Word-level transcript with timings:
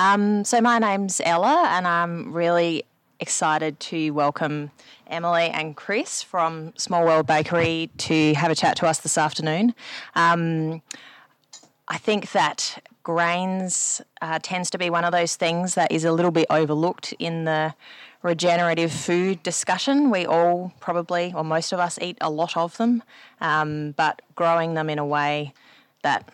Um, 0.00 0.44
so, 0.46 0.62
my 0.62 0.78
name's 0.78 1.20
Ella, 1.22 1.66
and 1.72 1.86
I'm 1.86 2.32
really 2.32 2.84
excited 3.20 3.78
to 3.80 4.12
welcome 4.12 4.70
Emily 5.06 5.50
and 5.50 5.76
Chris 5.76 6.22
from 6.22 6.72
Small 6.78 7.04
World 7.04 7.26
Bakery 7.26 7.90
to 7.98 8.32
have 8.32 8.50
a 8.50 8.54
chat 8.54 8.78
to 8.78 8.86
us 8.86 9.00
this 9.00 9.18
afternoon. 9.18 9.74
Um, 10.14 10.80
I 11.86 11.98
think 11.98 12.32
that 12.32 12.82
grains 13.02 14.00
uh, 14.22 14.38
tends 14.42 14.70
to 14.70 14.78
be 14.78 14.88
one 14.88 15.04
of 15.04 15.12
those 15.12 15.36
things 15.36 15.74
that 15.74 15.92
is 15.92 16.06
a 16.06 16.12
little 16.12 16.30
bit 16.30 16.46
overlooked 16.48 17.12
in 17.18 17.44
the 17.44 17.74
regenerative 18.22 18.92
food 18.92 19.42
discussion. 19.42 20.08
We 20.08 20.24
all 20.24 20.72
probably, 20.80 21.34
or 21.36 21.44
most 21.44 21.74
of 21.74 21.78
us, 21.78 21.98
eat 22.00 22.16
a 22.22 22.30
lot 22.30 22.56
of 22.56 22.74
them, 22.78 23.02
um, 23.42 23.92
but 23.98 24.22
growing 24.34 24.72
them 24.72 24.88
in 24.88 24.98
a 24.98 25.04
way 25.04 25.52
that 26.00 26.26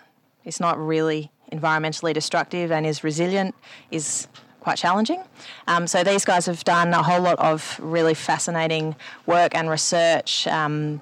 is 0.45 0.61
not 0.61 0.79
really 0.79 1.33
environmentally 1.53 2.13
destructive 2.13 2.71
and 2.73 2.87
is 2.87 3.05
resilient 3.05 3.55
is 3.91 4.29
quite 4.61 4.77
challenging. 4.77 5.23
Um, 5.69 5.87
so 5.87 6.03
these 6.03 6.25
guys 6.25 6.47
have 6.47 6.65
done 6.65 6.93
a 6.93 7.03
whole 7.03 7.21
lot 7.21 7.39
of 7.39 7.79
really 7.81 8.15
fascinating 8.15 8.97
work 9.25 9.55
and 9.55 9.71
research. 9.71 10.47
Um, 10.49 11.01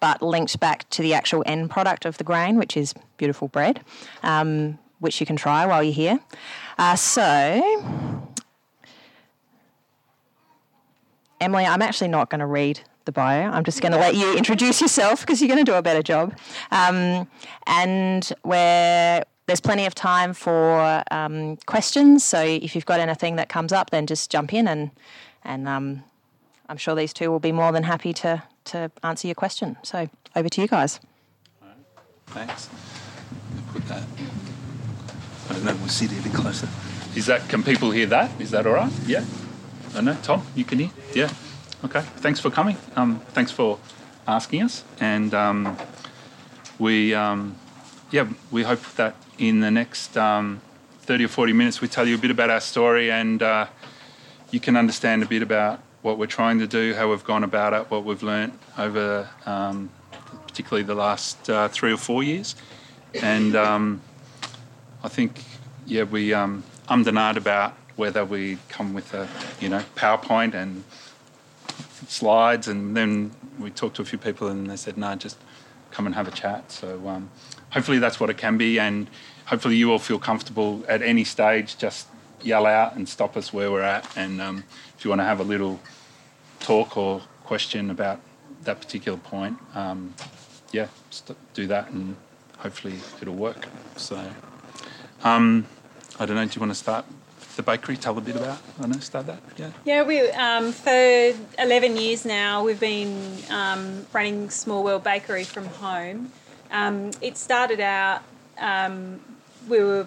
but 0.00 0.22
linked 0.22 0.58
back 0.60 0.88
to 0.90 1.02
the 1.02 1.14
actual 1.14 1.42
end 1.46 1.70
product 1.70 2.04
of 2.04 2.18
the 2.18 2.24
grain, 2.24 2.56
which 2.56 2.76
is 2.76 2.94
beautiful 3.18 3.48
bread, 3.48 3.80
um, 4.22 4.78
which 4.98 5.20
you 5.20 5.26
can 5.26 5.36
try 5.36 5.66
while 5.66 5.82
you're 5.82 5.92
here. 5.92 6.18
Uh, 6.78 6.96
so, 6.96 7.22
Emily, 11.40 11.66
I'm 11.66 11.82
actually 11.82 12.08
not 12.08 12.30
going 12.30 12.40
to 12.40 12.46
read 12.46 12.80
the 13.04 13.12
bio. 13.12 13.50
I'm 13.50 13.64
just 13.64 13.80
going 13.80 13.92
to 13.92 13.98
let 13.98 14.14
you 14.14 14.36
introduce 14.36 14.80
yourself 14.80 15.20
because 15.20 15.40
you're 15.40 15.48
going 15.48 15.64
to 15.64 15.70
do 15.70 15.76
a 15.76 15.82
better 15.82 16.02
job. 16.02 16.36
Um, 16.70 17.28
and 17.66 18.32
we're 18.44 19.22
there's 19.50 19.60
plenty 19.60 19.84
of 19.84 19.96
time 19.96 20.32
for 20.32 21.02
um, 21.10 21.56
questions. 21.66 22.22
So 22.22 22.40
if 22.40 22.76
you've 22.76 22.86
got 22.86 23.00
anything 23.00 23.34
that 23.34 23.48
comes 23.48 23.72
up, 23.72 23.90
then 23.90 24.06
just 24.06 24.30
jump 24.30 24.54
in, 24.54 24.68
and 24.68 24.92
and 25.42 25.66
um, 25.66 26.04
I'm 26.68 26.76
sure 26.76 26.94
these 26.94 27.12
two 27.12 27.32
will 27.32 27.40
be 27.40 27.50
more 27.50 27.72
than 27.72 27.82
happy 27.82 28.12
to 28.12 28.44
to 28.66 28.92
answer 29.02 29.26
your 29.26 29.34
question. 29.34 29.76
So 29.82 30.08
over 30.36 30.48
to 30.48 30.60
you 30.60 30.68
guys. 30.68 31.00
Thanks. 32.26 32.68
Put 33.72 33.88
that. 33.88 34.04
I 35.48 35.54
don't 35.54 35.64
know. 35.64 35.74
We'll 35.74 35.88
sit 35.88 36.12
a 36.12 36.22
bit 36.22 36.32
closer. 36.32 36.68
Is 37.16 37.26
that? 37.26 37.48
Can 37.48 37.64
people 37.64 37.90
hear 37.90 38.06
that? 38.06 38.30
Is 38.40 38.52
that 38.52 38.68
all 38.68 38.74
right? 38.74 38.92
Yeah. 39.04 39.24
I 39.96 40.00
know. 40.00 40.16
Tom, 40.22 40.46
you 40.54 40.64
can 40.64 40.78
hear. 40.78 40.90
Yeah. 41.12 41.32
Okay. 41.84 42.02
Thanks 42.22 42.38
for 42.38 42.50
coming. 42.50 42.76
Um, 42.94 43.18
thanks 43.34 43.50
for 43.50 43.80
asking 44.28 44.62
us, 44.62 44.84
and 45.00 45.34
um, 45.34 45.76
we 46.78 47.14
um, 47.14 47.56
yeah 48.12 48.28
we 48.52 48.62
hope 48.62 48.80
that 48.94 49.16
in 49.40 49.60
the 49.60 49.70
next 49.70 50.16
um, 50.16 50.60
30 51.00 51.24
or 51.24 51.28
40 51.28 51.54
minutes, 51.54 51.80
we 51.80 51.88
tell 51.88 52.06
you 52.06 52.14
a 52.14 52.18
bit 52.18 52.30
about 52.30 52.50
our 52.50 52.60
story 52.60 53.10
and 53.10 53.42
uh, 53.42 53.66
you 54.50 54.60
can 54.60 54.76
understand 54.76 55.22
a 55.22 55.26
bit 55.26 55.42
about 55.42 55.80
what 56.02 56.18
we're 56.18 56.26
trying 56.26 56.58
to 56.58 56.66
do, 56.66 56.94
how 56.94 57.10
we've 57.10 57.24
gone 57.24 57.42
about 57.42 57.72
it, 57.72 57.90
what 57.90 58.04
we've 58.04 58.22
learnt 58.22 58.52
over 58.78 59.28
um, 59.46 59.90
particularly 60.46 60.82
the 60.82 60.94
last 60.94 61.48
uh, 61.48 61.68
three 61.68 61.92
or 61.92 61.96
four 61.96 62.22
years. 62.22 62.54
And 63.22 63.56
um, 63.56 64.02
I 65.02 65.08
think, 65.08 65.42
yeah, 65.86 66.02
we 66.02 66.34
um, 66.34 66.62
ummed 66.88 67.36
about 67.36 67.74
whether 67.96 68.24
we 68.24 68.58
come 68.68 68.92
with 68.92 69.14
a, 69.14 69.26
you 69.60 69.68
know, 69.68 69.82
PowerPoint 69.96 70.54
and 70.54 70.84
slides, 72.08 72.68
and 72.68 72.96
then 72.96 73.30
we 73.58 73.70
talked 73.70 73.96
to 73.96 74.02
a 74.02 74.04
few 74.04 74.18
people 74.18 74.48
and 74.48 74.68
they 74.68 74.76
said, 74.76 74.98
no, 74.98 75.14
just 75.14 75.38
come 75.90 76.06
and 76.06 76.14
have 76.14 76.28
a 76.28 76.30
chat. 76.30 76.70
So 76.70 77.08
um, 77.08 77.30
hopefully 77.70 77.98
that's 77.98 78.20
what 78.20 78.30
it 78.30 78.36
can 78.36 78.58
be, 78.58 78.78
and 78.78 79.08
hopefully 79.50 79.76
you 79.76 79.90
all 79.90 79.98
feel 79.98 80.18
comfortable 80.18 80.84
at 80.88 81.02
any 81.02 81.24
stage. 81.24 81.76
Just 81.76 82.06
yell 82.40 82.64
out 82.66 82.94
and 82.96 83.08
stop 83.08 83.36
us 83.36 83.52
where 83.52 83.70
we're 83.70 83.82
at, 83.82 84.06
and 84.16 84.40
um, 84.40 84.64
if 84.96 85.04
you 85.04 85.10
want 85.10 85.20
to 85.20 85.24
have 85.26 85.40
a 85.40 85.48
little 85.54 85.80
talk 86.60 86.96
or 86.96 87.20
question 87.44 87.90
about 87.90 88.20
that 88.62 88.80
particular 88.80 89.18
point, 89.18 89.58
um, 89.74 90.14
yeah, 90.72 90.86
st- 91.10 91.38
do 91.52 91.66
that, 91.66 91.90
and 91.90 92.16
hopefully 92.58 92.94
it'll 93.20 93.34
work. 93.34 93.66
So, 93.96 94.16
um, 95.24 95.66
I 96.18 96.26
don't 96.26 96.36
know. 96.36 96.44
Do 96.46 96.54
you 96.54 96.60
want 96.60 96.70
to 96.72 96.78
start 96.78 97.04
the 97.56 97.62
bakery? 97.62 97.96
Tell 97.96 98.16
a 98.16 98.20
bit 98.20 98.36
about. 98.36 98.58
I 98.80 98.86
know. 98.86 99.00
Start 99.00 99.26
that. 99.26 99.40
Yeah. 99.56 99.70
Yeah. 99.84 100.02
We 100.04 100.20
um, 100.30 100.72
for 100.72 101.34
eleven 101.58 101.96
years 101.96 102.24
now 102.24 102.62
we've 102.64 102.80
been 102.80 103.36
um, 103.50 104.06
running 104.12 104.48
Small 104.50 104.84
World 104.84 105.02
Bakery 105.02 105.44
from 105.44 105.66
home. 105.66 106.30
Um, 106.70 107.10
it 107.20 107.36
started 107.36 107.80
out, 107.80 108.22
um, 108.58 109.20
we 109.68 109.82
were, 109.82 110.06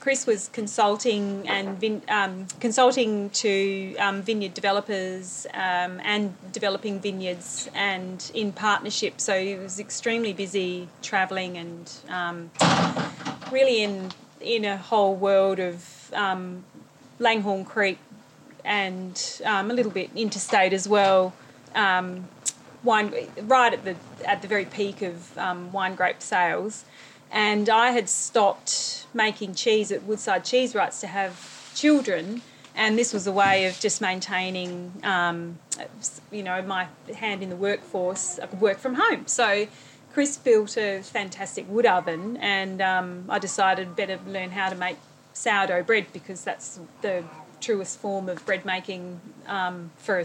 Chris 0.00 0.26
was 0.26 0.48
consulting 0.48 1.48
and 1.48 1.78
vin, 1.78 2.02
um, 2.08 2.46
consulting 2.60 3.30
to 3.30 3.96
um, 3.96 4.22
vineyard 4.22 4.54
developers 4.54 5.46
um, 5.54 6.00
and 6.04 6.34
developing 6.52 7.00
vineyards 7.00 7.68
and 7.74 8.30
in 8.34 8.52
partnership. 8.52 9.20
So 9.20 9.40
he 9.40 9.54
was 9.54 9.78
extremely 9.78 10.32
busy 10.32 10.88
travelling 11.02 11.56
and 11.56 11.90
um, 12.08 12.50
really 13.50 13.82
in 13.82 14.12
in 14.40 14.64
a 14.64 14.76
whole 14.76 15.14
world 15.14 15.60
of 15.60 16.10
Langhorne 17.20 17.64
Creek 17.64 17.98
and 18.64 19.40
a 19.44 19.62
little 19.62 19.92
bit 19.92 20.10
interstate 20.16 20.72
as 20.72 20.88
well. 20.88 21.32
Um, 21.74 22.28
wine 22.84 23.12
right 23.42 23.72
at 23.72 23.84
the 23.84 23.96
at 24.24 24.42
the 24.42 24.48
very 24.48 24.64
peak 24.64 25.02
of 25.02 25.36
um, 25.38 25.72
wine 25.72 25.94
grape 25.94 26.20
sales, 26.20 26.84
and 27.32 27.68
I 27.68 27.90
had 27.90 28.08
stopped 28.08 29.06
making 29.14 29.54
cheese 29.54 29.90
at 29.90 30.04
Woodside 30.04 30.44
Cheese 30.44 30.74
Wrights 30.74 31.00
to 31.00 31.06
have 31.06 31.72
children, 31.74 32.42
and 32.76 32.98
this 32.98 33.12
was 33.12 33.26
a 33.26 33.32
way 33.32 33.66
of 33.66 33.78
just 33.80 34.00
maintaining, 34.00 34.92
um, 35.02 35.58
you 36.30 36.42
know, 36.42 36.62
my 36.62 36.86
hand 37.16 37.42
in 37.42 37.48
the 37.48 37.56
workforce. 37.56 38.38
I 38.38 38.46
could 38.46 38.60
work 38.60 38.78
from 38.78 38.94
home, 38.94 39.26
so. 39.26 39.66
Chris 40.12 40.36
built 40.36 40.76
a 40.76 41.00
fantastic 41.00 41.64
wood 41.70 41.86
oven, 41.86 42.36
and 42.36 42.82
um, 42.82 43.24
I 43.30 43.38
decided 43.38 43.96
better 43.96 44.18
learn 44.26 44.50
how 44.50 44.68
to 44.68 44.76
make 44.76 44.98
sourdough 45.32 45.84
bread 45.84 46.06
because 46.12 46.44
that's 46.44 46.78
the 47.00 47.24
truest 47.62 47.98
form 47.98 48.28
of 48.28 48.44
bread 48.44 48.64
making 48.64 49.20
um, 49.46 49.90
for 49.96 50.18
a 50.18 50.24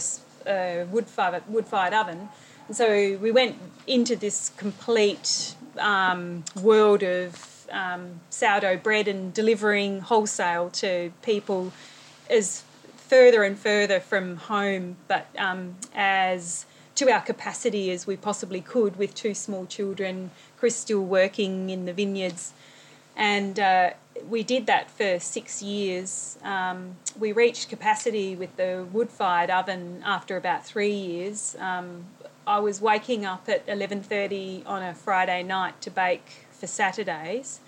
uh, 0.50 0.86
wood 0.86 1.08
fired 1.08 1.44
wood 1.48 1.68
fired 1.68 1.94
oven. 1.94 2.30
And 2.68 2.76
so 2.76 3.18
we 3.18 3.32
went 3.32 3.56
into 3.86 4.16
this 4.16 4.52
complete 4.58 5.56
um, 5.80 6.44
world 6.62 7.04
of 7.04 7.68
um, 7.72 8.22
sourdough 8.30 8.78
bread 8.78 9.08
and 9.08 9.34
delivering 9.34 10.02
wholesale 10.02 10.70
to 10.72 11.12
people 11.22 11.72
is 12.30 12.64
further 12.96 13.44
and 13.44 13.58
further 13.58 14.00
from 14.00 14.38
home, 14.38 14.98
but 15.08 15.28
um, 15.38 15.76
as 15.96 16.66
to 16.96 17.10
our 17.12 17.22
capacity 17.22 17.92
as 17.92 18.08
we 18.08 18.18
possibly 18.18 18.60
could 18.60 18.98
with 18.98 19.14
two 19.14 19.34
small 19.34 19.66
children, 19.66 20.32
Chris 20.58 20.76
still 20.76 21.02
working 21.02 21.70
in 21.70 21.86
the 21.86 21.94
vineyards. 21.94 22.54
And 23.16 23.60
uh, 23.60 23.92
we 24.30 24.44
did 24.44 24.66
that 24.68 24.92
for 24.92 25.20
six 25.20 25.62
years. 25.62 26.38
Um, 26.44 26.98
we 27.18 27.32
reached 27.32 27.70
capacity 27.70 28.36
with 28.36 28.56
the 28.58 28.86
wood 28.92 29.10
fired 29.10 29.50
oven 29.50 30.02
after 30.06 30.38
about 30.38 30.66
three 30.66 30.94
years. 30.94 31.56
Um, 31.60 32.06
I 32.48 32.60
was 32.60 32.80
waking 32.80 33.26
up 33.26 33.50
at 33.50 33.68
11:30 33.68 34.64
on 34.66 34.82
a 34.82 34.94
Friday 34.94 35.44
night 35.44 35.82
to 35.82 35.92
bake 35.92 36.48
for 36.52 36.66
Saturdays, 36.66 37.60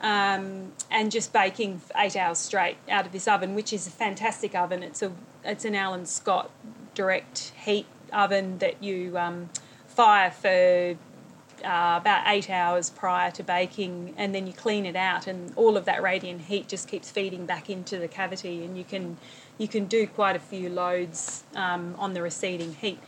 um, 0.00 0.72
and 0.90 1.12
just 1.12 1.30
baking 1.32 1.82
eight 1.94 2.16
hours 2.16 2.38
straight 2.38 2.78
out 2.88 3.04
of 3.04 3.12
this 3.12 3.28
oven, 3.28 3.54
which 3.54 3.70
is 3.72 3.86
a 3.86 3.90
fantastic 3.90 4.54
oven. 4.54 4.82
It's 4.82 5.02
a 5.02 5.12
it's 5.44 5.66
an 5.66 5.74
Alan 5.74 6.06
Scott 6.06 6.50
direct 6.94 7.52
heat 7.64 7.86
oven 8.12 8.58
that 8.58 8.82
you 8.82 9.18
um, 9.18 9.50
fire 9.86 10.30
for 10.30 10.96
uh, 11.62 11.98
about 12.00 12.22
eight 12.26 12.48
hours 12.48 12.88
prior 12.88 13.30
to 13.32 13.42
baking, 13.42 14.14
and 14.16 14.34
then 14.34 14.46
you 14.46 14.54
clean 14.54 14.86
it 14.86 14.96
out, 14.96 15.26
and 15.26 15.52
all 15.54 15.76
of 15.76 15.84
that 15.84 16.02
radiant 16.02 16.42
heat 16.42 16.66
just 16.66 16.88
keeps 16.88 17.10
feeding 17.10 17.44
back 17.44 17.68
into 17.68 17.98
the 17.98 18.08
cavity, 18.08 18.64
and 18.64 18.78
you 18.78 18.84
can 18.84 19.18
you 19.58 19.68
can 19.68 19.84
do 19.84 20.06
quite 20.06 20.34
a 20.34 20.40
few 20.40 20.70
loads 20.70 21.44
um, 21.54 21.94
on 21.98 22.14
the 22.14 22.22
receding 22.22 22.74
heat. 22.76 22.98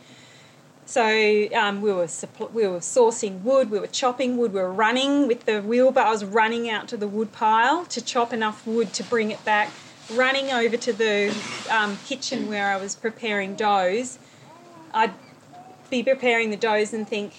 So 0.87 1.49
um, 1.53 1.81
we 1.81 1.91
were 1.91 2.07
we 2.53 2.65
were 2.65 2.79
sourcing 2.79 3.41
wood, 3.41 3.69
we 3.69 3.77
were 3.77 3.87
chopping 3.87 4.37
wood, 4.37 4.53
we 4.53 4.61
were 4.61 4.71
running 4.71 5.27
with 5.27 5.45
the 5.45 5.61
wheelbarrows, 5.61 6.23
running 6.23 6.69
out 6.69 6.87
to 6.87 6.97
the 6.97 7.09
wood 7.09 7.33
pile 7.33 7.85
to 7.87 8.01
chop 8.01 8.31
enough 8.31 8.65
wood 8.65 8.93
to 8.93 9.03
bring 9.03 9.29
it 9.29 9.43
back, 9.43 9.69
running 10.13 10.49
over 10.49 10.77
to 10.77 10.93
the 10.93 11.35
um, 11.69 11.97
kitchen 12.05 12.47
where 12.47 12.69
I 12.69 12.77
was 12.77 12.95
preparing 12.95 13.55
doughs. 13.55 14.17
I'd 14.93 15.13
be 15.89 16.03
preparing 16.03 16.51
the 16.51 16.57
doughs 16.57 16.93
and 16.93 17.05
think, 17.05 17.33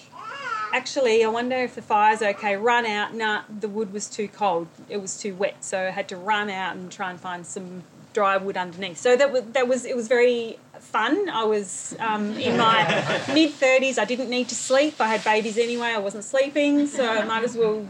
actually, 0.71 1.23
I 1.23 1.27
wonder 1.27 1.55
if 1.55 1.73
the 1.73 1.81
fire's 1.81 2.21
okay. 2.21 2.55
Run 2.55 2.85
out, 2.85 3.15
nah, 3.15 3.41
the 3.49 3.67
wood 3.67 3.91
was 3.91 4.07
too 4.07 4.27
cold. 4.27 4.67
It 4.89 5.01
was 5.01 5.19
too 5.19 5.33
wet, 5.33 5.63
so 5.63 5.87
I 5.87 5.89
had 5.89 6.07
to 6.09 6.17
run 6.17 6.51
out 6.51 6.75
and 6.75 6.91
try 6.91 7.09
and 7.09 7.19
find 7.19 7.47
some 7.47 7.81
dry 8.13 8.37
wood 8.37 8.57
underneath. 8.57 8.97
So 8.97 9.15
that 9.15 9.31
was 9.31 9.43
that 9.53 9.67
was 9.67 9.85
it 9.85 9.95
was 9.95 10.07
very 10.07 10.59
fun. 10.79 11.29
I 11.29 11.43
was 11.43 11.95
um, 11.99 12.33
in 12.37 12.57
my 12.57 13.21
mid 13.33 13.51
thirties. 13.53 13.97
I 13.97 14.05
didn't 14.05 14.29
need 14.29 14.49
to 14.49 14.55
sleep. 14.55 14.99
I 14.99 15.07
had 15.07 15.23
babies 15.23 15.57
anyway. 15.57 15.87
I 15.89 15.97
wasn't 15.99 16.23
sleeping, 16.23 16.87
so 16.87 17.07
I 17.07 17.23
might 17.25 17.43
as 17.43 17.55
well 17.55 17.87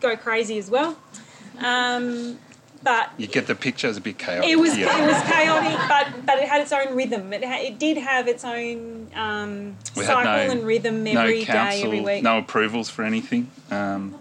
go 0.00 0.16
crazy 0.16 0.58
as 0.58 0.70
well. 0.70 0.96
Um, 1.58 2.38
but 2.82 3.10
You 3.18 3.26
get 3.26 3.46
the 3.46 3.54
picture 3.54 3.88
as 3.88 3.98
a 3.98 4.00
bit 4.00 4.16
chaotic. 4.18 4.48
it 4.48 4.56
was 4.56 4.76
yeah. 4.76 5.02
it 5.02 5.06
was 5.12 5.22
chaotic, 5.30 5.78
but 5.88 6.24
but 6.26 6.38
it 6.38 6.48
had 6.48 6.62
its 6.62 6.72
own 6.72 6.94
rhythm. 6.96 7.32
It, 7.32 7.44
ha- 7.44 7.60
it 7.60 7.78
did 7.78 7.98
have 7.98 8.26
its 8.26 8.44
own 8.44 9.08
um, 9.14 9.76
cycle 9.94 10.24
no- 10.24 10.30
and 10.52 10.66
rhythm 10.66 11.04
no 11.04 11.20
every 11.20 11.40
day, 11.40 11.44
council, 11.44 11.84
every 11.86 12.00
week. 12.00 12.22
no 12.22 12.38
approvals 12.38 12.88
for 12.88 13.02
anything. 13.04 13.50
Um, 13.70 14.14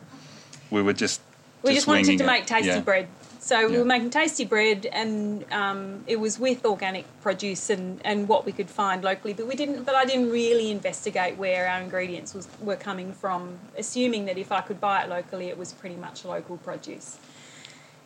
we 0.69 0.81
were 0.81 0.91
just 0.93 1.21
we 1.63 1.73
just, 1.73 1.87
wanted 1.87 2.17
to 2.17 2.23
it. 2.23 2.27
make 2.27 2.45
tasty 2.47 2.67
Yeah. 2.67 2.81
bread. 2.81 3.07
So 3.49 3.65
we 3.65 3.73
Yeah. 3.73 3.79
were 3.79 3.85
making 3.85 4.11
tasty 4.11 4.45
bread, 4.45 4.85
and 4.91 5.43
um, 5.51 6.03
it 6.05 6.19
was 6.19 6.37
with 6.37 6.63
organic 6.63 7.05
produce 7.23 7.71
and, 7.71 7.99
and 8.05 8.27
what 8.27 8.45
we 8.45 8.51
could 8.51 8.69
find 8.69 9.03
locally. 9.03 9.33
But 9.33 9.47
we 9.47 9.55
didn't. 9.55 9.85
But 9.85 9.95
I 9.95 10.05
didn't 10.05 10.29
really 10.29 10.69
investigate 10.69 11.35
where 11.35 11.67
our 11.67 11.81
ingredients 11.81 12.35
was 12.35 12.47
were 12.61 12.75
coming 12.75 13.11
from, 13.11 13.57
assuming 13.75 14.25
that 14.25 14.37
if 14.37 14.51
I 14.51 14.61
could 14.61 14.79
buy 14.79 15.01
it 15.01 15.09
locally, 15.09 15.47
it 15.47 15.57
was 15.57 15.73
pretty 15.73 15.95
much 15.95 16.25
local 16.25 16.57
produce. 16.57 17.17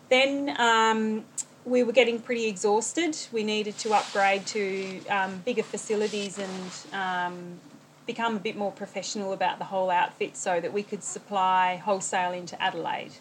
Then 0.07 0.55
um, 0.57 1.25
we 1.65 1.83
were 1.83 1.91
getting 1.91 2.19
pretty 2.21 2.45
exhausted. 2.45 3.17
We 3.33 3.43
needed 3.43 3.77
to 3.79 3.93
upgrade 3.95 4.45
to 4.47 5.05
um, 5.07 5.41
bigger 5.43 5.63
facilities 5.63 6.39
and 6.39 6.71
um, 6.93 7.59
become 8.05 8.37
a 8.37 8.39
bit 8.39 8.55
more 8.55 8.71
professional 8.71 9.33
about 9.33 9.59
the 9.59 9.65
whole 9.65 9.89
outfit 9.91 10.37
so 10.37 10.61
that 10.61 10.71
we 10.71 10.83
could 10.83 11.03
supply 11.03 11.81
wholesale 11.83 12.31
into 12.31 12.55
Adelaide. 12.63 13.15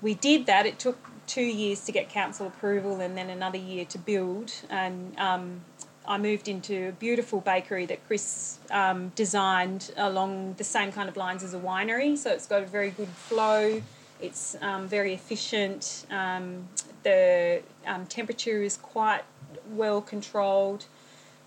We 0.00 0.14
did 0.14 0.46
that. 0.46 0.64
It 0.66 0.78
took 0.78 1.11
two 1.26 1.42
years 1.42 1.84
to 1.84 1.92
get 1.92 2.08
council 2.08 2.46
approval 2.46 3.00
and 3.00 3.16
then 3.16 3.30
another 3.30 3.58
year 3.58 3.84
to 3.86 3.98
build. 3.98 4.52
And 4.70 5.18
um, 5.18 5.60
I 6.06 6.18
moved 6.18 6.48
into 6.48 6.88
a 6.88 6.92
beautiful 6.92 7.40
bakery 7.40 7.86
that 7.86 8.06
Chris 8.06 8.58
um, 8.70 9.12
designed 9.14 9.92
along 9.96 10.54
the 10.54 10.64
same 10.64 10.92
kind 10.92 11.08
of 11.08 11.16
lines 11.16 11.42
as 11.42 11.54
a 11.54 11.58
winery. 11.58 12.16
So 12.16 12.30
it's 12.30 12.46
got 12.46 12.62
a 12.62 12.66
very 12.66 12.90
good 12.90 13.08
flow. 13.08 13.82
It's 14.20 14.56
um, 14.60 14.88
very 14.88 15.14
efficient. 15.14 16.06
Um, 16.10 16.68
the 17.02 17.62
um, 17.86 18.06
temperature 18.06 18.62
is 18.62 18.76
quite 18.76 19.22
well 19.70 20.00
controlled. 20.00 20.86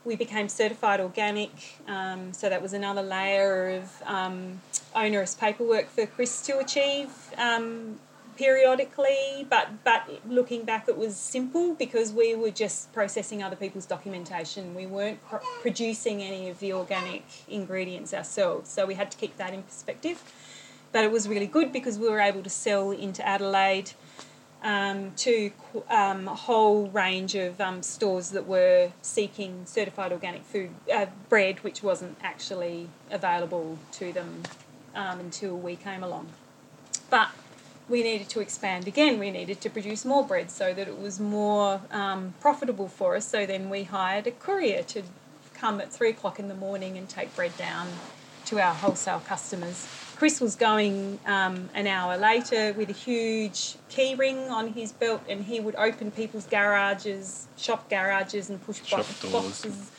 We 0.04 0.16
became 0.16 0.50
certified 0.50 1.00
organic, 1.00 1.80
um, 1.88 2.32
so 2.32 2.48
that 2.48 2.62
was 2.62 2.74
another 2.74 3.02
layer 3.02 3.70
of 3.70 4.04
onerous 4.94 5.34
paperwork 5.34 5.90
for 5.90 6.06
Chris 6.06 6.46
to 6.46 6.60
achieve 6.60 7.10
um, 7.38 8.00
periodically. 8.38 9.46
But 9.50 9.84
but 9.84 10.10
looking 10.28 10.66
back, 10.66 10.88
it 10.88 10.98
was 10.98 11.16
simple 11.16 11.76
because 11.76 12.12
we 12.12 12.36
were 12.36 12.52
just 12.52 12.92
processing 12.94 13.44
other 13.44 13.56
people's 13.56 13.86
documentation. 13.86 14.76
We 14.76 14.86
weren't 14.86 15.24
pro- 15.26 15.40
producing 15.62 16.22
any 16.22 16.50
of 16.50 16.60
the 16.60 16.74
organic 16.74 17.24
ingredients 17.48 18.14
ourselves, 18.14 18.70
so 18.70 18.86
we 18.86 18.96
had 18.96 19.12
to 19.12 19.18
keep 19.18 19.38
that 19.38 19.54
in 19.54 19.64
perspective. 19.64 20.22
But 20.92 21.04
it 21.04 21.12
was 21.12 21.28
really 21.28 21.48
good 21.48 21.74
because 21.74 22.00
we 22.00 22.10
were 22.10 22.22
able 22.22 22.42
to 22.44 22.50
sell 22.50 22.92
into 22.92 23.26
Adelaide 23.28 23.92
um, 24.64 25.12
to 25.18 25.52
um, 25.90 26.28
a 26.28 26.36
whole 26.36 26.88
range 26.88 27.36
of 27.36 27.62
um, 27.62 27.84
stores 27.84 28.32
that 28.32 28.48
were 28.48 28.92
seeking 29.02 29.66
certified 29.66 30.12
organic 30.12 30.44
food 30.44 30.72
uh, 30.94 31.06
bread, 31.30 31.64
which 31.64 31.84
wasn't 31.84 32.18
actually 32.24 32.90
available 33.12 33.78
to 33.92 34.12
them 34.12 34.42
um, 34.96 35.20
until 35.20 35.56
we 35.56 35.76
came 35.76 36.04
along. 36.04 36.30
But 37.10 37.30
we 37.88 38.02
needed 38.04 38.30
to 38.30 38.40
expand 38.40 38.88
again. 38.88 39.20
We 39.20 39.32
needed 39.32 39.62
to 39.62 39.70
produce 39.70 40.06
more 40.06 40.26
bread 40.26 40.50
so 40.50 40.74
that 40.74 40.88
it 40.88 41.00
was 41.00 41.20
more 41.20 41.82
um, 41.92 42.34
profitable 42.40 42.88
for 42.88 43.16
us. 43.16 43.28
So 43.28 43.46
then 43.46 43.70
we 43.70 43.84
hired 43.84 44.28
a 44.28 44.32
courier 44.32 44.84
to 44.84 45.04
come 45.54 45.80
at 45.80 45.92
three 45.92 46.10
o'clock 46.10 46.40
in 46.40 46.48
the 46.48 46.56
morning 46.56 46.98
and 46.98 47.08
take 47.08 47.36
bread 47.36 47.56
down 47.58 47.88
to 48.46 48.60
our 48.60 48.74
wholesale 48.74 49.22
customers. 49.26 49.88
Chris 50.16 50.40
was 50.40 50.56
going 50.56 51.20
um, 51.26 51.70
an 51.74 51.88
hour 51.88 52.16
later 52.18 52.74
with 52.74 52.90
a 52.90 52.94
huge 52.94 53.76
key 53.90 54.16
ring 54.16 54.50
on 54.50 54.70
his 54.70 54.92
belt, 54.92 55.22
and 55.28 55.44
he 55.46 55.60
would 55.60 55.76
open 55.76 56.10
people's 56.12 56.46
garages, 56.46 57.48
shop 57.58 57.90
garages, 57.90 58.50
and 58.50 58.64
push 58.66 58.82
Shop 58.84 59.06
bo- 59.22 59.30
doors. 59.30 59.44
boxes 59.64 59.92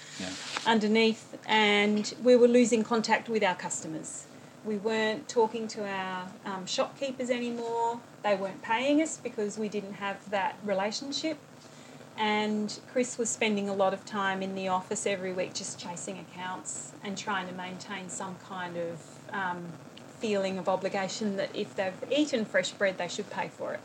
underneath, 0.66 1.36
and 1.46 2.14
we 2.22 2.34
were 2.36 2.48
losing 2.48 2.82
contact 2.82 3.28
with 3.28 3.42
our 3.42 3.54
customers. 3.54 4.24
We 4.66 4.78
weren't 4.78 5.28
talking 5.28 5.68
to 5.68 5.88
our 5.88 6.28
um, 6.44 6.66
shopkeepers 6.66 7.30
anymore. 7.30 8.00
They 8.24 8.34
weren't 8.34 8.62
paying 8.62 9.00
us 9.00 9.16
because 9.16 9.56
we 9.56 9.68
didn't 9.68 9.94
have 9.94 10.28
that 10.30 10.56
relationship. 10.64 11.38
And 12.18 12.76
Chris 12.90 13.16
was 13.16 13.30
spending 13.30 13.68
a 13.68 13.74
lot 13.74 13.94
of 13.94 14.04
time 14.04 14.42
in 14.42 14.56
the 14.56 14.68
office 14.68 15.06
every 15.06 15.32
week 15.32 15.54
just 15.54 15.78
chasing 15.78 16.18
accounts 16.18 16.92
and 17.04 17.16
trying 17.16 17.46
to 17.46 17.54
maintain 17.54 18.08
some 18.08 18.36
kind 18.48 18.76
of 18.76 19.00
um, 19.32 19.66
feeling 20.18 20.58
of 20.58 20.68
obligation 20.68 21.36
that 21.36 21.54
if 21.54 21.76
they've 21.76 21.92
eaten 22.10 22.44
fresh 22.44 22.72
bread, 22.72 22.98
they 22.98 23.08
should 23.08 23.30
pay 23.30 23.48
for 23.48 23.74
it. 23.74 23.80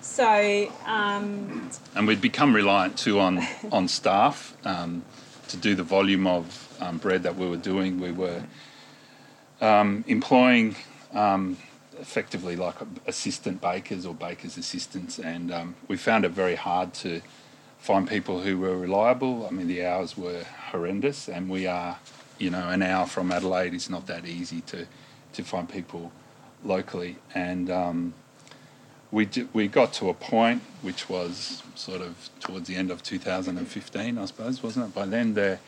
So, 0.00 0.72
um, 0.86 1.70
and 1.94 2.06
we'd 2.06 2.22
become 2.22 2.54
reliant 2.54 2.96
too 2.96 3.20
on 3.20 3.46
on 3.72 3.86
staff 3.86 4.56
um, 4.64 5.04
to 5.48 5.58
do 5.58 5.74
the 5.74 5.82
volume 5.82 6.26
of 6.26 6.74
um, 6.80 6.96
bread 6.96 7.24
that 7.24 7.36
we 7.36 7.46
were 7.46 7.58
doing. 7.58 8.00
We 8.00 8.12
were 8.12 8.42
um, 9.60 10.04
employing 10.06 10.76
um, 11.12 11.56
effectively 11.98 12.56
like 12.56 12.76
assistant 13.06 13.60
bakers 13.60 14.06
or 14.06 14.14
bakers' 14.14 14.56
assistants, 14.56 15.18
and 15.18 15.52
um, 15.52 15.74
we 15.88 15.96
found 15.96 16.24
it 16.24 16.30
very 16.30 16.56
hard 16.56 16.94
to 16.94 17.20
find 17.78 18.08
people 18.08 18.40
who 18.42 18.58
were 18.58 18.76
reliable. 18.76 19.46
I 19.46 19.50
mean, 19.50 19.66
the 19.66 19.84
hours 19.84 20.16
were 20.16 20.44
horrendous, 20.70 21.28
and 21.28 21.48
we 21.48 21.66
are, 21.66 21.98
you 22.38 22.50
know, 22.50 22.68
an 22.68 22.82
hour 22.82 23.06
from 23.06 23.32
Adelaide 23.32 23.74
is 23.74 23.90
not 23.90 24.06
that 24.06 24.26
easy 24.26 24.60
to 24.62 24.86
to 25.32 25.44
find 25.44 25.68
people 25.68 26.10
locally, 26.64 27.16
and 27.34 27.70
um, 27.70 28.14
we 29.10 29.24
d- 29.26 29.48
we 29.52 29.68
got 29.68 29.92
to 29.94 30.08
a 30.08 30.14
point 30.14 30.62
which 30.82 31.08
was 31.08 31.62
sort 31.74 32.00
of 32.00 32.30
towards 32.40 32.68
the 32.68 32.76
end 32.76 32.90
of 32.90 33.02
2015, 33.02 34.18
I 34.18 34.24
suppose, 34.24 34.62
wasn't 34.62 34.86
it? 34.86 34.94
By 34.94 35.06
then, 35.06 35.34
the, 35.34 35.58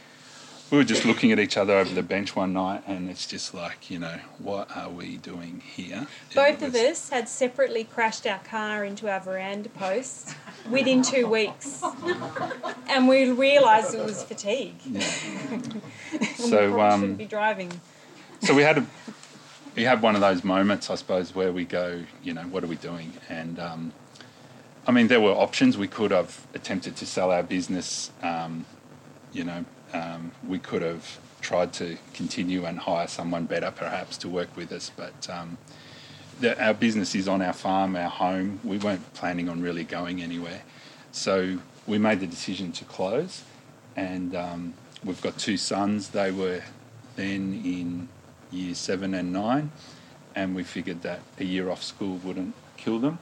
we 0.72 0.78
were 0.78 0.84
just 0.84 1.04
looking 1.04 1.32
at 1.32 1.38
each 1.38 1.58
other 1.58 1.74
over 1.74 1.94
the 1.94 2.02
bench 2.02 2.34
one 2.34 2.54
night, 2.54 2.82
and 2.86 3.10
it's 3.10 3.26
just 3.26 3.52
like, 3.52 3.90
you 3.90 3.98
know, 3.98 4.18
what 4.38 4.74
are 4.74 4.88
we 4.88 5.18
doing 5.18 5.60
here? 5.60 6.06
both 6.34 6.62
It 6.62 6.68
of 6.68 6.74
us 6.74 7.10
had 7.10 7.28
separately 7.28 7.84
crashed 7.84 8.26
our 8.26 8.38
car 8.38 8.82
into 8.82 9.06
our 9.06 9.20
veranda 9.20 9.68
post 9.68 10.34
within 10.70 11.02
two 11.02 11.26
weeks. 11.26 11.84
And 12.88 13.06
we 13.06 13.30
realised 13.30 13.94
it 13.94 14.02
was 14.02 14.24
fatigue. 14.24 14.76
Yeah. 14.86 15.06
So, 16.36 16.74
we 16.74 16.80
um, 16.80 17.00
shouldn't 17.00 17.18
be 17.18 17.26
driving. 17.26 17.80
so 18.42 18.54
we 18.54 18.62
had 18.62 18.78
a 18.78 18.86
we 19.76 19.84
had 19.84 20.02
one 20.02 20.14
of 20.14 20.20
those 20.20 20.44
moments, 20.44 20.90
I 20.90 20.96
suppose, 20.96 21.34
where 21.34 21.52
we 21.52 21.64
go, 21.64 22.04
you 22.22 22.34
know, 22.34 22.42
what 22.42 22.64
are 22.64 22.66
we 22.66 22.76
doing? 22.76 23.12
And 23.28 23.58
um, 23.58 23.92
I 24.86 24.92
mean, 24.92 25.08
there 25.08 25.20
were 25.20 25.30
options. 25.30 25.78
We 25.78 25.88
could 25.88 26.10
have 26.10 26.46
attempted 26.54 26.96
to 26.96 27.06
sell 27.06 27.30
our 27.30 27.42
business. 27.42 28.10
Um, 28.22 28.66
you 29.32 29.44
know, 29.44 29.64
um, 29.92 30.32
we 30.46 30.58
could 30.58 30.82
have 30.82 31.18
tried 31.40 31.72
to 31.74 31.96
continue 32.14 32.64
and 32.64 32.78
hire 32.78 33.08
someone 33.08 33.46
better, 33.46 33.70
perhaps, 33.70 34.16
to 34.18 34.28
work 34.28 34.56
with 34.56 34.72
us. 34.72 34.90
But 34.96 35.28
um, 35.28 35.58
the, 36.40 36.60
our 36.62 36.74
business 36.74 37.14
is 37.14 37.28
on 37.28 37.42
our 37.42 37.52
farm, 37.52 37.96
our 37.96 38.08
home. 38.08 38.60
We 38.64 38.78
weren't 38.78 39.12
planning 39.14 39.48
on 39.48 39.60
really 39.60 39.84
going 39.84 40.22
anywhere, 40.22 40.62
so 41.10 41.58
we 41.86 41.98
made 41.98 42.20
the 42.20 42.26
decision 42.26 42.72
to 42.72 42.84
close. 42.84 43.42
And 43.96 44.34
um, 44.34 44.74
we've 45.04 45.20
got 45.20 45.36
two 45.38 45.56
sons. 45.56 46.08
They 46.08 46.30
were 46.30 46.62
then 47.16 47.60
in 47.64 48.08
year 48.50 48.74
seven 48.74 49.14
and 49.14 49.32
nine, 49.32 49.70
and 50.34 50.54
we 50.54 50.62
figured 50.62 51.02
that 51.02 51.20
a 51.38 51.44
year 51.44 51.70
off 51.70 51.82
school 51.82 52.16
wouldn't 52.18 52.54
kill 52.76 52.98
them. 52.98 53.18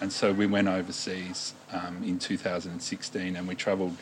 And 0.00 0.12
so 0.12 0.32
we 0.32 0.46
went 0.46 0.66
overseas 0.66 1.54
um, 1.72 2.02
in 2.04 2.18
2016 2.18 3.36
and 3.36 3.46
we 3.46 3.54
travelled 3.54 3.96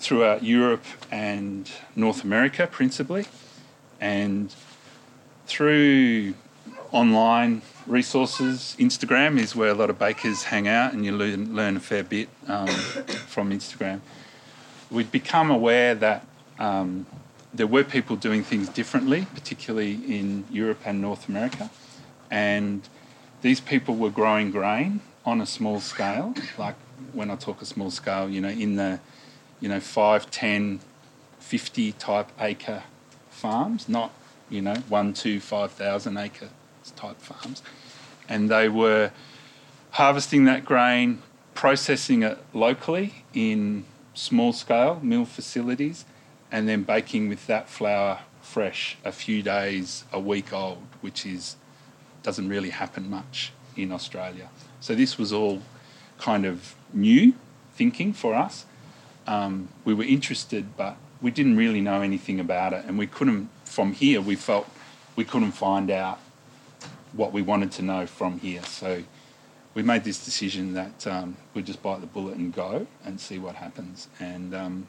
throughout 0.00 0.42
Europe 0.42 0.84
and 1.12 1.70
North 1.94 2.24
America 2.24 2.66
principally. 2.66 3.26
And 4.00 4.52
through 5.46 6.34
online 6.90 7.62
resources, 7.86 8.74
Instagram 8.78 9.38
is 9.38 9.54
where 9.54 9.68
a 9.68 9.74
lot 9.74 9.90
of 9.90 9.98
bakers 9.98 10.44
hang 10.44 10.66
out 10.66 10.94
and 10.94 11.04
you 11.04 11.12
learn, 11.12 11.54
learn 11.54 11.76
a 11.76 11.80
fair 11.80 12.02
bit 12.02 12.28
um, 12.48 12.66
from 13.28 13.50
Instagram. 13.50 14.00
We'd 14.90 15.12
become 15.12 15.50
aware 15.50 15.94
that 15.94 16.26
um, 16.58 17.06
there 17.52 17.66
were 17.66 17.84
people 17.84 18.16
doing 18.16 18.42
things 18.42 18.68
differently, 18.70 19.26
particularly 19.34 19.94
in 19.94 20.44
Europe 20.50 20.80
and 20.84 21.00
North 21.00 21.28
America. 21.28 21.70
And 22.30 22.88
these 23.42 23.60
people 23.60 23.96
were 23.96 24.10
growing 24.10 24.50
grain 24.50 25.00
on 25.26 25.40
a 25.40 25.46
small 25.46 25.80
scale. 25.80 26.34
Like 26.58 26.76
when 27.12 27.30
I 27.30 27.36
talk 27.36 27.60
a 27.60 27.66
small 27.66 27.90
scale, 27.90 28.28
you 28.28 28.40
know, 28.40 28.48
in 28.48 28.76
the, 28.76 28.98
you 29.60 29.68
know, 29.68 29.80
5, 29.80 30.30
10, 30.30 30.80
50 31.38 31.92
type 31.92 32.28
acre 32.40 32.84
farms, 33.30 33.88
not, 33.88 34.12
you 34.48 34.62
know, 34.62 34.76
one, 34.88 35.12
two, 35.12 35.40
5,000 35.40 36.16
acre 36.16 36.48
type 36.96 37.20
farms. 37.20 37.62
And 38.28 38.50
they 38.50 38.68
were 38.68 39.12
harvesting 39.92 40.44
that 40.44 40.64
grain, 40.64 41.22
processing 41.54 42.22
it 42.22 42.38
locally 42.52 43.24
in 43.34 43.84
small 44.14 44.52
scale 44.52 45.00
mill 45.02 45.24
facilities, 45.24 46.04
and 46.52 46.68
then 46.68 46.82
baking 46.82 47.28
with 47.28 47.46
that 47.46 47.68
flour 47.68 48.20
fresh 48.40 48.96
a 49.04 49.12
few 49.12 49.42
days, 49.42 50.04
a 50.12 50.20
week 50.20 50.52
old, 50.52 50.82
which 51.00 51.24
is 51.24 51.56
doesn't 52.22 52.48
really 52.48 52.70
happen 52.70 53.08
much 53.08 53.52
in 53.76 53.90
Australia. 53.92 54.50
So 54.80 54.94
this 54.94 55.16
was 55.16 55.32
all 55.32 55.62
kind 56.18 56.44
of 56.44 56.74
new 56.92 57.34
thinking 57.74 58.12
for 58.12 58.34
us. 58.34 58.66
Um, 59.26 59.68
we 59.84 59.94
were 59.94 60.04
interested, 60.04 60.76
but 60.76 60.96
we 61.20 61.30
didn't 61.30 61.56
really 61.56 61.80
know 61.80 62.02
anything 62.02 62.40
about 62.40 62.72
it, 62.72 62.84
and 62.86 62.98
we 62.98 63.06
couldn't. 63.06 63.50
From 63.64 63.92
here, 63.92 64.20
we 64.20 64.34
felt 64.34 64.68
we 65.14 65.24
couldn't 65.24 65.52
find 65.52 65.90
out 65.90 66.18
what 67.12 67.32
we 67.32 67.42
wanted 67.42 67.72
to 67.72 67.82
know 67.82 68.06
from 68.06 68.38
here. 68.38 68.62
So 68.64 69.02
we 69.74 69.82
made 69.82 70.04
this 70.04 70.24
decision 70.24 70.74
that 70.74 71.06
um, 71.06 71.36
we'd 71.54 71.66
just 71.66 71.82
bite 71.82 72.00
the 72.00 72.06
bullet 72.06 72.36
and 72.36 72.52
go 72.52 72.86
and 73.04 73.20
see 73.20 73.38
what 73.38 73.56
happens. 73.56 74.08
And 74.18 74.54
um, 74.54 74.86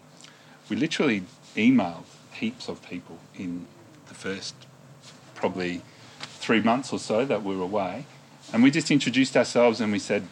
we 0.69 0.75
literally 0.75 1.23
emailed 1.55 2.05
heaps 2.33 2.67
of 2.67 2.81
people 2.87 3.19
in 3.37 3.67
the 4.07 4.13
first 4.13 4.55
probably 5.35 5.81
three 6.19 6.61
months 6.61 6.91
or 6.91 6.99
so 6.99 7.25
that 7.25 7.43
we 7.43 7.55
were 7.55 7.63
away. 7.63 8.05
And 8.53 8.63
we 8.63 8.71
just 8.71 8.91
introduced 8.91 9.37
ourselves 9.37 9.81
and 9.81 9.91
we 9.91 9.99
said, 9.99 10.27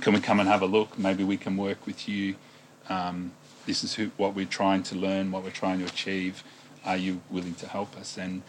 Can 0.00 0.14
we 0.14 0.20
come 0.20 0.40
and 0.40 0.48
have 0.48 0.62
a 0.62 0.66
look? 0.66 0.98
Maybe 0.98 1.24
we 1.24 1.36
can 1.36 1.56
work 1.56 1.86
with 1.86 2.08
you. 2.08 2.36
Um, 2.90 3.32
this 3.66 3.82
is 3.84 3.94
who, 3.94 4.10
what 4.16 4.34
we're 4.34 4.44
trying 4.44 4.82
to 4.84 4.96
learn, 4.96 5.30
what 5.30 5.44
we're 5.44 5.50
trying 5.50 5.78
to 5.78 5.86
achieve. 5.86 6.42
Are 6.84 6.96
you 6.96 7.22
willing 7.30 7.54
to 7.54 7.68
help 7.68 7.96
us? 7.96 8.18
And 8.18 8.42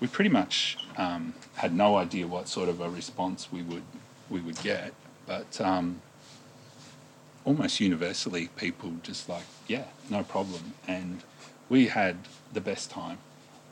we 0.00 0.06
pretty 0.06 0.30
much 0.30 0.78
um, 0.96 1.34
had 1.56 1.74
no 1.74 1.96
idea 1.96 2.26
what 2.26 2.48
sort 2.48 2.68
of 2.68 2.80
a 2.80 2.88
response 2.88 3.52
we 3.52 3.62
would 3.62 3.82
we 4.30 4.40
would 4.40 4.60
get, 4.62 4.92
but 5.26 5.58
um, 5.60 6.02
almost 7.44 7.80
universally, 7.80 8.48
people 8.56 8.92
just 9.02 9.28
like, 9.28 9.44
yeah, 9.66 9.84
no 10.10 10.22
problem, 10.22 10.74
and 10.86 11.22
we 11.68 11.86
had 11.86 12.16
the 12.52 12.60
best 12.60 12.90
time. 12.90 13.18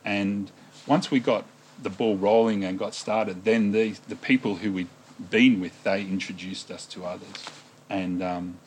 And 0.05 0.51
once 0.87 1.11
we 1.11 1.21
got 1.21 1.45
the 1.83 1.91
ball 1.91 2.17
rolling 2.17 2.65
and 2.65 2.79
got 2.79 2.95
started, 2.95 3.45
then 3.45 3.73
the 3.73 3.97
the 4.09 4.17
people 4.17 4.57
who 4.57 4.73
we'd 4.73 4.89
been 5.31 5.61
with, 5.61 5.83
they 5.85 6.03
introduced 6.03 6.71
us 6.71 6.87
to 6.87 7.05
others, 7.05 7.45
and 7.89 8.23
um, 8.23 8.59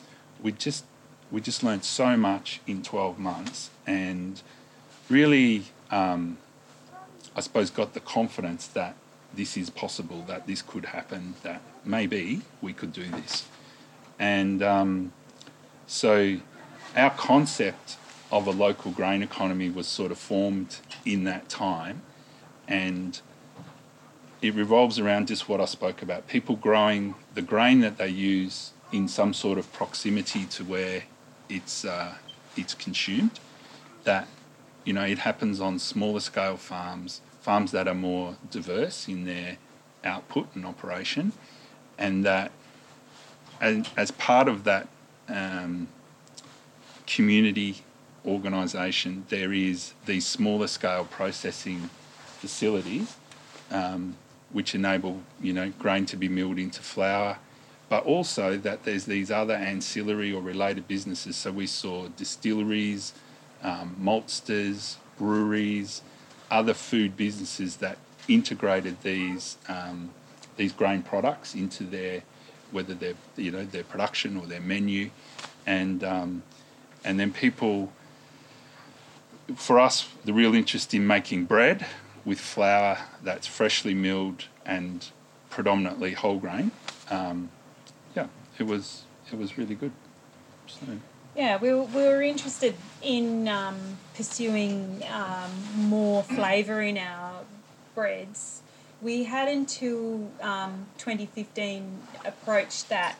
we 0.42 0.52
just 0.52 0.84
we 1.30 1.40
just 1.40 1.62
learned 1.62 1.84
so 1.84 2.16
much 2.16 2.60
in 2.66 2.82
twelve 2.82 3.18
months, 3.18 3.70
and 3.86 4.42
really. 5.08 5.64
Um, 5.90 6.38
I 7.36 7.40
suppose, 7.42 7.70
got 7.70 7.94
the 7.94 8.00
confidence 8.00 8.66
that 8.66 8.96
this 9.32 9.56
is 9.56 9.70
possible, 9.70 10.24
that 10.26 10.48
this 10.48 10.62
could 10.62 10.86
happen, 10.86 11.34
that 11.44 11.62
maybe 11.84 12.42
we 12.60 12.72
could 12.72 12.92
do 12.92 13.04
this. 13.04 13.46
And 14.18 14.64
um, 14.64 15.12
so 15.86 16.38
our 16.96 17.10
concept 17.10 17.96
of 18.32 18.48
a 18.48 18.50
local 18.50 18.90
grain 18.90 19.22
economy 19.22 19.70
was 19.70 19.86
sort 19.86 20.10
of 20.10 20.18
formed 20.18 20.78
in 21.04 21.22
that 21.24 21.48
time. 21.48 22.02
And 22.66 23.20
it 24.42 24.54
revolves 24.54 24.98
around 24.98 25.28
just 25.28 25.48
what 25.48 25.60
I 25.60 25.66
spoke 25.66 26.02
about 26.02 26.26
people 26.26 26.56
growing 26.56 27.14
the 27.34 27.42
grain 27.42 27.78
that 27.80 27.96
they 27.96 28.08
use 28.08 28.72
in 28.90 29.06
some 29.06 29.32
sort 29.32 29.56
of 29.56 29.72
proximity 29.72 30.46
to 30.46 30.64
where 30.64 31.04
it's, 31.50 31.84
uh, 31.84 32.14
it's 32.56 32.74
consumed. 32.74 33.40
That 34.04 34.28
you 34.84 34.92
know, 34.92 35.04
it 35.04 35.18
happens 35.18 35.60
on 35.60 35.78
smaller 35.78 36.20
scale 36.20 36.56
farms, 36.56 37.20
farms 37.40 37.70
that 37.72 37.86
are 37.86 37.94
more 37.94 38.36
diverse 38.50 39.08
in 39.08 39.24
their 39.24 39.58
output 40.04 40.48
and 40.54 40.64
operation, 40.64 41.32
and 41.98 42.24
that 42.24 42.50
as 43.60 44.10
part 44.12 44.48
of 44.48 44.64
that 44.64 44.88
um, 45.28 45.86
community 47.06 47.82
organisation, 48.24 49.26
there 49.28 49.52
is 49.52 49.92
these 50.06 50.26
smaller 50.26 50.66
scale 50.66 51.04
processing 51.04 51.90
facilities 52.38 53.16
um, 53.70 54.16
which 54.52 54.74
enable 54.74 55.22
you 55.40 55.52
know 55.52 55.70
grain 55.78 56.06
to 56.06 56.16
be 56.16 56.28
milled 56.28 56.58
into 56.58 56.80
flour, 56.80 57.38
but 57.90 58.06
also 58.06 58.56
that 58.56 58.84
there's 58.84 59.04
these 59.04 59.30
other 59.30 59.52
ancillary 59.52 60.32
or 60.32 60.40
related 60.40 60.88
businesses. 60.88 61.36
So 61.36 61.50
we 61.50 61.66
saw 61.66 62.06
distilleries 62.16 63.12
um, 63.62 63.96
maltsters, 64.00 64.96
breweries, 65.18 66.00
other 66.50 66.72
food 66.72 67.16
businesses 67.16 67.76
that 67.76 67.98
integrated 68.28 69.02
these 69.02 69.58
um, 69.68 70.10
these 70.56 70.72
grain 70.72 71.02
products 71.02 71.54
into 71.54 71.84
their 71.84 72.22
whether 72.70 72.94
their 72.94 73.14
you 73.36 73.50
know 73.50 73.64
their 73.64 73.84
production 73.84 74.36
or 74.36 74.46
their 74.46 74.60
menu, 74.60 75.10
and 75.66 76.02
um, 76.04 76.42
and 77.04 77.20
then 77.20 77.32
people. 77.32 77.92
For 79.56 79.80
us, 79.80 80.08
the 80.24 80.32
real 80.32 80.54
interest 80.54 80.94
in 80.94 81.08
making 81.08 81.46
bread 81.46 81.84
with 82.24 82.38
flour 82.38 82.98
that's 83.20 83.48
freshly 83.48 83.94
milled 83.94 84.44
and 84.64 85.08
predominantly 85.48 86.12
whole 86.12 86.38
grain. 86.38 86.70
Um, 87.10 87.50
it 88.60 88.66
was 88.66 89.02
it 89.32 89.38
was 89.38 89.56
really 89.58 89.74
good. 89.74 89.92
So. 90.66 90.86
Yeah, 91.36 91.58
we 91.58 91.72
were, 91.72 91.84
we 91.84 92.02
were 92.02 92.22
interested 92.22 92.74
in 93.02 93.48
um, 93.48 93.98
pursuing 94.14 95.02
um, 95.12 95.50
more 95.76 96.22
flavour 96.24 96.80
in 96.82 96.98
our 96.98 97.40
breads. 97.94 98.62
We 99.00 99.24
had 99.24 99.48
until 99.48 100.28
um, 100.42 100.86
2015 100.98 102.00
approached 102.24 102.88
that 102.88 103.16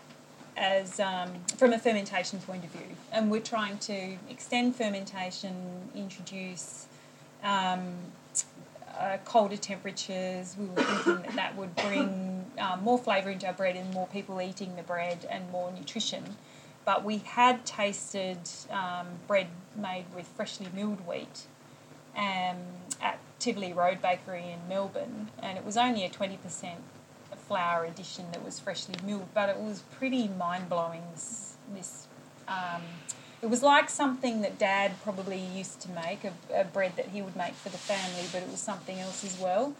as 0.57 0.99
um, 1.01 1.31
from 1.57 1.73
a 1.73 1.79
fermentation 1.79 2.41
point 2.41 2.65
of 2.65 2.71
view, 2.71 2.97
and 3.13 3.31
we're 3.31 3.41
trying 3.41 3.79
to 3.79 4.17
extend 4.29 4.77
fermentation, 4.77 5.89
introduce 5.95 6.87
um, 7.43 7.95
uh, 8.99 9.17
colder 9.25 9.57
temperatures. 9.57 10.57
We 10.59 10.67
were 10.67 10.83
thinking 10.83 11.23
that 11.23 11.35
that 11.37 11.57
would 11.57 11.75
bring 11.77 12.40
um, 12.61 12.83
more 12.83 12.99
flavour 12.99 13.31
into 13.31 13.47
our 13.47 13.53
bread 13.53 13.77
and 13.77 13.93
more 13.93 14.07
people 14.09 14.41
eating 14.41 14.77
the 14.77 14.83
bread 14.83 15.27
and 15.31 15.51
more 15.51 15.73
nutrition 15.73 16.37
but 16.85 17.05
we 17.05 17.19
had 17.19 17.65
tasted 17.65 18.41
um, 18.71 19.07
bread 19.27 19.49
made 19.77 20.05
with 20.15 20.27
freshly 20.27 20.67
milled 20.75 21.07
wheat 21.07 21.47
um, 22.17 22.57
at 23.01 23.19
Tivoli 23.39 23.73
Road 23.73 24.03
Bakery 24.03 24.51
in 24.51 24.69
Melbourne, 24.69 25.31
and 25.43 25.57
it 25.57 25.65
was 25.65 25.77
only 25.77 26.05
a 26.05 26.11
20% 26.11 26.39
flour 27.37 27.85
addition 27.85 28.27
that 28.33 28.45
was 28.45 28.61
freshly 28.61 28.95
milled, 29.05 29.29
but 29.35 29.49
it 29.49 29.57
was 29.59 29.83
pretty 29.93 30.29
mind 30.29 30.69
blowing. 30.69 31.03
This, 31.13 31.57
this 31.75 32.07
um, 32.47 32.83
it 33.43 33.49
was 33.49 33.63
like 33.63 33.89
something 33.89 34.43
that 34.43 34.59
Dad 34.59 34.93
probably 35.03 35.39
used 35.39 35.81
to 35.83 35.91
make, 35.91 36.25
a, 36.25 36.33
a 36.55 36.65
bread 36.65 36.93
that 36.97 37.09
he 37.09 37.23
would 37.23 37.37
make 37.37 37.55
for 37.55 37.71
the 37.71 37.79
family, 37.79 38.27
but 38.33 38.43
it 38.43 38.51
was 38.51 38.61
something 38.61 38.99
else 38.99 39.25
as 39.25 39.39
well. 39.39 39.75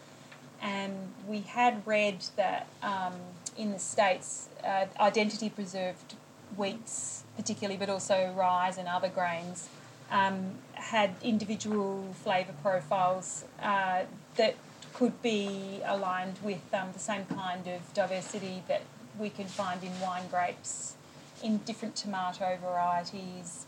And 0.61 1.13
we 1.27 1.41
had 1.41 1.85
read 1.87 2.23
that 2.35 2.67
um, 2.83 3.13
in 3.57 3.71
the 3.71 3.79
States, 3.79 4.49
uh, 4.63 4.85
identity 4.99 5.49
preserved 5.49 6.15
wheats, 6.55 7.23
particularly, 7.35 7.77
but 7.77 7.89
also 7.89 8.33
rye 8.35 8.71
and 8.77 8.87
other 8.87 9.09
grains, 9.09 9.69
um, 10.11 10.55
had 10.73 11.15
individual 11.23 12.13
flavour 12.23 12.53
profiles 12.61 13.45
uh, 13.61 14.03
that 14.35 14.55
could 14.93 15.21
be 15.21 15.81
aligned 15.85 16.37
with 16.43 16.61
um, 16.73 16.89
the 16.93 16.99
same 16.99 17.25
kind 17.25 17.67
of 17.67 17.93
diversity 17.93 18.61
that 18.67 18.81
we 19.17 19.29
can 19.29 19.45
find 19.45 19.83
in 19.83 19.99
wine 19.99 20.27
grapes, 20.29 20.95
in 21.41 21.57
different 21.59 21.95
tomato 21.95 22.57
varieties, 22.61 23.65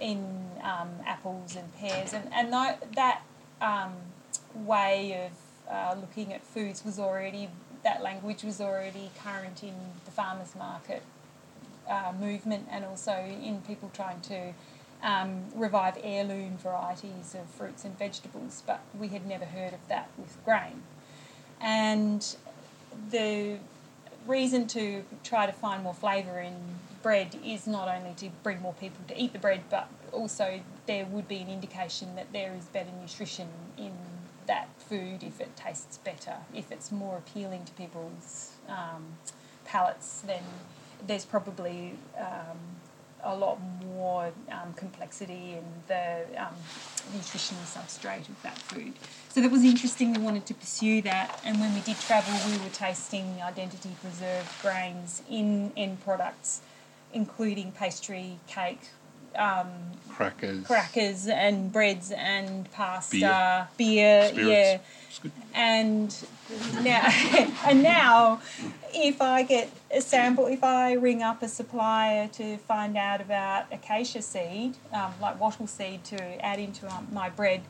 in 0.00 0.50
um, 0.62 0.90
apples 1.06 1.56
and 1.56 1.74
pears, 1.76 2.12
and 2.12 2.28
and 2.32 2.52
that 2.52 3.22
um, 3.60 3.92
way 4.54 5.26
of 5.26 5.32
looking 5.96 6.32
at 6.32 6.44
foods 6.44 6.84
was 6.84 6.98
already 6.98 7.48
that 7.84 8.02
language 8.02 8.42
was 8.42 8.60
already 8.60 9.10
current 9.22 9.62
in 9.62 9.74
the 10.04 10.10
farmers 10.10 10.54
market 10.56 11.02
uh, 11.88 12.12
movement 12.18 12.66
and 12.70 12.84
also 12.84 13.12
in 13.12 13.60
people 13.66 13.90
trying 13.94 14.20
to 14.22 14.52
um, 15.02 15.44
revive 15.54 15.98
heirloom 16.02 16.56
varieties 16.56 17.34
of 17.34 17.46
fruits 17.50 17.84
and 17.84 17.96
vegetables, 17.98 18.62
but 18.66 18.80
we 18.98 19.08
had 19.08 19.26
never 19.26 19.44
heard 19.44 19.74
of 19.74 19.86
that 19.88 20.08
with 20.16 20.42
grain. 20.44 20.82
And 21.60 22.36
the 23.10 23.58
reason 24.26 24.66
to 24.68 25.04
try 25.22 25.44
to 25.44 25.52
find 25.52 25.82
more 25.82 25.94
flavour 25.94 26.40
in 26.40 26.54
bread 27.02 27.36
is 27.44 27.66
not 27.66 27.86
only 27.86 28.14
to 28.14 28.30
bring 28.42 28.62
more 28.62 28.72
people 28.72 29.04
to 29.08 29.20
eat 29.20 29.34
the 29.34 29.38
bread, 29.38 29.60
but 29.68 29.88
also 30.10 30.60
there 30.86 31.04
would 31.04 31.28
be 31.28 31.36
an 31.36 31.48
indication 31.48 32.16
that 32.16 32.32
there 32.32 32.54
is 32.58 32.64
better 32.66 32.90
nutrition 33.02 33.48
in 33.76 33.92
that 34.46 34.68
food 34.78 35.22
if 35.22 35.40
it 35.40 35.56
tastes 35.56 35.98
better, 35.98 36.36
if 36.54 36.70
it's 36.70 36.90
more 36.92 37.18
appealing 37.18 37.64
to 37.64 37.72
people's 37.72 38.52
um, 38.68 39.18
palates, 39.64 40.22
then 40.26 40.42
there's 41.06 41.24
probably 41.24 41.94
um, 42.18 42.58
a 43.22 43.34
lot 43.34 43.58
more 43.84 44.32
um, 44.50 44.72
complexity 44.74 45.56
in 45.58 45.64
the 45.88 46.24
um, 46.36 46.54
nutritional 47.14 47.62
substrate 47.64 48.28
of 48.28 48.40
that 48.42 48.58
food. 48.58 48.92
So 49.30 49.40
that 49.40 49.50
was 49.50 49.64
interesting. 49.64 50.12
We 50.12 50.20
wanted 50.20 50.46
to 50.46 50.54
pursue 50.54 51.02
that, 51.02 51.40
and 51.44 51.58
when 51.58 51.74
we 51.74 51.80
did 51.80 51.98
travel, 52.00 52.34
we 52.50 52.58
were 52.58 52.70
tasting 52.72 53.40
identity 53.42 53.90
preserved 54.00 54.50
grains 54.62 55.22
in 55.28 55.72
end 55.76 56.02
products, 56.04 56.60
including 57.12 57.72
pastry, 57.72 58.38
cake, 58.46 58.90
um, 59.36 59.68
Crackers. 60.08 60.64
crackers 60.66 61.26
and 61.26 61.72
breads 61.72 62.12
and 62.12 62.70
pasta, 62.72 63.68
Beer. 63.76 64.30
beer, 64.34 64.46
yeah. 64.46 64.78
And 65.54 66.16
now, 66.82 67.08
and 67.66 67.82
now, 67.82 68.40
if 68.92 69.20
I 69.20 69.42
get 69.42 69.70
a 69.90 70.00
sample, 70.00 70.46
if 70.46 70.62
I 70.62 70.92
ring 70.92 71.22
up 71.22 71.42
a 71.42 71.48
supplier 71.48 72.28
to 72.28 72.56
find 72.58 72.96
out 72.96 73.20
about 73.20 73.66
acacia 73.72 74.22
seed, 74.22 74.76
um, 74.92 75.12
like 75.20 75.40
wattle 75.40 75.66
seed, 75.66 76.04
to 76.04 76.44
add 76.44 76.58
into 76.58 76.92
um, 76.92 77.08
my 77.12 77.28
bread, 77.30 77.62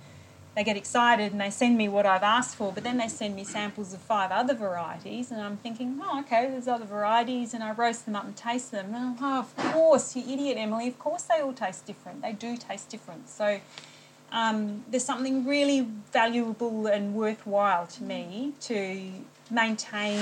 they 0.55 0.63
get 0.63 0.77
excited 0.77 1.33
and 1.33 1.41
they 1.41 1.51
send 1.51 1.77
me 1.77 1.89
what 1.89 2.07
I've 2.07 2.23
asked 2.23 2.57
for, 2.57 2.73
but 2.73 2.85
then 2.85 2.97
they 2.97 3.09
send 3.09 3.35
me 3.35 3.45
samples 3.45 3.93
of 3.93 4.01
five 4.01 4.31
other 4.31 4.55
varieties, 4.55 5.31
and 5.31 5.41
I'm 5.41 5.57
thinking, 5.57 6.01
oh, 6.03 6.21
okay, 6.21 6.47
there's 6.49 6.69
other 6.69 6.85
varieties, 6.85 7.55
and 7.55 7.63
I 7.63 7.73
roast 7.73 8.05
them 8.05 8.15
up 8.15 8.25
and 8.25 8.37
taste 8.37 8.71
them. 8.71 8.95
And, 8.95 9.17
oh, 9.21 9.41
of 9.41 9.57
course, 9.57 10.15
you 10.15 10.23
idiot, 10.23 10.57
Emily, 10.59 10.87
of 10.89 10.99
course 10.99 11.25
they 11.25 11.41
all 11.41 11.53
taste 11.53 11.87
different. 11.87 12.23
They 12.23 12.33
do 12.33 12.57
taste 12.57 12.89
different. 12.89 13.29
So 13.29 13.61
um, 14.31 14.85
there's 14.91 15.05
something 15.05 15.45
really 15.45 15.89
valuable 16.13 16.87
and 16.87 17.15
worthwhile 17.15 17.87
to 17.89 18.03
me 18.03 18.53
to 18.63 19.11
maintain 19.51 20.19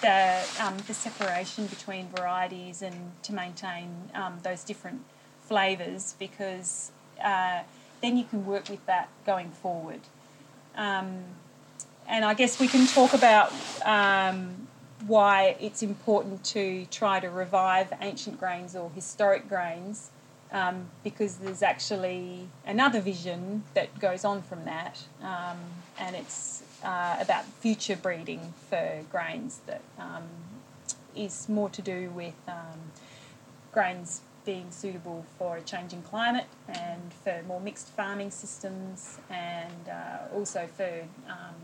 the, 0.00 0.42
um, 0.60 0.76
the 0.86 0.94
separation 0.94 1.66
between 1.66 2.08
varieties 2.08 2.82
and 2.82 2.94
to 3.22 3.34
maintain 3.34 3.94
um, 4.14 4.38
those 4.42 4.64
different 4.64 5.02
flavours 5.42 6.14
because 6.18 6.92
uh, 7.22 7.60
then 8.02 8.16
you 8.16 8.24
can 8.24 8.46
work 8.46 8.68
with 8.68 8.84
that 8.86 9.08
going 9.26 9.50
forward. 9.50 10.00
Um, 10.76 11.24
and 12.08 12.24
I 12.24 12.34
guess 12.34 12.58
we 12.58 12.66
can 12.66 12.86
talk 12.86 13.14
about 13.14 13.52
um, 13.84 14.68
why 15.06 15.56
it's 15.60 15.82
important 15.82 16.44
to 16.44 16.86
try 16.86 17.20
to 17.20 17.28
revive 17.28 17.92
ancient 18.00 18.38
grains 18.38 18.74
or 18.74 18.90
historic 18.90 19.48
grains 19.48 20.10
um, 20.52 20.86
because 21.04 21.36
there's 21.36 21.62
actually 21.62 22.48
another 22.66 23.00
vision 23.00 23.62
that 23.74 23.98
goes 24.00 24.24
on 24.24 24.42
from 24.42 24.64
that, 24.64 25.04
um, 25.22 25.58
and 25.98 26.16
it's 26.16 26.62
uh, 26.82 27.16
about 27.20 27.44
future 27.44 27.96
breeding 27.96 28.52
for 28.68 29.04
grains 29.10 29.60
that 29.66 29.82
um, 29.98 30.24
is 31.14 31.48
more 31.48 31.68
to 31.70 31.82
do 31.82 32.10
with 32.10 32.34
um, 32.48 32.80
grains 33.72 34.22
being 34.50 34.70
suitable 34.72 35.24
for 35.38 35.58
a 35.58 35.62
changing 35.62 36.02
climate 36.02 36.46
and 36.68 37.12
for 37.22 37.40
more 37.46 37.60
mixed 37.60 37.86
farming 37.90 38.32
systems, 38.32 39.18
and 39.30 39.88
uh, 39.88 40.34
also 40.34 40.66
for 40.76 41.04
um, 41.28 41.54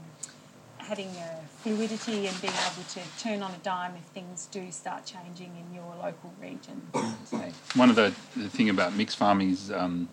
having 0.79 1.09
a 1.09 1.41
fluidity 1.63 2.29
and 2.29 2.41
being 2.41 2.53
able 2.53 2.85
to 2.89 3.01
turn 3.19 3.43
on 3.43 3.51
a 3.51 3.59
dime 3.65 3.95
if 3.97 4.05
things 4.05 4.47
do 4.53 4.71
start 4.71 5.05
changing 5.05 5.51
in 5.61 5.75
your 5.75 5.93
local 6.01 6.33
region. 6.41 6.81
So. 7.27 7.39
One 7.75 7.91
of 7.91 7.97
the, 7.97 8.15
the 8.37 8.49
thing 8.49 8.71
about 8.71 8.95
mixed 8.95 9.17
farming 9.17 9.51
is 9.51 9.73
um, 9.73 10.09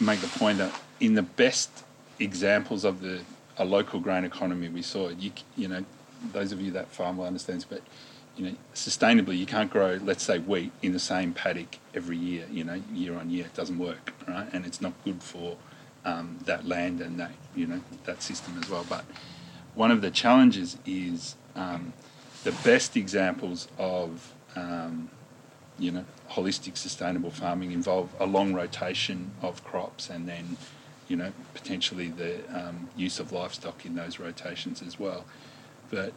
make 0.00 0.18
the 0.20 0.26
point 0.40 0.58
that 0.58 0.72
in 0.98 1.14
the 1.14 1.22
best 1.22 1.70
examples 2.18 2.84
of 2.84 3.00
the 3.00 3.20
a 3.58 3.64
local 3.64 4.00
grain 4.00 4.24
economy 4.24 4.68
we 4.68 4.82
saw, 4.82 5.10
you 5.10 5.30
you 5.56 5.68
know, 5.68 5.84
those 6.32 6.50
of 6.50 6.60
you 6.60 6.72
that 6.72 6.88
farm 6.88 7.18
will 7.18 7.26
understand, 7.26 7.64
but 7.70 7.82
you 8.36 8.46
know, 8.46 8.54
sustainably 8.74 9.36
you 9.36 9.46
can't 9.46 9.70
grow, 9.70 9.98
let's 10.02 10.24
say, 10.24 10.38
wheat 10.38 10.72
in 10.82 10.92
the 10.92 10.98
same 10.98 11.32
paddock 11.32 11.78
every 11.94 12.16
year. 12.16 12.46
You 12.50 12.64
know, 12.64 12.80
year 12.92 13.16
on 13.16 13.30
year, 13.30 13.46
it 13.46 13.54
doesn't 13.54 13.78
work, 13.78 14.14
right? 14.26 14.48
And 14.52 14.64
it's 14.64 14.80
not 14.80 14.92
good 15.04 15.22
for 15.22 15.56
um, 16.04 16.38
that 16.44 16.66
land 16.66 17.00
and 17.00 17.18
that 17.20 17.32
you 17.54 17.66
know 17.66 17.80
that 18.04 18.22
system 18.22 18.58
as 18.62 18.70
well. 18.70 18.86
But 18.88 19.04
one 19.74 19.90
of 19.90 20.00
the 20.00 20.10
challenges 20.10 20.78
is 20.86 21.36
um, 21.54 21.92
the 22.44 22.52
best 22.52 22.96
examples 22.96 23.68
of 23.78 24.34
um, 24.56 25.10
you 25.78 25.90
know 25.90 26.04
holistic 26.30 26.76
sustainable 26.76 27.30
farming 27.30 27.72
involve 27.72 28.14
a 28.20 28.26
long 28.26 28.52
rotation 28.54 29.32
of 29.42 29.64
crops 29.64 30.08
and 30.10 30.28
then 30.28 30.56
you 31.08 31.16
know 31.16 31.32
potentially 31.54 32.08
the 32.08 32.40
um, 32.56 32.88
use 32.96 33.18
of 33.18 33.32
livestock 33.32 33.84
in 33.84 33.94
those 33.94 34.18
rotations 34.18 34.82
as 34.82 34.98
well 34.98 35.24
but 35.90 36.12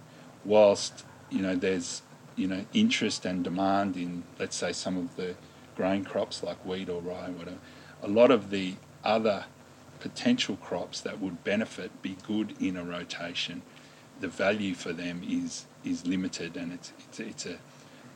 whilst 0.46 1.06
you 1.34 1.42
know 1.42 1.56
there's 1.56 2.04
you 2.36 2.48
know 2.48 2.66
interest 2.74 3.26
and 3.26 3.44
demand 3.44 3.98
in 3.98 4.24
let's 4.40 4.56
say 4.56 4.72
some 4.72 4.98
of 4.98 5.16
the 5.16 5.36
grain 5.76 6.04
crops 6.04 6.44
like 6.44 6.64
wheat 6.66 6.90
or 6.90 7.02
rye 7.02 7.30
whatever. 7.30 7.58
A 8.02 8.08
lot 8.08 8.32
of 8.32 8.50
the 8.50 8.76
other 9.04 9.46
potential 10.00 10.56
crops 10.58 11.02
that 11.02 11.20
would 11.20 11.44
benefit 11.44 12.02
be 12.02 12.18
good 12.28 12.54
in 12.62 12.78
a 12.78 12.84
rotation 12.84 13.62
the 14.20 14.28
value 14.28 14.74
for 14.74 14.94
them 14.94 15.22
is 15.28 15.66
is 15.84 16.06
limited 16.06 16.56
and 16.56 16.72
it's 16.72 16.94
it's, 17.00 17.20
it's 17.20 17.46
a 17.46 17.58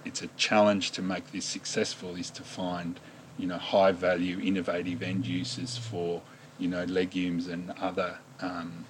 it's 0.05 0.21
a 0.21 0.27
challenge 0.37 0.91
to 0.91 1.01
make 1.01 1.31
this 1.31 1.45
successful 1.45 2.15
is 2.15 2.29
to 2.29 2.43
find 2.43 2.99
you 3.37 3.47
know 3.47 3.57
high 3.57 3.91
value 3.91 4.39
innovative 4.39 5.01
end 5.01 5.25
uses 5.25 5.77
for 5.77 6.21
you 6.57 6.67
know 6.67 6.83
legumes 6.85 7.47
and 7.47 7.71
other 7.81 8.17
um, 8.41 8.85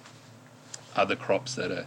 other 0.94 1.16
crops 1.16 1.54
that 1.54 1.70
are 1.70 1.86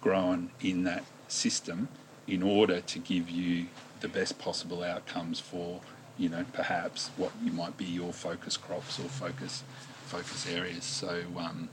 grown 0.00 0.50
in 0.60 0.84
that 0.84 1.04
system 1.28 1.88
in 2.26 2.42
order 2.42 2.80
to 2.80 2.98
give 2.98 3.30
you 3.30 3.66
the 4.00 4.08
best 4.08 4.38
possible 4.38 4.82
outcomes 4.82 5.40
for 5.40 5.80
you 6.18 6.28
know 6.28 6.44
perhaps 6.52 7.10
what 7.16 7.30
you 7.42 7.52
might 7.52 7.76
be 7.76 7.84
your 7.84 8.12
focus 8.12 8.56
crops 8.56 8.98
or 8.98 9.04
focus 9.04 9.62
focus 10.06 10.46
areas 10.48 10.84
so 10.84 11.22
um, 11.38 11.68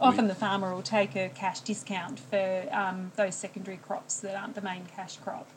Often 0.00 0.28
the 0.28 0.34
farmer 0.34 0.74
will 0.74 0.82
take 0.82 1.14
a 1.14 1.28
cash 1.28 1.60
discount 1.60 2.18
for 2.18 2.66
um, 2.72 3.12
those 3.16 3.34
secondary 3.34 3.76
crops 3.76 4.20
that 4.20 4.34
aren't 4.34 4.54
the 4.54 4.60
main 4.60 4.86
cash 4.96 5.16
crop. 5.18 5.48